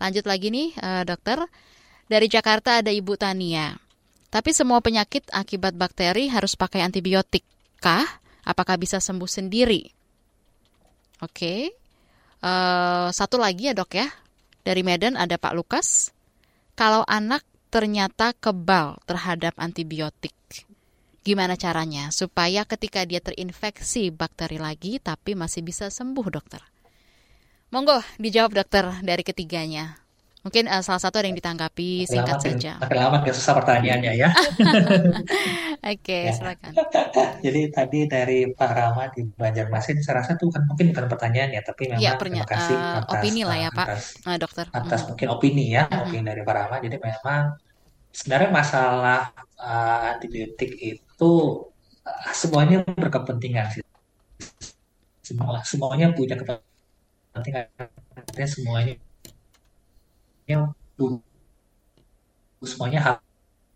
Lanjut 0.00 0.24
lagi 0.24 0.48
nih, 0.48 0.72
uh, 0.80 1.04
dokter. 1.04 1.36
Dari 2.08 2.32
Jakarta 2.32 2.80
ada 2.80 2.88
Ibu 2.88 3.20
Tania. 3.20 3.76
Tapi 4.32 4.56
semua 4.56 4.80
penyakit 4.80 5.28
akibat 5.28 5.76
bakteri 5.76 6.32
harus 6.32 6.56
pakai 6.56 6.80
antibiotik 6.80 7.44
kah? 7.84 8.08
Apakah 8.48 8.80
bisa 8.80 8.96
sembuh 8.96 9.28
sendiri? 9.28 9.84
Oke. 11.20 11.68
Uh, 12.40 12.48
eh, 12.48 13.08
satu 13.12 13.36
lagi 13.36 13.68
ya 13.68 13.76
dok 13.76 13.92
ya. 13.92 14.08
Dari 14.64 14.80
Medan 14.80 15.20
ada 15.20 15.36
Pak 15.36 15.52
Lukas. 15.52 16.16
Kalau 16.72 17.04
anak 17.04 17.44
ternyata 17.68 18.32
kebal 18.32 18.96
terhadap 19.04 19.52
antibiotik, 19.60 20.32
gimana 21.28 21.60
caranya 21.60 22.08
supaya 22.08 22.64
ketika 22.64 23.04
dia 23.04 23.20
terinfeksi 23.20 24.08
bakteri 24.08 24.56
lagi 24.56 24.96
tapi 24.96 25.36
masih 25.36 25.60
bisa 25.60 25.92
sembuh 25.92 26.24
dokter? 26.32 26.64
Monggo 27.68 28.00
dijawab 28.16 28.56
dokter 28.56 28.88
dari 29.04 29.20
ketiganya. 29.20 30.00
Mungkin 30.40 30.64
uh, 30.72 30.80
salah 30.80 31.02
satu 31.02 31.20
ada 31.20 31.28
yang 31.28 31.36
ditanggapi 31.36 32.08
singkat 32.08 32.40
makin, 32.40 32.56
saja. 32.56 32.72
Makin 32.80 32.96
lama 32.96 33.20
makin 33.20 33.34
susah 33.36 33.52
pertanyaannya 33.60 34.12
ya. 34.16 34.32
Oke, 35.92 36.00
okay, 36.00 36.22
ya. 36.30 36.32
silakan. 36.32 36.72
Jadi 37.44 37.60
tadi 37.68 38.00
dari 38.08 38.38
Pak 38.48 38.70
Rama 38.72 39.12
di 39.12 39.28
Banjarmasin, 39.28 40.00
saya 40.00 40.24
rasa 40.24 40.40
itu 40.40 40.48
kan 40.48 40.64
mungkin 40.64 40.96
bukan 40.96 41.12
pertanyaan 41.12 41.52
ya, 41.52 41.60
tapi 41.60 41.92
memang 41.92 42.00
ya, 42.00 42.16
terima 42.16 42.48
kasih 42.48 42.72
uh, 42.72 43.04
atas 43.04 43.20
opini 43.20 43.42
lah 43.44 43.58
ya 43.60 43.70
Pak, 43.74 43.86
atas, 43.92 44.04
uh, 44.24 44.36
dokter. 44.40 44.64
Atas 44.72 45.00
hmm. 45.04 45.08
mungkin 45.12 45.26
opini 45.28 45.64
ya, 45.76 45.84
hmm. 45.84 46.00
opini 46.08 46.24
dari 46.24 46.40
Pak 46.40 46.54
Rama. 46.56 46.76
Jadi 46.80 46.96
memang 46.96 47.42
sebenarnya 48.16 48.48
masalah 48.48 49.20
uh, 49.60 50.16
antibiotik 50.16 50.72
itu 50.80 51.07
uh, 51.22 52.32
semuanya 52.32 52.84
berkepentingan 52.86 53.66
sih. 53.74 53.84
Semua 55.22 55.60
semuanya 55.66 56.14
punya 56.14 56.38
kepentingan. 56.38 57.66
Artinya 58.24 58.46
semuanya 58.48 58.94
semuanya 60.48 60.72
semuanya 62.58 63.00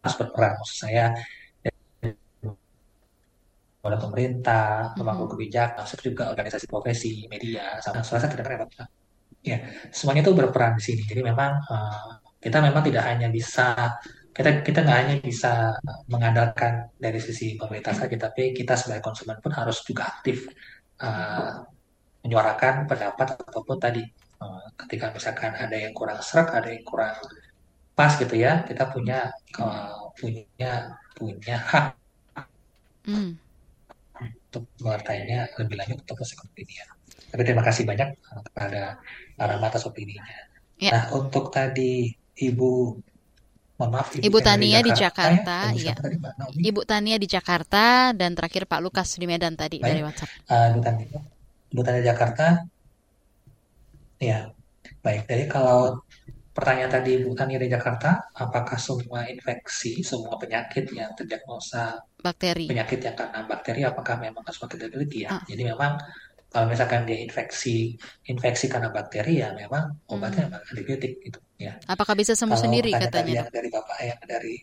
harus 0.02 0.14
berperan 0.18 0.58
maksud 0.58 0.78
saya 0.88 1.14
oleh 3.82 3.98
pemerintah, 3.98 4.94
pemangku 4.94 5.26
mm-hmm. 5.26 5.34
kebijakan, 5.34 5.82
masuk 5.82 5.98
juga 6.06 6.30
organisasi 6.30 6.70
profesi, 6.70 7.26
media, 7.26 7.82
sama 7.82 8.06
swasta 8.06 8.30
tidak 8.30 8.46
keren 8.46 8.70
Ya, 9.42 9.58
semuanya 9.90 10.22
itu 10.22 10.38
berperan 10.38 10.78
di 10.78 10.82
sini. 10.86 11.02
Jadi 11.02 11.18
memang 11.18 11.58
uh, 11.66 12.14
kita 12.38 12.62
memang 12.62 12.78
tidak 12.86 13.02
hanya 13.10 13.26
bisa 13.26 13.98
kita 14.32 14.64
kita 14.64 14.80
nggak 14.80 14.98
hanya 15.04 15.16
bisa 15.20 15.76
mengandalkan 16.08 16.88
dari 16.96 17.20
sisi 17.20 17.54
pemerintah 17.60 17.92
saja, 17.92 18.16
tapi 18.16 18.56
kita 18.56 18.74
sebagai 18.74 19.04
konsumen 19.04 19.38
pun 19.44 19.52
harus 19.52 19.84
juga 19.84 20.08
aktif 20.08 20.48
uh, 21.04 21.60
menyuarakan 22.24 22.88
pendapat 22.88 23.36
ataupun 23.44 23.76
tadi 23.76 24.02
Eh, 24.42 24.66
ketika 24.84 25.06
misalkan 25.14 25.52
ada 25.54 25.76
yang 25.76 25.94
kurang 25.94 26.18
serak, 26.18 26.50
ada 26.50 26.68
yang 26.74 26.82
kurang 26.82 27.14
pas 27.94 28.12
gitu 28.18 28.34
ya, 28.34 28.64
kita 28.66 28.88
punya 28.90 29.30
uh, 29.60 30.08
punya 30.16 30.96
punya 31.14 31.56
hak 31.60 31.86
mm. 33.06 33.30
untuk 34.18 34.64
bertanya 34.80 35.46
lebih 35.60 35.76
lanjut 35.78 35.98
untuk 36.02 36.24
seperti 36.24 36.64
ini 36.64 36.74
ya. 36.80 36.86
Tapi 37.30 37.42
terima 37.44 37.62
kasih 37.62 37.84
banyak 37.84 38.08
kepada 38.50 38.98
para 39.36 39.54
atas 39.60 39.84
opininya. 39.86 40.24
Ya. 40.80 40.90
Nah 40.90 41.02
untuk 41.14 41.52
tadi 41.52 42.10
Ibu 42.32 42.96
Mohon 43.82 43.98
maaf, 43.98 44.08
Ibu, 44.14 44.22
Ibu 44.30 44.38
Tania 44.46 44.78
di 44.78 44.92
Jakarta, 44.94 45.74
di 45.74 45.82
Jakarta 45.82 46.28
ya. 46.38 46.70
Ibu 46.70 46.80
Tania 46.86 47.16
di 47.18 47.26
Jakarta 47.26 48.14
dan 48.14 48.38
terakhir 48.38 48.70
Pak 48.70 48.78
Lukas 48.78 49.18
di 49.18 49.26
Medan 49.26 49.58
tadi 49.58 49.82
Baik. 49.82 49.90
dari 49.90 50.00
WhatsApp. 50.06 50.30
Uh, 50.46 50.66
Ibu 50.70 50.80
Tania, 50.86 51.06
Ibu 51.74 51.82
Tania 51.82 52.02
Jakarta, 52.14 52.46
Ya, 54.22 54.54
baik. 55.02 55.26
Jadi 55.26 55.50
kalau 55.50 55.98
pertanyaan 56.54 56.94
tadi 56.94 57.18
Bu 57.26 57.34
Tania 57.34 57.58
dari 57.58 57.74
Jakarta, 57.74 58.30
apakah 58.38 58.78
semua 58.78 59.26
infeksi, 59.26 60.06
semua 60.06 60.38
penyakit 60.38 60.86
yang 60.94 61.10
terdiagnosa 61.18 61.98
bakteri 62.22 62.70
penyakit 62.70 63.02
yang 63.02 63.18
karena 63.18 63.42
bakteri, 63.50 63.82
apakah 63.82 64.22
memang 64.22 64.46
harus 64.46 64.62
pakai 64.62 64.78
antibiotik 64.78 65.26
ya? 65.26 65.28
Ah. 65.34 65.42
Jadi 65.42 65.62
memang 65.66 65.98
kalau 66.52 66.70
misalkan 66.70 67.02
dia 67.02 67.18
infeksi 67.18 67.98
infeksi 68.30 68.70
karena 68.70 68.94
bakteri 68.94 69.42
ya 69.42 69.50
memang 69.56 70.06
obatnya 70.06 70.52
hmm. 70.52 70.70
antibiotik 70.70 71.18
gitu 71.24 71.40
ya. 71.62 71.72
Apakah 71.86 72.18
bisa 72.18 72.34
sembuh 72.34 72.58
kalau 72.58 72.64
sendiri 72.66 72.90
katanya? 72.90 73.46
Yang 73.46 73.50
dari 73.54 73.68
bapak 73.70 73.98
yang 74.02 74.22
dari 74.26 74.56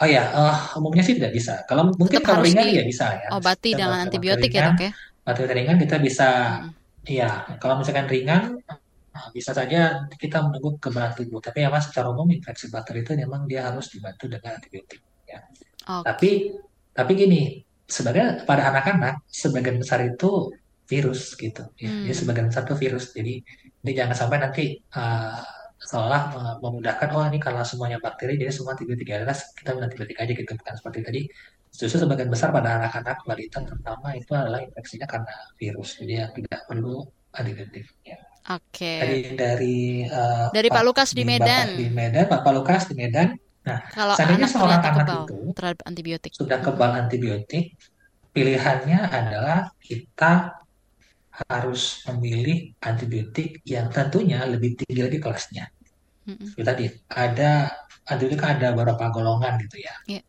Oh 0.00 0.08
ya, 0.08 0.32
uh, 0.32 0.80
umumnya 0.80 1.04
sih 1.04 1.20
tidak 1.20 1.36
bisa. 1.36 1.60
Kalau 1.68 1.92
mungkin 1.92 2.24
kalau 2.24 2.40
ringan 2.40 2.72
ya 2.72 2.88
bisa 2.88 3.20
ya. 3.20 3.28
Obati 3.36 3.76
dengan 3.76 4.00
antibiotik 4.00 4.48
ya 4.48 4.72
dok 4.72 4.80
ya. 4.80 4.92
Obat 5.28 5.52
ringan 5.52 5.76
kita 5.76 6.00
bisa, 6.00 6.28
hmm. 6.64 7.04
ya 7.04 7.44
kalau 7.60 7.84
misalkan 7.84 8.08
ringan 8.08 8.64
Nah, 9.10 9.26
bisa 9.34 9.50
saja 9.50 10.06
kita 10.14 10.38
menunggu 10.38 10.78
kekebalan 10.78 11.12
tubuh, 11.18 11.42
tapi 11.42 11.66
memang 11.66 11.82
secara 11.82 12.14
umum 12.14 12.30
infeksi 12.30 12.70
bakteri 12.70 13.02
itu 13.02 13.18
memang 13.18 13.42
dia 13.50 13.66
harus 13.66 13.90
dibantu 13.90 14.30
dengan 14.30 14.54
antibiotik. 14.54 15.02
Ya. 15.26 15.42
Okay. 15.82 16.04
Tapi 16.06 16.30
tapi 16.94 17.12
gini, 17.18 17.42
sebenarnya 17.90 18.46
pada 18.46 18.70
anak-anak 18.70 19.26
sebagian 19.26 19.82
besar 19.82 20.06
itu 20.06 20.54
virus 20.86 21.34
gitu. 21.34 21.66
Ya. 21.76 21.90
Hmm. 21.90 22.06
Jadi 22.06 22.14
sebagian 22.14 22.46
besar 22.54 22.62
itu 22.70 22.76
virus. 22.78 23.10
Jadi 23.10 23.34
ini 23.82 23.92
jangan 23.92 24.14
sampai 24.14 24.38
nanti 24.38 24.64
uh, 24.94 25.42
seolah 25.80 26.36
memudahkan 26.60 27.08
oh 27.16 27.24
ini 27.24 27.40
kalau 27.40 27.64
semuanya 27.64 27.96
bakteri 27.96 28.36
jadi 28.36 28.52
semua 28.52 28.76
antibiotik 28.76 29.08
ya 29.08 29.24
kita 29.24 29.70
antibiotik 29.72 30.18
aja 30.20 30.32
gitu 30.36 30.52
bukan 30.52 30.74
seperti 30.76 30.98
tadi 31.00 31.20
justru 31.72 32.04
sebagian 32.04 32.28
besar 32.28 32.52
pada 32.52 32.76
anak-anak 32.76 33.24
balita 33.24 33.64
terutama 33.64 34.12
itu 34.12 34.32
adalah 34.36 34.60
infeksinya 34.60 35.06
karena 35.08 35.32
virus 35.56 35.96
jadi 35.96 36.26
yang 36.26 36.30
tidak 36.36 36.60
perlu 36.68 37.06
antibiotik 37.32 37.86
ya. 38.04 38.18
Oke. 38.50 38.92
Dari 38.98 39.20
dari 39.36 39.78
uh, 40.08 40.50
dari 40.50 40.68
Pak, 40.72 40.80
Pak 40.80 40.84
Lukas 40.84 41.08
di 41.14 41.22
Medan. 41.22 41.76
di 41.76 41.86
Medan, 41.92 42.24
Pak, 42.26 42.40
Pak 42.42 42.52
Lukas 42.56 42.82
di 42.90 42.94
Medan. 42.98 43.36
Nah, 43.62 43.78
kalau 43.92 44.16
seandainya 44.16 44.48
anak 44.48 44.56
seorang 44.56 44.80
anak 44.80 45.06
kebal 45.06 45.22
itu 45.22 45.38
terhadap 45.52 45.80
antibiotik. 45.84 46.30
sudah 46.34 46.58
kebal 46.58 46.90
antibiotik, 46.96 47.64
pilihannya 48.32 48.98
adalah 49.06 49.70
kita 49.78 50.59
harus 51.48 52.04
memilih 52.10 52.74
antibiotik 52.82 53.64
yang 53.64 53.88
tentunya 53.88 54.44
lebih 54.44 54.76
tinggi 54.76 55.00
lagi 55.00 55.18
kelasnya. 55.22 55.66
Mm-hmm. 56.20 56.62
tadi 56.62 56.84
ada 57.16 57.72
antibiotik 58.06 58.44
ada 58.44 58.76
beberapa 58.76 59.08
golongan 59.08 59.56
gitu 59.64 59.80
ya. 59.80 59.94
Yeah. 60.04 60.24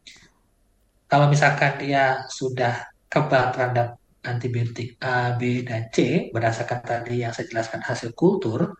Kalau 1.11 1.27
misalkan 1.27 1.75
dia 1.83 2.23
sudah 2.31 2.87
kebal 3.11 3.51
terhadap 3.51 3.99
antibiotik 4.23 4.95
A, 5.03 5.35
B, 5.35 5.67
dan 5.67 5.91
C 5.91 6.29
berdasarkan 6.31 6.79
tadi 6.85 7.25
yang 7.25 7.35
saya 7.35 7.51
jelaskan 7.51 7.83
hasil 7.83 8.15
kultur, 8.15 8.79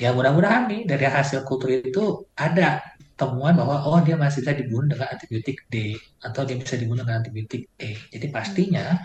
ya 0.00 0.16
mudah-mudahan 0.16 0.70
nih 0.72 0.82
dari 0.88 1.04
hasil 1.04 1.44
kultur 1.44 1.68
itu 1.68 2.24
ada 2.38 2.80
temuan 3.18 3.54
bahwa 3.54 3.84
oh 3.84 4.00
dia 4.00 4.16
masih 4.16 4.40
bisa 4.42 4.56
dibunuh 4.56 4.88
dengan 4.88 5.12
antibiotik 5.12 5.68
D 5.68 5.94
atau 6.24 6.42
dia 6.48 6.56
bisa 6.56 6.74
dibunuh 6.80 7.04
dengan 7.04 7.20
antibiotik 7.20 7.68
E. 7.76 8.00
Jadi 8.08 8.26
pastinya 8.32 8.96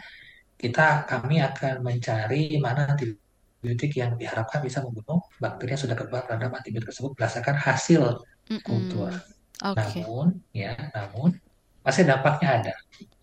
kita 0.58 1.06
kami 1.06 1.40
akan 1.40 1.86
mencari 1.86 2.58
mana 2.58 2.90
antibiotik 2.90 3.94
yang 3.94 4.18
diharapkan 4.18 4.60
bisa 4.66 4.82
membunuh 4.82 5.22
bakteri 5.38 5.78
yang 5.78 5.82
sudah 5.86 5.96
kebal 5.96 6.26
terhadap 6.26 6.52
antibiotik 6.58 6.90
tersebut 6.90 7.14
berdasarkan 7.14 7.56
hasil 7.56 8.26
kultur. 8.66 9.14
Mm 9.14 9.22
-mm. 9.22 9.36
Okay. 9.58 10.06
Namun 10.06 10.38
ya, 10.54 10.78
namun 10.94 11.34
pasti 11.82 12.06
dampaknya 12.06 12.62
ada. 12.62 12.74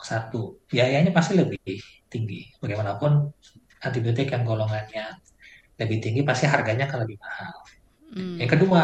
Satu, 0.02 0.58
biayanya 0.66 1.14
pasti 1.14 1.38
lebih 1.38 1.78
tinggi. 2.10 2.50
Bagaimanapun 2.58 3.30
antibiotik 3.86 4.34
yang 4.34 4.42
golongannya 4.42 5.14
lebih 5.78 5.98
tinggi 6.02 6.22
pasti 6.26 6.50
harganya 6.50 6.90
akan 6.90 6.98
lebih 7.06 7.18
mahal. 7.22 7.54
Hmm. 8.14 8.36
Yang 8.38 8.50
kedua, 8.58 8.82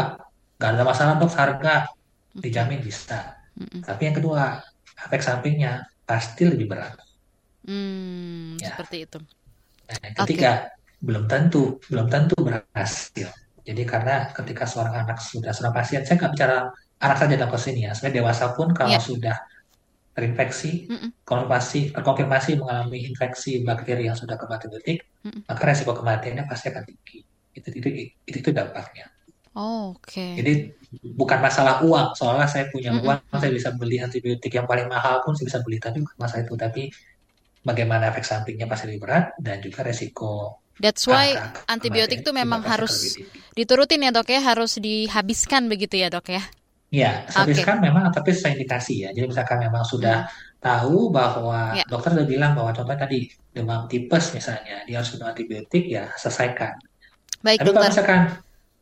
nggak 0.59 0.71
ada 0.75 0.85
masalah 0.87 1.15
dok 1.19 1.35
harga 1.35 1.91
dijamin 2.39 2.83
bisa. 2.83 3.35
Hmm. 3.59 3.83
Tapi 3.83 4.03
yang 4.11 4.17
kedua, 4.19 4.63
efek 5.07 5.23
sampingnya 5.23 5.87
pasti 6.07 6.47
lebih 6.47 6.71
berat. 6.71 6.99
Hmm, 7.65 8.57
ya. 8.61 8.75
Seperti 8.75 8.97
itu. 9.05 9.19
Nah, 9.91 9.97
yang 10.07 10.15
ketiga, 10.25 10.51
okay. 10.71 11.03
belum 11.03 11.25
tentu, 11.27 11.63
belum 11.91 12.07
tentu 12.09 12.37
berhasil. 12.41 13.29
Jadi 13.61 13.83
karena 13.85 14.33
ketika 14.33 14.65
seorang 14.65 15.05
anak 15.07 15.21
sudah 15.21 15.53
seorang 15.53 15.75
pasien, 15.77 16.03
saya 16.03 16.17
nggak 16.17 16.33
bicara 16.33 16.57
anak 17.01 17.17
saja 17.21 17.35
dalam 17.37 17.51
kasus 17.53 17.69
ini 17.73 17.87
ya. 17.89 17.93
Sebenarnya 17.93 18.17
dewasa 18.25 18.45
pun 18.57 18.69
kalau 18.73 18.97
yeah. 18.97 19.03
sudah 19.03 19.37
terinfeksi, 20.11 20.91
konfirmasi, 21.23 21.95
terkonfirmasi 21.95 22.59
mengalami 22.59 23.07
infeksi 23.07 23.63
bakteri 23.63 24.11
yang 24.11 24.19
sudah 24.19 24.35
kematian 24.37 24.75
detik, 24.75 25.07
maka 25.47 25.63
resiko 25.65 25.95
kematiannya 25.95 26.45
pasti 26.51 26.67
akan 26.69 26.83
tinggi. 26.83 27.19
Itu 27.55 27.69
itu 27.73 27.89
itu, 28.27 28.37
itu 28.43 28.51
dampaknya. 28.51 29.07
Oh, 29.55 29.99
Oke. 29.99 30.39
Jadi 30.39 30.71
bukan 31.15 31.39
masalah 31.43 31.83
uang, 31.83 32.15
soalnya 32.15 32.47
saya 32.47 32.71
punya 32.71 32.95
Mm-mm, 32.95 33.07
uang, 33.07 33.19
saya 33.35 33.51
bisa 33.51 33.71
beli 33.75 33.99
antibiotik 33.99 34.51
yang 34.55 34.67
paling 34.67 34.87
mahal 34.87 35.23
pun 35.27 35.35
saya 35.35 35.51
bisa 35.51 35.61
beli, 35.67 35.83
tapi 35.83 36.03
bukan 36.03 36.17
masalah 36.19 36.43
itu. 36.47 36.55
Tapi 36.55 36.83
bagaimana 37.69 38.05
efek 38.11 38.25
sampingnya 38.31 38.67
pasti 38.71 38.85
lebih 38.89 39.03
berat 39.05 39.25
dan 39.47 39.57
juga 39.65 39.81
resiko 39.89 40.61
That's 40.81 41.05
why 41.05 41.37
antibiotik 41.69 42.25
juga 42.25 42.33
memang 42.41 42.65
harus 42.65 43.21
diturutin 43.59 44.01
ya 44.07 44.11
dok 44.17 44.29
ya, 44.33 44.41
harus 44.41 44.73
dihabiskan 44.81 45.63
begitu 45.73 45.95
ya 46.01 46.09
dok 46.09 46.27
ya. 46.33 46.43
Ya, 46.91 47.23
Oke. 47.37 47.63
habiskan 47.63 47.79
memang 47.79 48.11
tapi 48.11 48.35
sesuai 48.35 48.59
indikasi 48.59 49.07
ya. 49.07 49.09
Jadi 49.15 49.27
misalkan 49.31 49.59
memang 49.63 49.87
sudah 49.87 50.27
Mm-mm. 50.27 50.59
tahu 50.59 51.15
bahwa 51.15 51.59
Ya, 51.71 51.85
dokter 51.87 52.11
sudah 52.19 52.27
bilang 52.27 52.53
bahwa 52.59 52.75
contohnya 52.75 53.07
tadi 53.07 53.31
demam 53.55 53.87
tipes 53.87 54.25
misalnya, 54.35 54.83
dia 54.87 54.99
harus 54.99 55.11
minum 55.15 55.31
antibiotik 55.31 55.85
ya 55.87 56.11
selesaikan. 56.19 56.75
baik 57.45 57.61
Tapi 57.61 57.69
kalau 57.75 57.87
dokter. 57.87 57.93
misalkan 57.93 58.21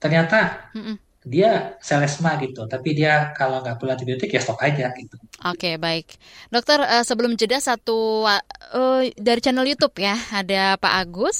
ternyata 0.03 0.39
Mm-mm. 0.75 0.99
Dia 1.27 1.77
selesma 1.83 2.39
gitu, 2.39 2.65
tapi 2.71 2.95
dia 2.95 3.35
kalau 3.35 3.61
nggak 3.61 3.77
perlu 3.77 3.91
antibiotik 3.95 4.31
ya 4.31 4.41
stop 4.41 4.63
aja 4.63 4.95
gitu. 4.95 5.19
Oke, 5.45 5.77
baik. 5.77 6.15
Dokter, 6.49 6.79
eh, 6.83 7.05
sebelum 7.05 7.35
jeda 7.35 7.59
satu 7.59 8.25
eh, 8.27 9.13
dari 9.19 9.41
channel 9.43 9.67
YouTube 9.67 9.99
ya, 9.99 10.15
ada 10.31 10.79
Pak 10.79 10.95
Agus 11.05 11.39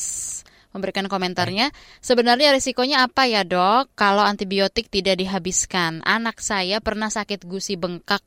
memberikan 0.73 1.09
komentarnya. 1.09 1.73
Sebenarnya 2.05 2.53
risikonya 2.53 3.07
apa 3.09 3.25
ya 3.25 3.43
dok 3.43 3.91
kalau 3.97 4.23
antibiotik 4.23 4.93
tidak 4.93 5.19
dihabiskan? 5.19 6.05
Anak 6.05 6.39
saya 6.45 6.79
pernah 6.79 7.09
sakit 7.09 7.49
gusi 7.49 7.75
bengkak. 7.75 8.23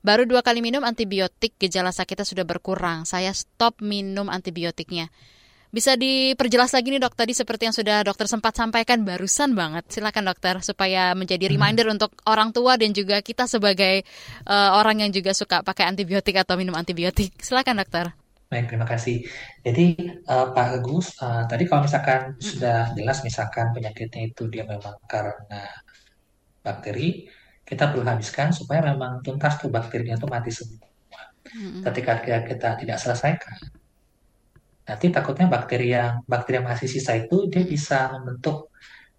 Baru 0.00 0.24
dua 0.24 0.40
kali 0.40 0.64
minum 0.64 0.80
antibiotik, 0.80 1.60
gejala 1.60 1.92
sakitnya 1.92 2.24
sudah 2.24 2.44
berkurang. 2.48 3.04
Saya 3.04 3.36
stop 3.36 3.84
minum 3.84 4.32
antibiotiknya. 4.32 5.12
Bisa 5.70 5.94
diperjelas 5.94 6.74
lagi 6.74 6.88
nih 6.90 6.98
dok, 7.04 7.14
tadi 7.14 7.30
seperti 7.30 7.62
yang 7.70 7.76
sudah 7.80 8.02
dokter 8.02 8.26
sempat 8.26 8.52
sampaikan 8.58 9.06
barusan 9.06 9.50
banget. 9.54 9.84
Silakan 9.94 10.24
dokter, 10.30 10.54
supaya 10.68 11.14
menjadi 11.14 11.46
Hmm. 11.46 11.54
reminder 11.54 11.86
untuk 11.94 12.10
orang 12.26 12.50
tua 12.56 12.74
dan 12.80 12.90
juga 12.90 13.16
kita 13.22 13.44
sebagai 13.54 13.94
eh, 14.54 14.70
orang 14.80 14.96
yang 15.06 15.10
juga 15.14 15.30
suka 15.40 15.62
pakai 15.68 15.84
antibiotik 15.90 16.34
atau 16.42 16.54
minum 16.60 16.74
antibiotik. 16.74 17.30
Silakan 17.46 17.76
dokter. 17.82 18.06
Baik, 18.50 18.66
terima 18.70 18.86
kasih. 18.92 19.16
Jadi 19.66 19.82
eh, 20.32 20.46
Pak 20.54 20.68
Agus, 20.76 21.06
eh, 21.22 21.42
tadi 21.50 21.64
kalau 21.70 21.82
misalkan 21.86 22.20
Mm-mm. 22.42 22.42
sudah 22.50 22.76
jelas 22.98 23.18
misalkan 23.28 23.66
penyakitnya 23.74 24.20
itu 24.30 24.42
dia 24.52 24.64
memang 24.66 24.96
karena 25.12 25.60
bakteri, 26.66 27.08
kita 27.68 27.84
perlu 27.90 28.04
habiskan 28.10 28.48
supaya 28.58 28.80
memang 28.90 29.12
tuntas 29.24 29.54
tuh 29.60 29.70
bakterinya 29.76 30.14
itu 30.18 30.26
mati 30.34 30.50
semua. 30.58 30.88
Mm-mm. 31.54 31.82
Ketika 31.84 32.12
kita, 32.24 32.38
kita 32.48 32.68
tidak 32.80 32.98
selesaikan, 33.02 33.58
nanti 34.90 35.06
takutnya 35.16 35.46
bakteri 35.54 35.86
yang 35.96 36.12
bakteri 36.32 36.54
yang 36.60 36.68
masih 36.72 36.88
sisa 36.94 37.12
itu 37.22 37.36
dia 37.52 37.62
bisa 37.74 37.96
membentuk 38.14 38.56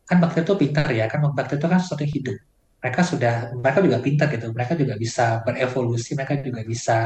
kan 0.09 0.17
bakteri 0.23 0.43
itu 0.47 0.55
pintar 0.63 0.87
ya 0.99 1.05
kan 1.11 1.19
bakteri 1.37 1.57
itu 1.61 1.67
kan 1.73 1.79
sesuatu 1.83 2.03
yang 2.05 2.15
hidup. 2.19 2.37
Mereka 2.81 3.01
sudah 3.11 3.33
mereka 3.63 3.79
juga 3.87 3.99
pintar 4.05 4.27
gitu. 4.35 4.45
Mereka 4.57 4.73
juga 4.81 4.95
bisa 5.03 5.25
berevolusi, 5.45 6.09
mereka 6.17 6.33
juga 6.47 6.61
bisa 6.73 6.97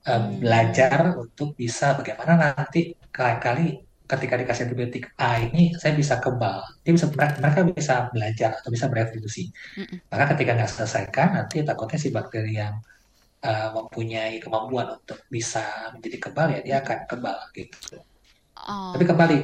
Hmm. 0.00 0.40
belajar 0.42 1.12
untuk 1.24 1.52
bisa 1.60 1.92
bagaimana 1.98 2.32
nanti 2.56 2.96
kali-kali 3.12 3.84
ketika 4.10 4.34
dikasih 4.40 4.62
antibiotik 4.66 5.04
A 5.20 5.38
ini 5.44 5.76
saya 5.80 5.92
bisa 6.00 6.16
kebal. 6.24 6.58
Dia 6.82 6.92
bisa 6.96 7.06
mereka 7.12 7.60
bisa 7.68 7.94
belajar 8.14 8.50
atau 8.58 8.70
bisa 8.74 8.86
berevolusi. 8.92 9.42
Mm-mm. 9.76 10.00
Maka 10.12 10.24
ketika 10.34 10.50
nggak 10.56 10.70
selesaikan 10.74 11.28
nanti 11.36 11.56
takutnya 11.68 11.98
si 12.04 12.08
bakteri 12.16 12.52
yang 12.62 12.74
eh, 13.44 13.68
mempunyai 13.76 14.34
kemampuan 14.44 14.88
untuk 14.98 15.18
bisa 15.36 15.64
menjadi 15.94 16.18
kebal 16.24 16.48
ya 16.54 16.60
dia 16.66 16.76
akan 16.82 16.98
kebal 17.10 17.38
gitu. 17.56 17.78
Tapi 18.94 19.04
Oh. 19.04 19.10
kembali 19.10 19.36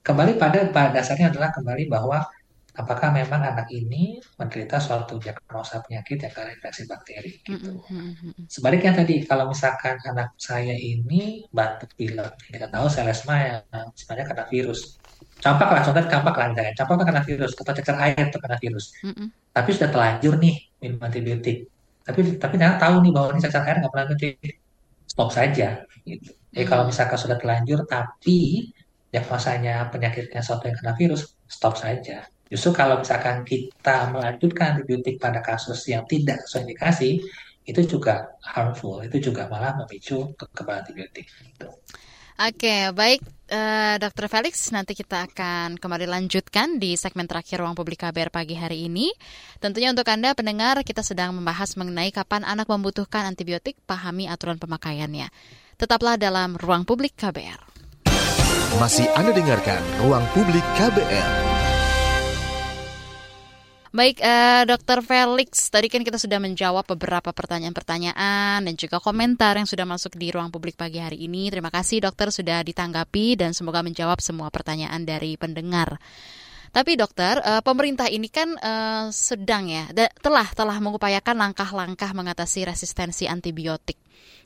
kembali 0.00 0.32
pada 0.40 0.58
pada 0.72 0.90
dasarnya 0.96 1.28
adalah 1.32 1.50
kembali 1.52 1.84
bahwa 1.92 2.18
apakah 2.80 3.08
memang 3.12 3.42
anak 3.44 3.68
ini 3.74 4.16
menderita 4.38 4.80
suatu 4.80 5.18
diagnosa 5.20 5.82
penyakit 5.84 6.16
yang 6.24 6.32
karena 6.32 6.50
infeksi 6.56 6.82
bakteri 6.88 7.30
gitu. 7.44 7.82
Mm-mm. 7.90 8.32
Sebaliknya 8.48 8.92
tadi 8.96 9.14
kalau 9.28 9.50
misalkan 9.52 9.98
anak 10.06 10.32
saya 10.40 10.72
ini 10.72 11.44
batuk 11.52 11.90
pilek, 11.98 12.32
kita 12.48 12.66
tahu 12.72 12.86
selesma 12.88 13.34
yang 13.44 13.62
sebenarnya 13.98 14.26
karena 14.32 14.44
virus. 14.48 14.80
Campak 15.44 15.68
lah, 15.72 15.80
contohnya 15.84 16.08
campak 16.08 16.34
lah 16.40 16.46
misalnya. 16.52 16.72
Campak 16.78 16.94
kan 17.00 17.06
karena 17.12 17.22
virus, 17.28 17.52
atau 17.60 17.72
cecer 17.76 17.96
air 18.00 18.24
itu 18.30 18.38
karena 18.40 18.58
virus. 18.62 18.84
Mm-mm. 19.04 19.26
Tapi 19.52 19.68
sudah 19.76 19.90
telanjur 19.92 20.34
nih 20.40 20.54
minum 20.80 21.00
antibiotik. 21.04 21.56
Tapi 22.06 22.20
tapi 22.40 22.54
ternyata 22.56 22.76
tahu 22.88 22.94
nih 23.04 23.12
bahwa 23.12 23.28
ini 23.36 23.40
cecer 23.44 23.62
air 23.66 23.76
nggak 23.82 23.92
pernah 23.92 24.04
antibiotik. 24.08 24.54
Stop 25.10 25.28
saja. 25.34 25.84
Gitu. 26.08 26.39
Jadi 26.50 26.64
kalau 26.66 26.84
Mm. 26.84 26.90
misalkan 26.90 27.18
sudah 27.18 27.38
telanjur 27.38 27.86
tapi 27.86 28.70
diagnosanya 29.10 29.90
penyakitnya 29.90 30.42
suatu 30.42 30.70
yang 30.70 30.76
kena 30.78 30.94
virus, 30.94 31.34
stop 31.46 31.74
saja. 31.78 32.26
Justru 32.50 32.70
kalau 32.74 32.98
misalkan 32.98 33.46
kita 33.46 34.10
melanjutkan 34.10 34.78
antibiotik 34.78 35.22
pada 35.22 35.38
kasus 35.42 35.86
yang 35.86 36.02
tidak 36.10 36.42
sesuai 36.46 36.66
indikasi, 36.66 37.22
itu 37.62 37.80
juga 37.86 38.34
harmful, 38.42 39.02
itu 39.06 39.30
juga 39.30 39.46
malah 39.46 39.78
memicu 39.78 40.34
kekebalan 40.34 40.82
antibiotik. 40.82 41.30
Gitu. 41.30 41.68
Oke, 42.40 42.88
baik 42.96 43.20
eh, 43.52 43.96
Dr. 44.00 44.26
Felix, 44.32 44.72
nanti 44.72 44.96
kita 44.96 45.28
akan 45.28 45.76
kembali 45.76 46.08
lanjutkan 46.08 46.80
di 46.80 46.96
segmen 46.96 47.28
terakhir 47.28 47.60
Ruang 47.60 47.76
Publik 47.76 48.00
KBR 48.00 48.32
pagi 48.32 48.56
hari 48.56 48.88
ini. 48.88 49.12
Tentunya 49.60 49.92
untuk 49.92 50.08
Anda 50.08 50.32
pendengar, 50.32 50.80
kita 50.80 51.04
sedang 51.04 51.36
membahas 51.36 51.76
mengenai 51.76 52.08
kapan 52.14 52.48
anak 52.48 52.64
membutuhkan 52.70 53.28
antibiotik, 53.28 53.76
pahami 53.84 54.24
aturan 54.24 54.56
pemakaiannya. 54.56 55.28
Tetaplah 55.80 56.20
dalam 56.20 56.60
Ruang 56.60 56.84
Publik 56.84 57.16
KBR. 57.16 57.56
Masih 58.76 59.08
Anda 59.16 59.32
dengarkan 59.32 59.80
Ruang 60.04 60.28
Publik 60.36 60.60
KBR. 60.76 61.32
Baik, 63.88 64.20
eh, 64.20 64.68
Dr. 64.68 65.00
Felix, 65.00 65.72
tadi 65.72 65.88
kan 65.88 66.04
kita 66.04 66.20
sudah 66.20 66.36
menjawab 66.36 66.84
beberapa 66.84 67.32
pertanyaan-pertanyaan 67.32 68.60
dan 68.60 68.74
juga 68.76 69.00
komentar 69.00 69.56
yang 69.56 69.64
sudah 69.64 69.88
masuk 69.88 70.20
di 70.20 70.28
ruang 70.28 70.52
publik 70.52 70.76
pagi 70.76 71.00
hari 71.00 71.24
ini. 71.24 71.48
Terima 71.48 71.72
kasih 71.72 72.04
dokter 72.04 72.28
sudah 72.28 72.60
ditanggapi 72.60 73.40
dan 73.40 73.56
semoga 73.56 73.80
menjawab 73.80 74.20
semua 74.20 74.52
pertanyaan 74.52 75.08
dari 75.08 75.40
pendengar. 75.40 75.96
Tapi 76.76 76.92
dokter, 77.00 77.40
eh, 77.40 77.64
pemerintah 77.64 78.12
ini 78.12 78.28
kan 78.28 78.52
eh, 78.52 79.08
sedang 79.16 79.64
ya, 79.64 79.88
telah 80.20 80.44
telah 80.52 80.76
mengupayakan 80.76 81.40
langkah-langkah 81.40 82.12
mengatasi 82.12 82.68
resistensi 82.68 83.24
antibiotik. 83.24 83.96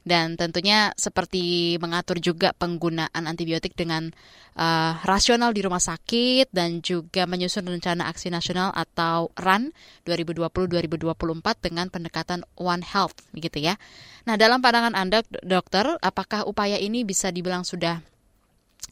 Dan 0.05 0.37
tentunya 0.37 0.93
seperti 1.01 1.75
mengatur 1.81 2.21
juga 2.21 2.53
penggunaan 2.53 3.25
antibiotik 3.25 3.73
dengan 3.73 4.13
eh, 4.53 4.93
rasional 5.09 5.57
di 5.57 5.65
rumah 5.65 5.81
sakit 5.81 6.53
dan 6.53 6.85
juga 6.85 7.25
menyusun 7.25 7.65
rencana 7.65 8.13
aksi 8.13 8.29
nasional 8.29 8.69
atau 8.77 9.33
RAN 9.33 9.73
2020-2024 10.05 11.65
dengan 11.65 11.89
pendekatan 11.89 12.45
One 12.61 12.85
Health 12.85 13.17
begitu 13.33 13.65
ya. 13.65 13.81
Nah, 14.29 14.37
dalam 14.37 14.61
pandangan 14.61 14.93
Anda 14.93 15.25
dokter, 15.41 15.97
apakah 16.05 16.45
upaya 16.45 16.77
ini 16.77 17.05
bisa 17.05 17.33
dibilang 17.33 17.65
sudah 17.65 18.05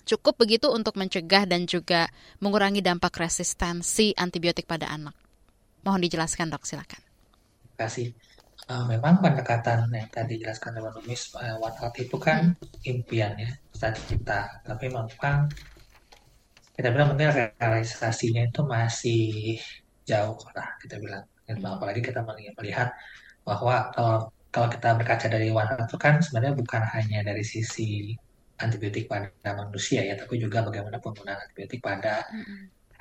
cukup 0.09 0.41
begitu 0.41 0.73
untuk 0.73 0.97
mencegah 0.97 1.45
dan 1.45 1.69
juga 1.69 2.09
mengurangi 2.41 2.81
dampak 2.81 3.13
resistensi 3.21 4.17
antibiotik 4.17 4.65
pada 4.65 4.89
anak? 4.89 5.13
Mohon 5.85 6.09
dijelaskan, 6.09 6.49
Dok, 6.49 6.65
silakan. 6.65 7.03
Terima 7.77 7.89
kasih. 7.89 8.32
Uh, 8.71 8.85
memang 8.93 9.15
pendekatan 9.23 9.91
yang 9.91 10.09
tadi 10.15 10.39
dijelaskan 10.39 10.79
oleh 10.79 10.91
Numis 10.95 11.23
uh, 11.35 11.59
One 11.67 11.77
Health 11.79 11.99
itu 11.99 12.17
kan 12.27 12.55
impian 12.87 13.33
ya, 13.39 13.51
cita-cita. 13.75 14.41
Tapi 14.67 14.85
memang 14.89 15.11
kita 16.77 16.89
bilang 16.93 17.09
mungkin 17.13 17.31
realisasinya 17.37 18.43
itu 18.49 18.61
masih 18.65 19.21
jauh 20.11 20.39
lah 20.57 20.69
kita 20.83 20.97
bilang. 21.05 21.25
Dan 21.47 21.57
apalagi 21.67 22.01
kita 22.01 22.21
melihat 22.59 22.89
bahwa 23.49 23.91
kalau 23.97 24.19
kalau 24.55 24.69
kita 24.75 24.89
berkaca 25.01 25.27
dari 25.35 25.49
One 25.53 25.69
Health 25.71 25.89
itu 25.91 25.99
kan 26.07 26.15
sebenarnya 26.25 26.55
bukan 26.61 26.83
hanya 26.95 27.19
dari 27.29 27.45
sisi 27.45 28.15
antibiotik 28.65 29.05
pada 29.13 29.51
manusia 29.61 30.01
ya, 30.07 30.15
tapi 30.17 30.39
juga 30.45 30.63
bagaimana 30.67 30.99
penggunaan 31.03 31.41
antibiotik 31.45 31.81
pada 31.83 32.23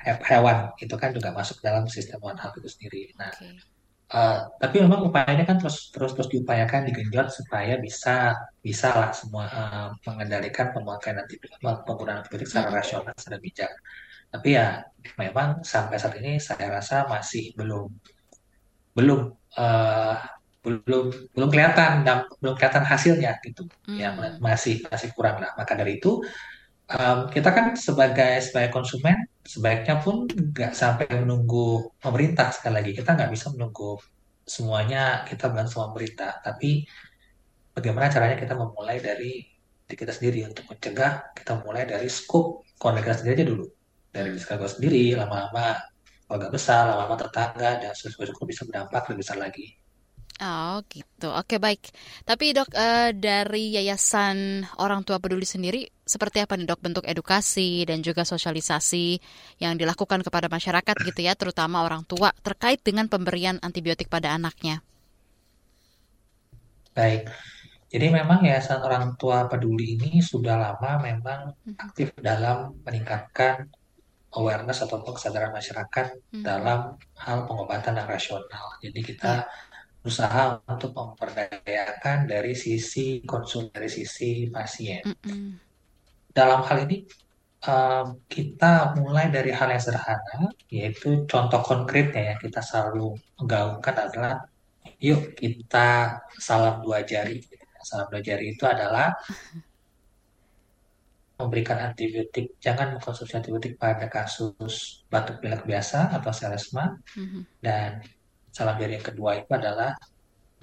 he- 0.04 0.24
hewan 0.30 0.58
itu 0.84 0.94
kan 1.02 1.10
juga 1.16 1.30
masuk 1.38 1.58
dalam 1.66 1.84
sistem 1.88 2.18
One 2.22 2.38
Health 2.40 2.56
itu 2.60 2.68
sendiri. 2.74 3.02
Nah, 3.20 3.30
Oke. 3.32 3.71
Uh, 4.12 4.44
tapi 4.60 4.76
memang 4.84 5.00
upayanya 5.08 5.44
kan 5.48 5.56
terus 5.60 5.88
terus 5.94 6.12
terus 6.12 6.28
diupayakan 6.32 6.84
digenjot 6.88 7.32
supaya 7.38 7.74
bisa 7.86 8.36
bisa 8.66 8.88
lah 9.00 9.10
semua 9.16 9.44
uh, 9.48 9.88
mengendalikan 10.04 10.68
pemakaian 10.76 11.16
antibiotik 11.24 11.56
penggunaan 11.88 12.20
antibiotik 12.20 12.48
secara 12.52 12.68
Mm-mm. 12.68 12.78
rasional 12.80 13.14
secara 13.16 13.38
bijak. 13.40 13.72
Tapi 14.32 14.48
ya 14.58 14.66
memang 15.22 15.48
sampai 15.64 15.96
saat 16.00 16.14
ini 16.20 16.36
saya 16.48 16.66
rasa 16.76 16.96
masih 17.08 17.56
belum 17.58 17.88
belum 18.96 19.20
uh, 19.56 20.14
belum 20.62 21.04
belum 21.34 21.48
kelihatan 21.50 22.06
dan 22.06 22.18
belum 22.38 22.54
kelihatan 22.54 22.84
hasilnya 22.86 23.32
gitu. 23.42 23.66
Ya 23.98 24.14
Hmm. 24.14 24.38
masih 24.38 24.84
masih 24.92 25.10
kurang 25.16 25.42
lah. 25.42 25.50
Maka 25.58 25.72
dari 25.74 25.98
itu 25.98 26.22
um, 26.90 27.18
kita 27.30 27.50
kan 27.54 27.66
sebagai 27.78 28.42
sebagai 28.42 28.70
konsumen 28.74 29.16
sebaiknya 29.42 29.98
pun 29.98 30.26
nggak 30.30 30.72
sampai 30.74 31.06
menunggu 31.12 31.92
pemerintah 31.98 32.50
sekali 32.54 32.74
lagi. 32.82 32.90
Kita 32.96 33.14
nggak 33.14 33.30
bisa 33.30 33.50
menunggu 33.54 33.98
semuanya 34.42 35.22
kita 35.26 35.50
bantu 35.50 35.82
pemerintah. 35.90 36.42
Tapi 36.42 36.86
bagaimana 37.74 38.10
caranya 38.10 38.36
kita 38.38 38.54
memulai 38.58 38.98
dari 38.98 39.42
diri 39.86 39.96
kita 39.98 40.12
sendiri? 40.14 40.46
Untuk 40.46 40.64
mencegah 40.70 41.34
kita 41.34 41.62
mulai 41.62 41.86
dari 41.86 42.08
scope 42.10 42.66
keluarga 42.78 43.12
kita 43.12 43.16
sendiri 43.22 43.34
aja 43.38 43.46
dulu. 43.46 43.66
Dari 44.12 44.28
keluarga 44.38 44.68
sendiri 44.68 45.04
lama-lama 45.16 45.66
keluarga 46.26 46.48
besar, 46.48 46.88
lama-lama 46.88 47.16
tetangga, 47.28 47.70
dan 47.76 47.92
seterusnya 47.92 48.46
bisa 48.48 48.62
berdampak 48.64 49.04
lebih 49.12 49.20
besar 49.20 49.36
lagi. 49.36 49.76
Oh 50.42 50.82
gitu, 50.88 51.28
oke 51.28 51.60
baik. 51.60 51.92
Tapi 52.24 52.50
dok 52.50 52.72
uh, 52.74 53.12
dari 53.14 53.78
Yayasan 53.78 54.66
Orang 54.80 55.06
Tua 55.06 55.22
Peduli 55.22 55.46
sendiri 55.46 55.84
seperti 56.12 56.44
apa 56.44 56.60
nih 56.60 56.68
dok 56.68 56.84
bentuk 56.84 57.04
edukasi 57.08 57.88
dan 57.88 58.04
juga 58.04 58.28
sosialisasi 58.28 59.16
yang 59.64 59.80
dilakukan 59.80 60.20
kepada 60.20 60.52
masyarakat 60.52 60.96
gitu 61.08 61.20
ya, 61.24 61.32
terutama 61.32 61.80
orang 61.80 62.04
tua 62.04 62.36
terkait 62.44 62.84
dengan 62.84 63.08
pemberian 63.08 63.56
antibiotik 63.64 64.12
pada 64.12 64.36
anaknya? 64.36 64.84
Baik, 66.92 67.32
jadi 67.92 68.08
memang 68.08 68.40
Yayasan 68.40 68.80
Orang 68.80 69.20
Tua 69.20 69.44
Peduli 69.48 70.00
ini 70.00 70.24
sudah 70.24 70.56
lama 70.56 70.96
memang 71.00 71.52
hmm. 71.52 71.76
aktif 71.76 72.16
dalam 72.16 72.76
meningkatkan 72.84 73.68
awareness 74.32 74.80
atau 74.80 75.04
kesadaran 75.04 75.52
masyarakat 75.52 76.32
hmm. 76.32 76.40
dalam 76.40 76.96
hal 77.20 77.44
pengobatan 77.44 78.00
yang 78.00 78.08
rasional. 78.08 78.80
Jadi 78.80 79.00
kita 79.04 79.44
berusaha 80.00 80.58
untuk 80.66 80.96
memperdayakan 80.96 82.26
dari 82.26 82.56
sisi 82.56 83.20
konsul 83.28 83.68
dari 83.68 83.86
sisi 83.86 84.50
pasien. 84.50 85.06
Mm 85.06 85.14
-mm. 85.14 85.48
Dalam 86.32 86.64
hal 86.64 86.88
ini 86.88 87.04
um, 87.68 88.18
kita 88.26 88.96
mulai 88.98 89.28
dari 89.28 89.52
hal 89.54 89.68
yang 89.70 89.82
sederhana, 89.82 90.50
yaitu 90.72 91.28
contoh 91.28 91.60
konkretnya 91.62 92.34
yang 92.34 92.38
kita 92.40 92.60
selalu 92.64 93.14
gaungkan 93.44 94.08
adalah, 94.08 94.34
yuk 94.98 95.36
kita 95.36 96.18
salam 96.40 96.82
dua 96.82 97.04
jari. 97.04 97.44
Salam 97.82 98.06
dua 98.08 98.22
jari 98.22 98.54
itu 98.54 98.64
adalah 98.64 99.12
memberikan 101.42 101.90
antibiotik, 101.90 102.54
jangan 102.62 102.94
mengkonsumsi 102.94 103.34
antibiotik 103.34 103.74
pada 103.74 104.06
kasus 104.06 105.02
batuk 105.10 105.42
pilek 105.42 105.66
biasa 105.66 106.14
atau 106.14 106.30
selesma, 106.30 106.94
mm 106.94 107.24
-hmm. 107.26 107.42
dan 107.58 107.98
salam 108.54 108.78
jari 108.78 108.94
yang 109.00 109.06
kedua 109.10 109.42
itu 109.42 109.50
adalah 109.50 109.98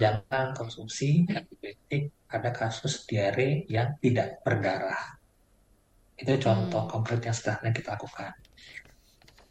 jangan 0.00 0.56
konsumsi 0.56 1.28
antibiotik 1.28 2.24
pada 2.24 2.48
kasus 2.48 3.04
diare 3.04 3.68
yang 3.68 4.00
tidak 4.00 4.40
berdarah. 4.40 5.19
Itu 6.20 6.36
contoh 6.36 6.84
hmm. 6.84 6.92
konkret 6.92 7.20
yang 7.24 7.36
sedang 7.36 7.72
kita 7.72 7.96
lakukan. 7.96 8.32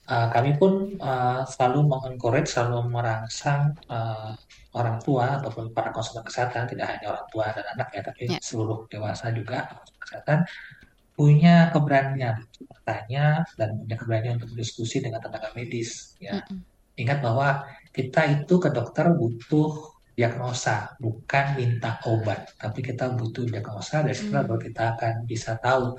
Uh, 0.09 0.26
kami 0.34 0.57
pun 0.57 0.97
uh, 0.97 1.45
selalu 1.45 1.86
mengencourage, 1.86 2.49
selalu 2.49 2.89
merangsang 2.89 3.78
uh, 3.93 4.34
orang 4.74 4.97
tua 5.05 5.38
ataupun 5.38 5.70
para 5.70 5.93
konsultan 5.93 6.26
kesehatan, 6.26 6.65
tidak 6.65 6.97
hanya 6.97 7.13
orang 7.13 7.28
tua 7.30 7.45
dan 7.53 7.65
anak 7.78 7.93
ya, 7.93 8.01
tapi 8.01 8.26
yeah. 8.26 8.41
seluruh 8.41 8.89
dewasa 8.89 9.30
juga 9.30 9.70
kesehatan 10.01 10.49
punya 11.13 11.70
keberanian 11.70 12.41
bertanya 12.63 13.43
dan 13.59 13.76
punya 13.86 13.95
keberanian 13.99 14.34
untuk 14.41 14.55
berdiskusi 14.55 14.97
dengan 14.97 15.22
tenaga 15.22 15.53
medis. 15.53 16.17
Ya. 16.17 16.41
Mm 16.41 16.57
-hmm. 16.57 16.59
Ingat 17.05 17.20
bahwa 17.22 17.70
kita 17.93 18.22
itu 18.39 18.55
ke 18.57 18.70
dokter 18.74 19.13
butuh 19.13 19.99
diagnosa, 20.20 20.99
bukan 20.99 21.55
minta 21.55 21.95
obat. 22.03 22.51
Tapi 22.59 22.84
kita 22.84 23.15
butuh 23.15 23.47
diagnosa, 23.47 24.03
dari 24.03 24.11
situ 24.11 24.36
hmm. 24.36 24.51
baru 24.51 24.59
kita 24.59 24.84
akan 24.99 25.13
bisa 25.24 25.55
tahu 25.63 25.95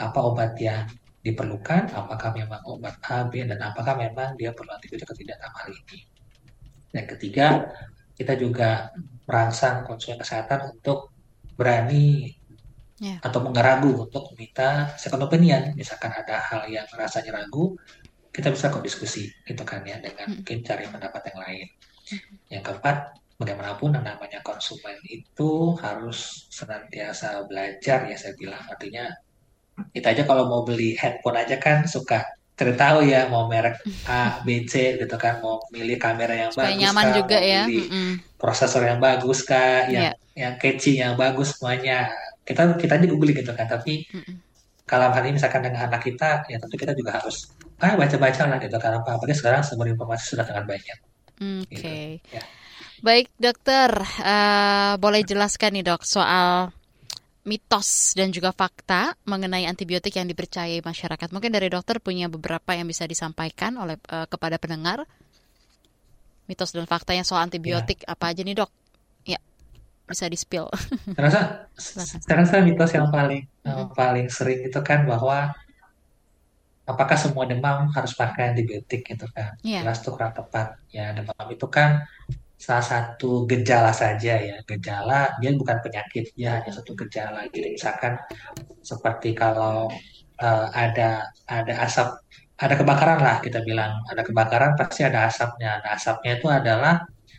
apa 0.00 0.18
obat 0.24 0.56
yang 0.56 0.88
diperlukan, 1.20 1.92
apakah 1.92 2.32
memang 2.32 2.64
obat 2.64 2.96
A, 3.04 3.28
B, 3.28 3.44
dan 3.44 3.60
apakah 3.60 3.92
memang 4.00 4.40
dia 4.40 4.56
perlu 4.56 4.72
antibiotik 4.72 5.04
atau 5.04 5.16
tidak 5.20 5.36
dalam 5.36 5.52
hal 5.52 5.68
ini. 5.68 5.98
Yang 6.96 7.06
ketiga, 7.16 7.46
kita 8.16 8.34
juga 8.40 8.88
merangsang 9.28 9.84
konsumen 9.84 10.16
kesehatan 10.18 10.80
untuk 10.80 11.12
berani 11.60 12.32
yeah. 13.00 13.20
atau 13.20 13.44
ragu 13.52 14.08
untuk 14.08 14.32
meminta 14.32 14.96
second 14.96 15.28
opinion. 15.28 15.76
Misalkan 15.76 16.12
ada 16.12 16.40
hal 16.40 16.68
yang 16.72 16.88
rasanya 16.96 17.36
ragu, 17.36 17.76
kita 18.32 18.48
bisa 18.48 18.72
kok 18.72 18.84
diskusi 18.84 19.28
gitu 19.44 19.62
kan 19.62 19.84
ya 19.84 20.00
dengan 20.00 20.30
hmm. 20.30 20.36
mungkin 20.40 20.58
cari 20.64 20.84
pendapat 20.88 21.22
yang 21.32 21.38
lain. 21.44 21.66
Hmm. 22.08 22.32
Yang 22.48 22.62
keempat, 22.64 22.96
bagaimanapun 23.40 23.96
yang 23.96 24.04
namanya 24.04 24.40
konsumen 24.44 24.96
itu 25.08 25.76
harus 25.80 26.48
senantiasa 26.52 27.44
belajar 27.48 28.08
ya 28.08 28.16
saya 28.16 28.36
bilang. 28.36 28.60
Artinya 28.68 29.08
kita 29.96 30.12
aja 30.12 30.22
kalau 30.28 30.46
mau 30.50 30.62
beli 30.62 30.94
handphone 30.98 31.40
aja 31.40 31.56
kan 31.56 31.88
suka 31.88 32.24
tahu 32.76 33.08
ya 33.08 33.24
mau 33.32 33.48
merek 33.48 33.80
A, 34.04 34.44
B, 34.44 34.68
C 34.68 35.00
gitu 35.00 35.16
kan 35.16 35.40
mau 35.40 35.64
milih 35.72 35.96
kamera 35.96 36.36
yang 36.36 36.50
Supaya 36.52 36.76
bagus 36.76 36.82
nyaman 36.84 37.06
kah, 37.08 37.16
juga 37.16 37.36
mau 37.40 37.48
ya. 37.48 37.62
pilih 37.64 37.86
mm 37.88 37.96
-mm. 37.96 38.12
prosesor 38.36 38.82
yang 38.84 39.00
bagus 39.00 39.38
kah, 39.48 39.88
yang 39.88 40.12
yeah. 40.12 40.14
yang 40.36 40.52
catchy 40.60 41.00
yang 41.00 41.16
bagus 41.16 41.56
semuanya. 41.56 42.12
Kita 42.44 42.76
kita 42.76 43.00
aja 43.00 43.06
googling 43.08 43.40
gitu 43.40 43.56
kan, 43.56 43.64
tapi 43.64 44.04
mm 44.12 44.20
-mm. 44.20 44.34
kalau 44.84 45.08
hal 45.08 45.24
ini 45.24 45.40
misalkan 45.40 45.64
dengan 45.64 45.88
anak 45.88 46.04
kita 46.04 46.44
ya 46.52 46.60
tentu 46.60 46.76
kita 46.76 46.92
juga 46.92 47.16
harus 47.16 47.48
ah 47.80 47.96
baca-baca 47.96 48.44
lah 48.44 48.60
gitu 48.60 48.76
kan 48.76 48.92
apa 48.92 49.16
apalagi 49.16 49.40
sekarang 49.40 49.64
sumber 49.64 49.88
informasi 49.88 50.36
sudah 50.36 50.44
sangat 50.44 50.68
banyak. 50.68 50.98
Oke. 51.40 51.72
Okay. 51.72 52.04
Gitu, 52.20 52.36
ya. 52.36 52.44
Baik 53.00 53.32
dokter, 53.40 53.88
uh, 54.20 55.00
boleh 55.00 55.24
jelaskan 55.24 55.80
nih 55.80 55.88
dok 55.88 56.04
soal 56.04 56.76
mitos 57.50 58.14
dan 58.14 58.30
juga 58.30 58.54
fakta 58.54 59.18
mengenai 59.26 59.66
antibiotik 59.66 60.14
yang 60.14 60.30
dipercayai 60.30 60.78
masyarakat. 60.86 61.34
Mungkin 61.34 61.50
dari 61.50 61.66
dokter 61.66 61.98
punya 61.98 62.30
beberapa 62.30 62.78
yang 62.78 62.86
bisa 62.86 63.10
disampaikan 63.10 63.74
oleh 63.74 63.98
uh, 64.06 64.30
kepada 64.30 64.54
pendengar. 64.62 65.02
Mitos 66.46 66.70
dan 66.70 66.86
fakta 66.86 67.10
yang 67.10 67.26
soal 67.26 67.42
antibiotik 67.50 68.06
ya. 68.06 68.14
apa 68.14 68.30
aja 68.30 68.46
nih 68.46 68.54
dok? 68.54 68.70
Ya, 69.26 69.42
bisa 70.06 70.30
di 70.30 70.38
spill. 70.38 70.70
Saya 71.18 72.38
rasa, 72.38 72.62
mitos 72.62 72.94
yang 72.94 73.10
paling 73.10 73.42
yang 73.66 73.90
paling 73.94 74.26
sering 74.30 74.66
itu 74.66 74.78
kan 74.86 75.06
bahwa 75.06 75.50
apakah 76.86 77.14
semua 77.18 77.46
demam 77.46 77.90
harus 77.94 78.14
pakai 78.14 78.54
antibiotik 78.54 79.02
gitu 79.06 79.26
kan? 79.30 79.58
Yeah. 79.66 79.82
Jelas 79.82 80.02
itu 80.02 80.10
kurang 80.14 80.34
tepat. 80.34 80.78
Ya 80.90 81.10
demam 81.14 81.46
itu 81.50 81.66
kan 81.66 82.06
salah 82.60 82.84
satu 82.84 83.48
gejala 83.48 83.90
saja 83.90 84.36
ya. 84.36 84.56
Gejala 84.68 85.40
dia 85.40 85.50
bukan 85.56 85.80
penyakit 85.80 86.36
dia 86.36 86.60
hanya 86.60 86.70
satu 86.70 86.92
gejala. 86.92 87.48
Jadi 87.48 87.80
misalkan 87.80 88.20
seperti 88.84 89.32
kalau 89.32 89.88
uh, 90.44 90.66
ada 90.76 91.32
ada 91.48 91.74
asap 91.88 92.20
ada 92.60 92.74
kebakaran 92.76 93.20
lah 93.24 93.36
kita 93.40 93.64
bilang. 93.64 94.04
Ada 94.12 94.22
kebakaran 94.28 94.76
pasti 94.76 95.00
ada 95.08 95.24
asapnya. 95.24 95.80
Nah 95.80 95.96
asapnya 95.96 96.32
itu 96.36 96.46
adalah 96.52 96.94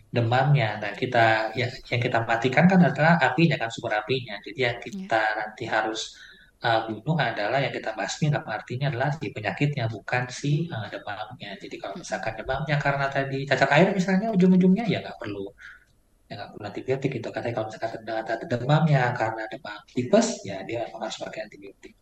demamnya. 0.09 0.81
Nah 0.81 0.91
kita 0.97 1.53
ya, 1.53 1.69
yang 1.69 2.01
kita 2.01 2.25
matikan 2.25 2.65
kan 2.65 2.81
adalah 2.81 3.21
apinya 3.21 3.55
kan 3.61 3.69
sumber 3.69 4.01
apinya. 4.01 4.35
Jadi 4.41 4.59
yang 4.59 4.77
kita 4.81 5.21
nanti 5.37 5.69
harus 5.69 6.17
uh, 6.61 6.79
bunuh 6.87 7.17
adalah 7.17 7.59
yang 7.59 7.73
kita 7.73 7.91
basmi 7.97 8.29
dalam 8.29 8.47
artinya 8.47 8.87
adalah 8.93 9.09
si 9.17 9.33
penyakitnya 9.33 9.85
bukan 9.89 10.23
si 10.29 10.69
uh, 10.69 10.87
demamnya. 10.87 11.57
Jadi 11.57 11.75
kalau 11.81 11.95
misalkan 11.97 12.33
demamnya 12.37 12.77
karena 12.77 13.05
tadi 13.09 13.43
cacat 13.49 13.69
air 13.75 13.89
misalnya 13.91 14.27
ujung-ujungnya 14.33 14.85
ya 14.85 14.99
nggak 15.01 15.17
perlu 15.17 15.49
ya 16.31 16.39
nggak 16.39 16.49
perlu 16.55 16.63
antibiotik 16.63 17.11
itu 17.11 17.27
katanya 17.27 17.55
kalau 17.59 17.67
misalkan 17.67 17.91
ada 18.07 18.45
demamnya 18.47 19.03
karena 19.11 19.43
demam 19.51 19.79
tipes 19.91 20.27
ya 20.47 20.63
dia 20.63 20.87
harus 20.87 21.17
pakai 21.19 21.49
antibiotik. 21.49 21.93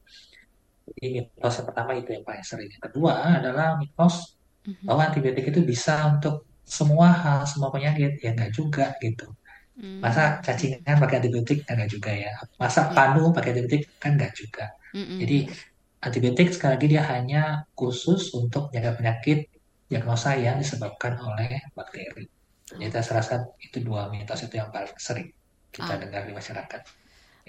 Jadi 0.90 1.08
mitos 1.22 1.54
yang 1.58 1.68
pertama 1.70 1.92
itu 1.98 2.10
yang 2.14 2.26
paling 2.26 2.46
sering. 2.46 2.70
Yang 2.70 2.84
kedua 2.92 3.14
adalah 3.42 3.78
mitos 3.78 4.38
mhm. 4.66 4.86
bahwa 4.86 5.02
antibiotik 5.10 5.46
itu 5.50 5.62
bisa 5.66 6.14
untuk 6.14 6.46
semua 6.66 7.10
hal, 7.10 7.40
semua 7.50 7.74
penyakit. 7.74 8.22
Ya 8.22 8.34
nggak 8.38 8.52
juga 8.54 8.94
gitu. 9.02 9.34
Hmm. 9.80 10.04
Masa 10.04 10.44
cacingan 10.44 11.00
pakai 11.00 11.24
antibiotik 11.24 11.64
kan 11.64 11.80
nggak 11.80 11.92
juga 11.92 12.12
ya. 12.12 12.36
Masa 12.60 12.92
panu 12.92 13.32
pakai 13.32 13.56
antibiotik 13.56 13.96
kan 13.96 14.20
nggak 14.20 14.34
juga. 14.36 14.76
Hmm. 14.92 15.24
Jadi 15.24 15.48
antibiotik 16.04 16.52
sekali 16.52 16.72
lagi 16.76 16.88
dia 16.92 17.04
hanya 17.08 17.42
khusus 17.76 18.36
untuk 18.36 18.70
menjaga 18.70 19.00
penyakit 19.00 19.48
diagnosa 19.88 20.36
yang 20.36 20.60
disebabkan 20.60 21.16
oleh 21.24 21.64
bakteri. 21.74 22.28
Jadi 22.70 22.92
saya 23.02 23.24
rasa 23.24 23.36
itu 23.58 23.82
dua 23.82 24.12
mitos 24.14 24.46
itu 24.46 24.62
yang 24.62 24.70
paling 24.70 24.94
sering 25.02 25.34
kita 25.74 25.96
oh. 25.96 25.98
dengar 25.98 26.22
di 26.28 26.34
masyarakat. 26.36 26.82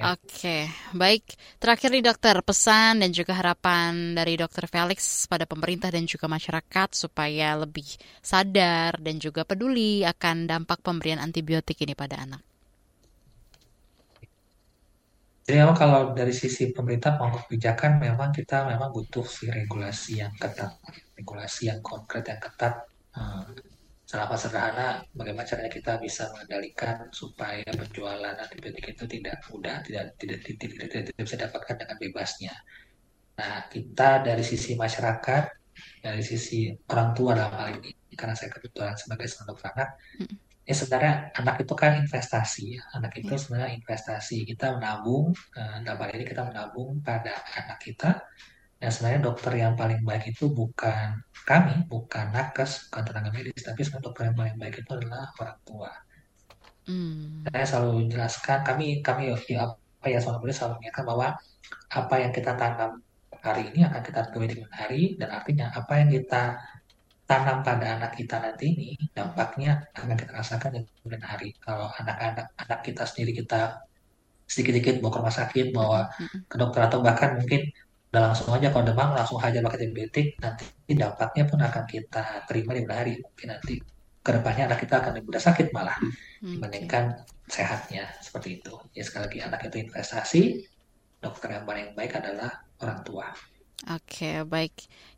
Ya. 0.01 0.17
Oke, 0.17 0.65
baik. 0.97 1.37
Terakhir 1.61 1.93
nih 1.93 2.01
dokter, 2.01 2.33
pesan 2.41 3.05
dan 3.05 3.13
juga 3.13 3.37
harapan 3.37 4.17
dari 4.17 4.33
dokter 4.41 4.65
Felix 4.65 5.29
pada 5.29 5.45
pemerintah 5.45 5.93
dan 5.93 6.09
juga 6.09 6.25
masyarakat 6.25 6.89
supaya 6.97 7.53
lebih 7.61 7.85
sadar 8.25 8.97
dan 8.97 9.21
juga 9.21 9.45
peduli 9.45 10.01
akan 10.01 10.49
dampak 10.49 10.81
pemberian 10.81 11.21
antibiotik 11.21 11.85
ini 11.85 11.93
pada 11.93 12.17
anak. 12.17 12.41
Jadi 15.45 15.57
memang 15.61 15.77
kalau 15.77 16.17
dari 16.17 16.33
sisi 16.33 16.73
pemerintah 16.73 17.21
mau 17.21 17.29
kebijakan 17.37 18.01
memang 18.01 18.33
kita 18.33 18.73
memang 18.73 18.89
butuh 18.97 19.27
si 19.29 19.53
regulasi 19.53 20.25
yang 20.25 20.33
ketat, 20.33 20.81
regulasi 21.13 21.69
yang 21.69 21.85
konkret 21.85 22.25
yang 22.25 22.41
ketat 22.41 22.89
eh, 23.21 23.45
Selama 24.11 24.35
sederhana, 24.35 25.07
bagaimana 25.15 25.47
caranya 25.47 25.71
kita 25.71 25.95
bisa 26.03 26.27
mengendalikan 26.35 27.07
supaya 27.15 27.63
penjualan 27.63 28.35
antibiotik 28.35 28.99
itu 28.99 29.07
tidak 29.07 29.39
mudah, 29.47 29.87
tidak 29.87 30.19
tidak 30.19 30.43
tidak, 30.43 30.67
tidak, 30.67 30.89
tidak, 30.91 31.03
tidak 31.15 31.23
bisa 31.23 31.39
dapatkan 31.39 31.77
dengan 31.79 31.97
bebasnya. 32.03 32.55
Nah, 33.39 33.71
kita 33.71 34.27
dari 34.27 34.43
sisi 34.43 34.75
masyarakat, 34.75 35.45
dari 36.03 36.27
sisi 36.27 36.75
orang 36.91 37.15
tua 37.15 37.39
dalam 37.39 37.55
hal 37.55 37.79
ini, 37.79 37.95
karena 38.19 38.35
saya 38.35 38.51
kebetulan 38.51 38.99
sebagai 38.99 39.31
seorang 39.31 39.49
dokter 39.55 39.69
anak, 39.79 39.91
hmm. 40.19 40.37
ini 40.67 40.75
sebenarnya 40.75 41.15
anak 41.39 41.57
itu 41.63 41.75
kan 41.79 41.93
investasi, 42.03 42.65
ya. 42.75 42.83
anak 42.99 43.13
itu 43.15 43.31
iya. 43.31 43.39
sebenarnya 43.39 43.71
investasi. 43.79 44.37
Kita 44.43 44.75
menabung, 44.75 45.31
eh, 45.55 45.87
dalam 45.87 45.99
hal 46.03 46.11
ini 46.19 46.27
kita 46.27 46.43
menabung 46.51 46.99
pada 46.99 47.47
anak 47.63 47.79
kita, 47.79 48.27
Ya 48.81 48.89
sebenarnya 48.89 49.21
dokter 49.29 49.53
yang 49.61 49.77
paling 49.77 50.01
baik 50.09 50.33
itu 50.33 50.49
bukan 50.49 51.21
kami, 51.45 51.85
bukan 51.85 52.33
nakes, 52.33 52.89
bukan 52.89 53.03
tenaga 53.05 53.29
medis, 53.29 53.61
tapi 53.61 53.85
sebenarnya 53.85 54.07
dokter 54.09 54.23
yang 54.33 54.37
paling 54.41 54.57
baik 54.57 54.75
itu 54.81 54.91
adalah 54.97 55.29
orang 55.37 55.59
tua. 55.69 55.93
Hmm. 56.89 57.45
Saya 57.53 57.65
selalu 57.69 58.09
jelaskan, 58.09 58.59
kami 58.65 59.05
kami 59.05 59.37
ya, 59.37 59.69
apa 59.69 60.07
ya 60.09 60.17
selalu 60.17 60.49
selalu 60.49 60.81
mengingatkan 60.81 61.05
bahwa 61.05 61.29
apa 61.93 62.15
yang 62.17 62.33
kita 62.33 62.57
tanam 62.57 63.05
hari 63.45 63.63
ini 63.73 63.85
akan 63.85 64.01
kita 64.01 64.21
tuai 64.33 64.49
di 64.49 64.57
hari 64.73 65.03
dan 65.21 65.29
artinya 65.33 65.67
apa 65.77 65.93
yang 66.01 66.09
kita 66.13 66.57
tanam 67.29 67.63
pada 67.63 67.87
anak 68.01 68.13
kita 68.17 68.43
nanti 68.43 68.65
ini 68.75 68.89
dampaknya 69.15 69.87
akan 69.95 70.17
kita 70.19 70.33
rasakan 70.35 70.71
di 70.77 70.81
kemudian 70.99 71.23
hari. 71.23 71.53
Kalau 71.63 71.87
anak-anak 72.01 72.47
anak 72.59 72.81
kita 72.81 73.05
sendiri 73.07 73.45
kita 73.45 73.85
sedikit-sedikit 74.51 74.99
bawa 74.99 75.11
ke 75.15 75.19
rumah 75.23 75.37
sakit, 75.37 75.67
bawa 75.71 76.01
ke 76.51 76.57
dokter 76.59 76.81
atau 76.91 76.99
bahkan 77.05 77.39
mungkin 77.39 77.71
udah 78.11 78.23
langsung 78.27 78.51
aja 78.51 78.75
kalau 78.75 78.85
demam 78.91 79.15
langsung 79.15 79.39
aja 79.39 79.63
pakai 79.63 79.87
antibiotik 79.87 80.35
nanti 80.43 80.67
dampaknya 80.91 81.45
pun 81.47 81.59
akan 81.63 81.85
kita 81.87 82.25
terima 82.51 82.75
di 82.75 82.83
hari. 82.91 83.15
Mungkin 83.23 83.49
nanti 83.55 83.75
ke 84.21 84.31
depannya 84.35 84.67
anak 84.67 84.79
kita 84.83 84.95
akan 84.99 85.11
lebih 85.15 85.27
mudah 85.31 85.43
sakit 85.47 85.67
malah 85.71 85.95
hmm, 86.43 86.59
dibandingkan 86.59 87.23
sehatnya. 87.47 88.11
Seperti 88.19 88.59
itu. 88.59 88.75
Ya 88.99 89.07
sekali 89.07 89.31
lagi 89.31 89.39
anak 89.47 89.61
itu 89.71 89.77
investasi. 89.87 90.43
Dokter 91.23 91.55
yang 91.55 91.65
paling 91.69 91.95
baik 91.95 92.19
adalah 92.19 92.67
orang 92.83 93.01
tua. 93.07 93.31
Oke, 93.89 94.45
baik. 94.45 94.75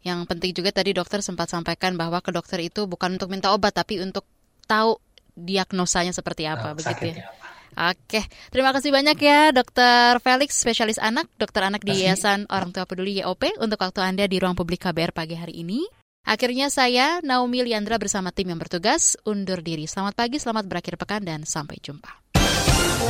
Yang 0.06 0.20
penting 0.30 0.50
juga 0.54 0.70
tadi 0.70 0.94
dokter 0.94 1.18
sempat 1.18 1.50
sampaikan 1.50 1.98
bahwa 1.98 2.22
ke 2.22 2.30
dokter 2.30 2.62
itu 2.62 2.86
bukan 2.86 3.18
untuk 3.18 3.32
minta 3.32 3.50
obat, 3.50 3.74
tapi 3.74 3.98
untuk 3.98 4.22
tahu 4.70 5.00
diagnosanya 5.34 6.14
seperti 6.14 6.46
apa, 6.46 6.70
nah, 6.70 6.74
begitu 6.76 7.10
ya? 7.10 7.26
Apa. 7.26 7.41
Oke, 7.72 8.20
terima 8.52 8.70
kasih 8.76 8.92
banyak 8.92 9.16
ya 9.16 9.48
Dokter 9.48 10.20
Felix, 10.20 10.60
spesialis 10.60 11.00
anak, 11.00 11.24
dokter 11.40 11.64
anak 11.64 11.80
di 11.80 12.04
Yayasan 12.04 12.44
Orang 12.52 12.70
Tua 12.76 12.84
Peduli 12.84 13.24
YOP 13.24 13.56
untuk 13.56 13.80
waktu 13.80 14.04
Anda 14.04 14.28
di 14.28 14.36
ruang 14.36 14.52
publik 14.52 14.84
KBR 14.84 15.16
pagi 15.16 15.40
hari 15.40 15.64
ini. 15.64 15.80
Akhirnya 16.22 16.70
saya, 16.70 17.18
Naomi 17.24 17.66
Liandra 17.66 17.98
bersama 17.98 18.30
tim 18.30 18.54
yang 18.54 18.60
bertugas, 18.60 19.18
undur 19.26 19.58
diri. 19.58 19.90
Selamat 19.90 20.14
pagi, 20.14 20.38
selamat 20.38 20.70
berakhir 20.70 20.94
pekan, 20.94 21.26
dan 21.26 21.42
sampai 21.42 21.82
jumpa. 21.82 22.22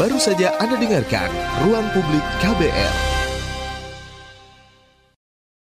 Baru 0.00 0.16
saja 0.16 0.56
Anda 0.56 0.80
dengarkan 0.80 1.28
Ruang 1.68 1.84
Publik 1.92 2.24
KBR. 2.40 3.11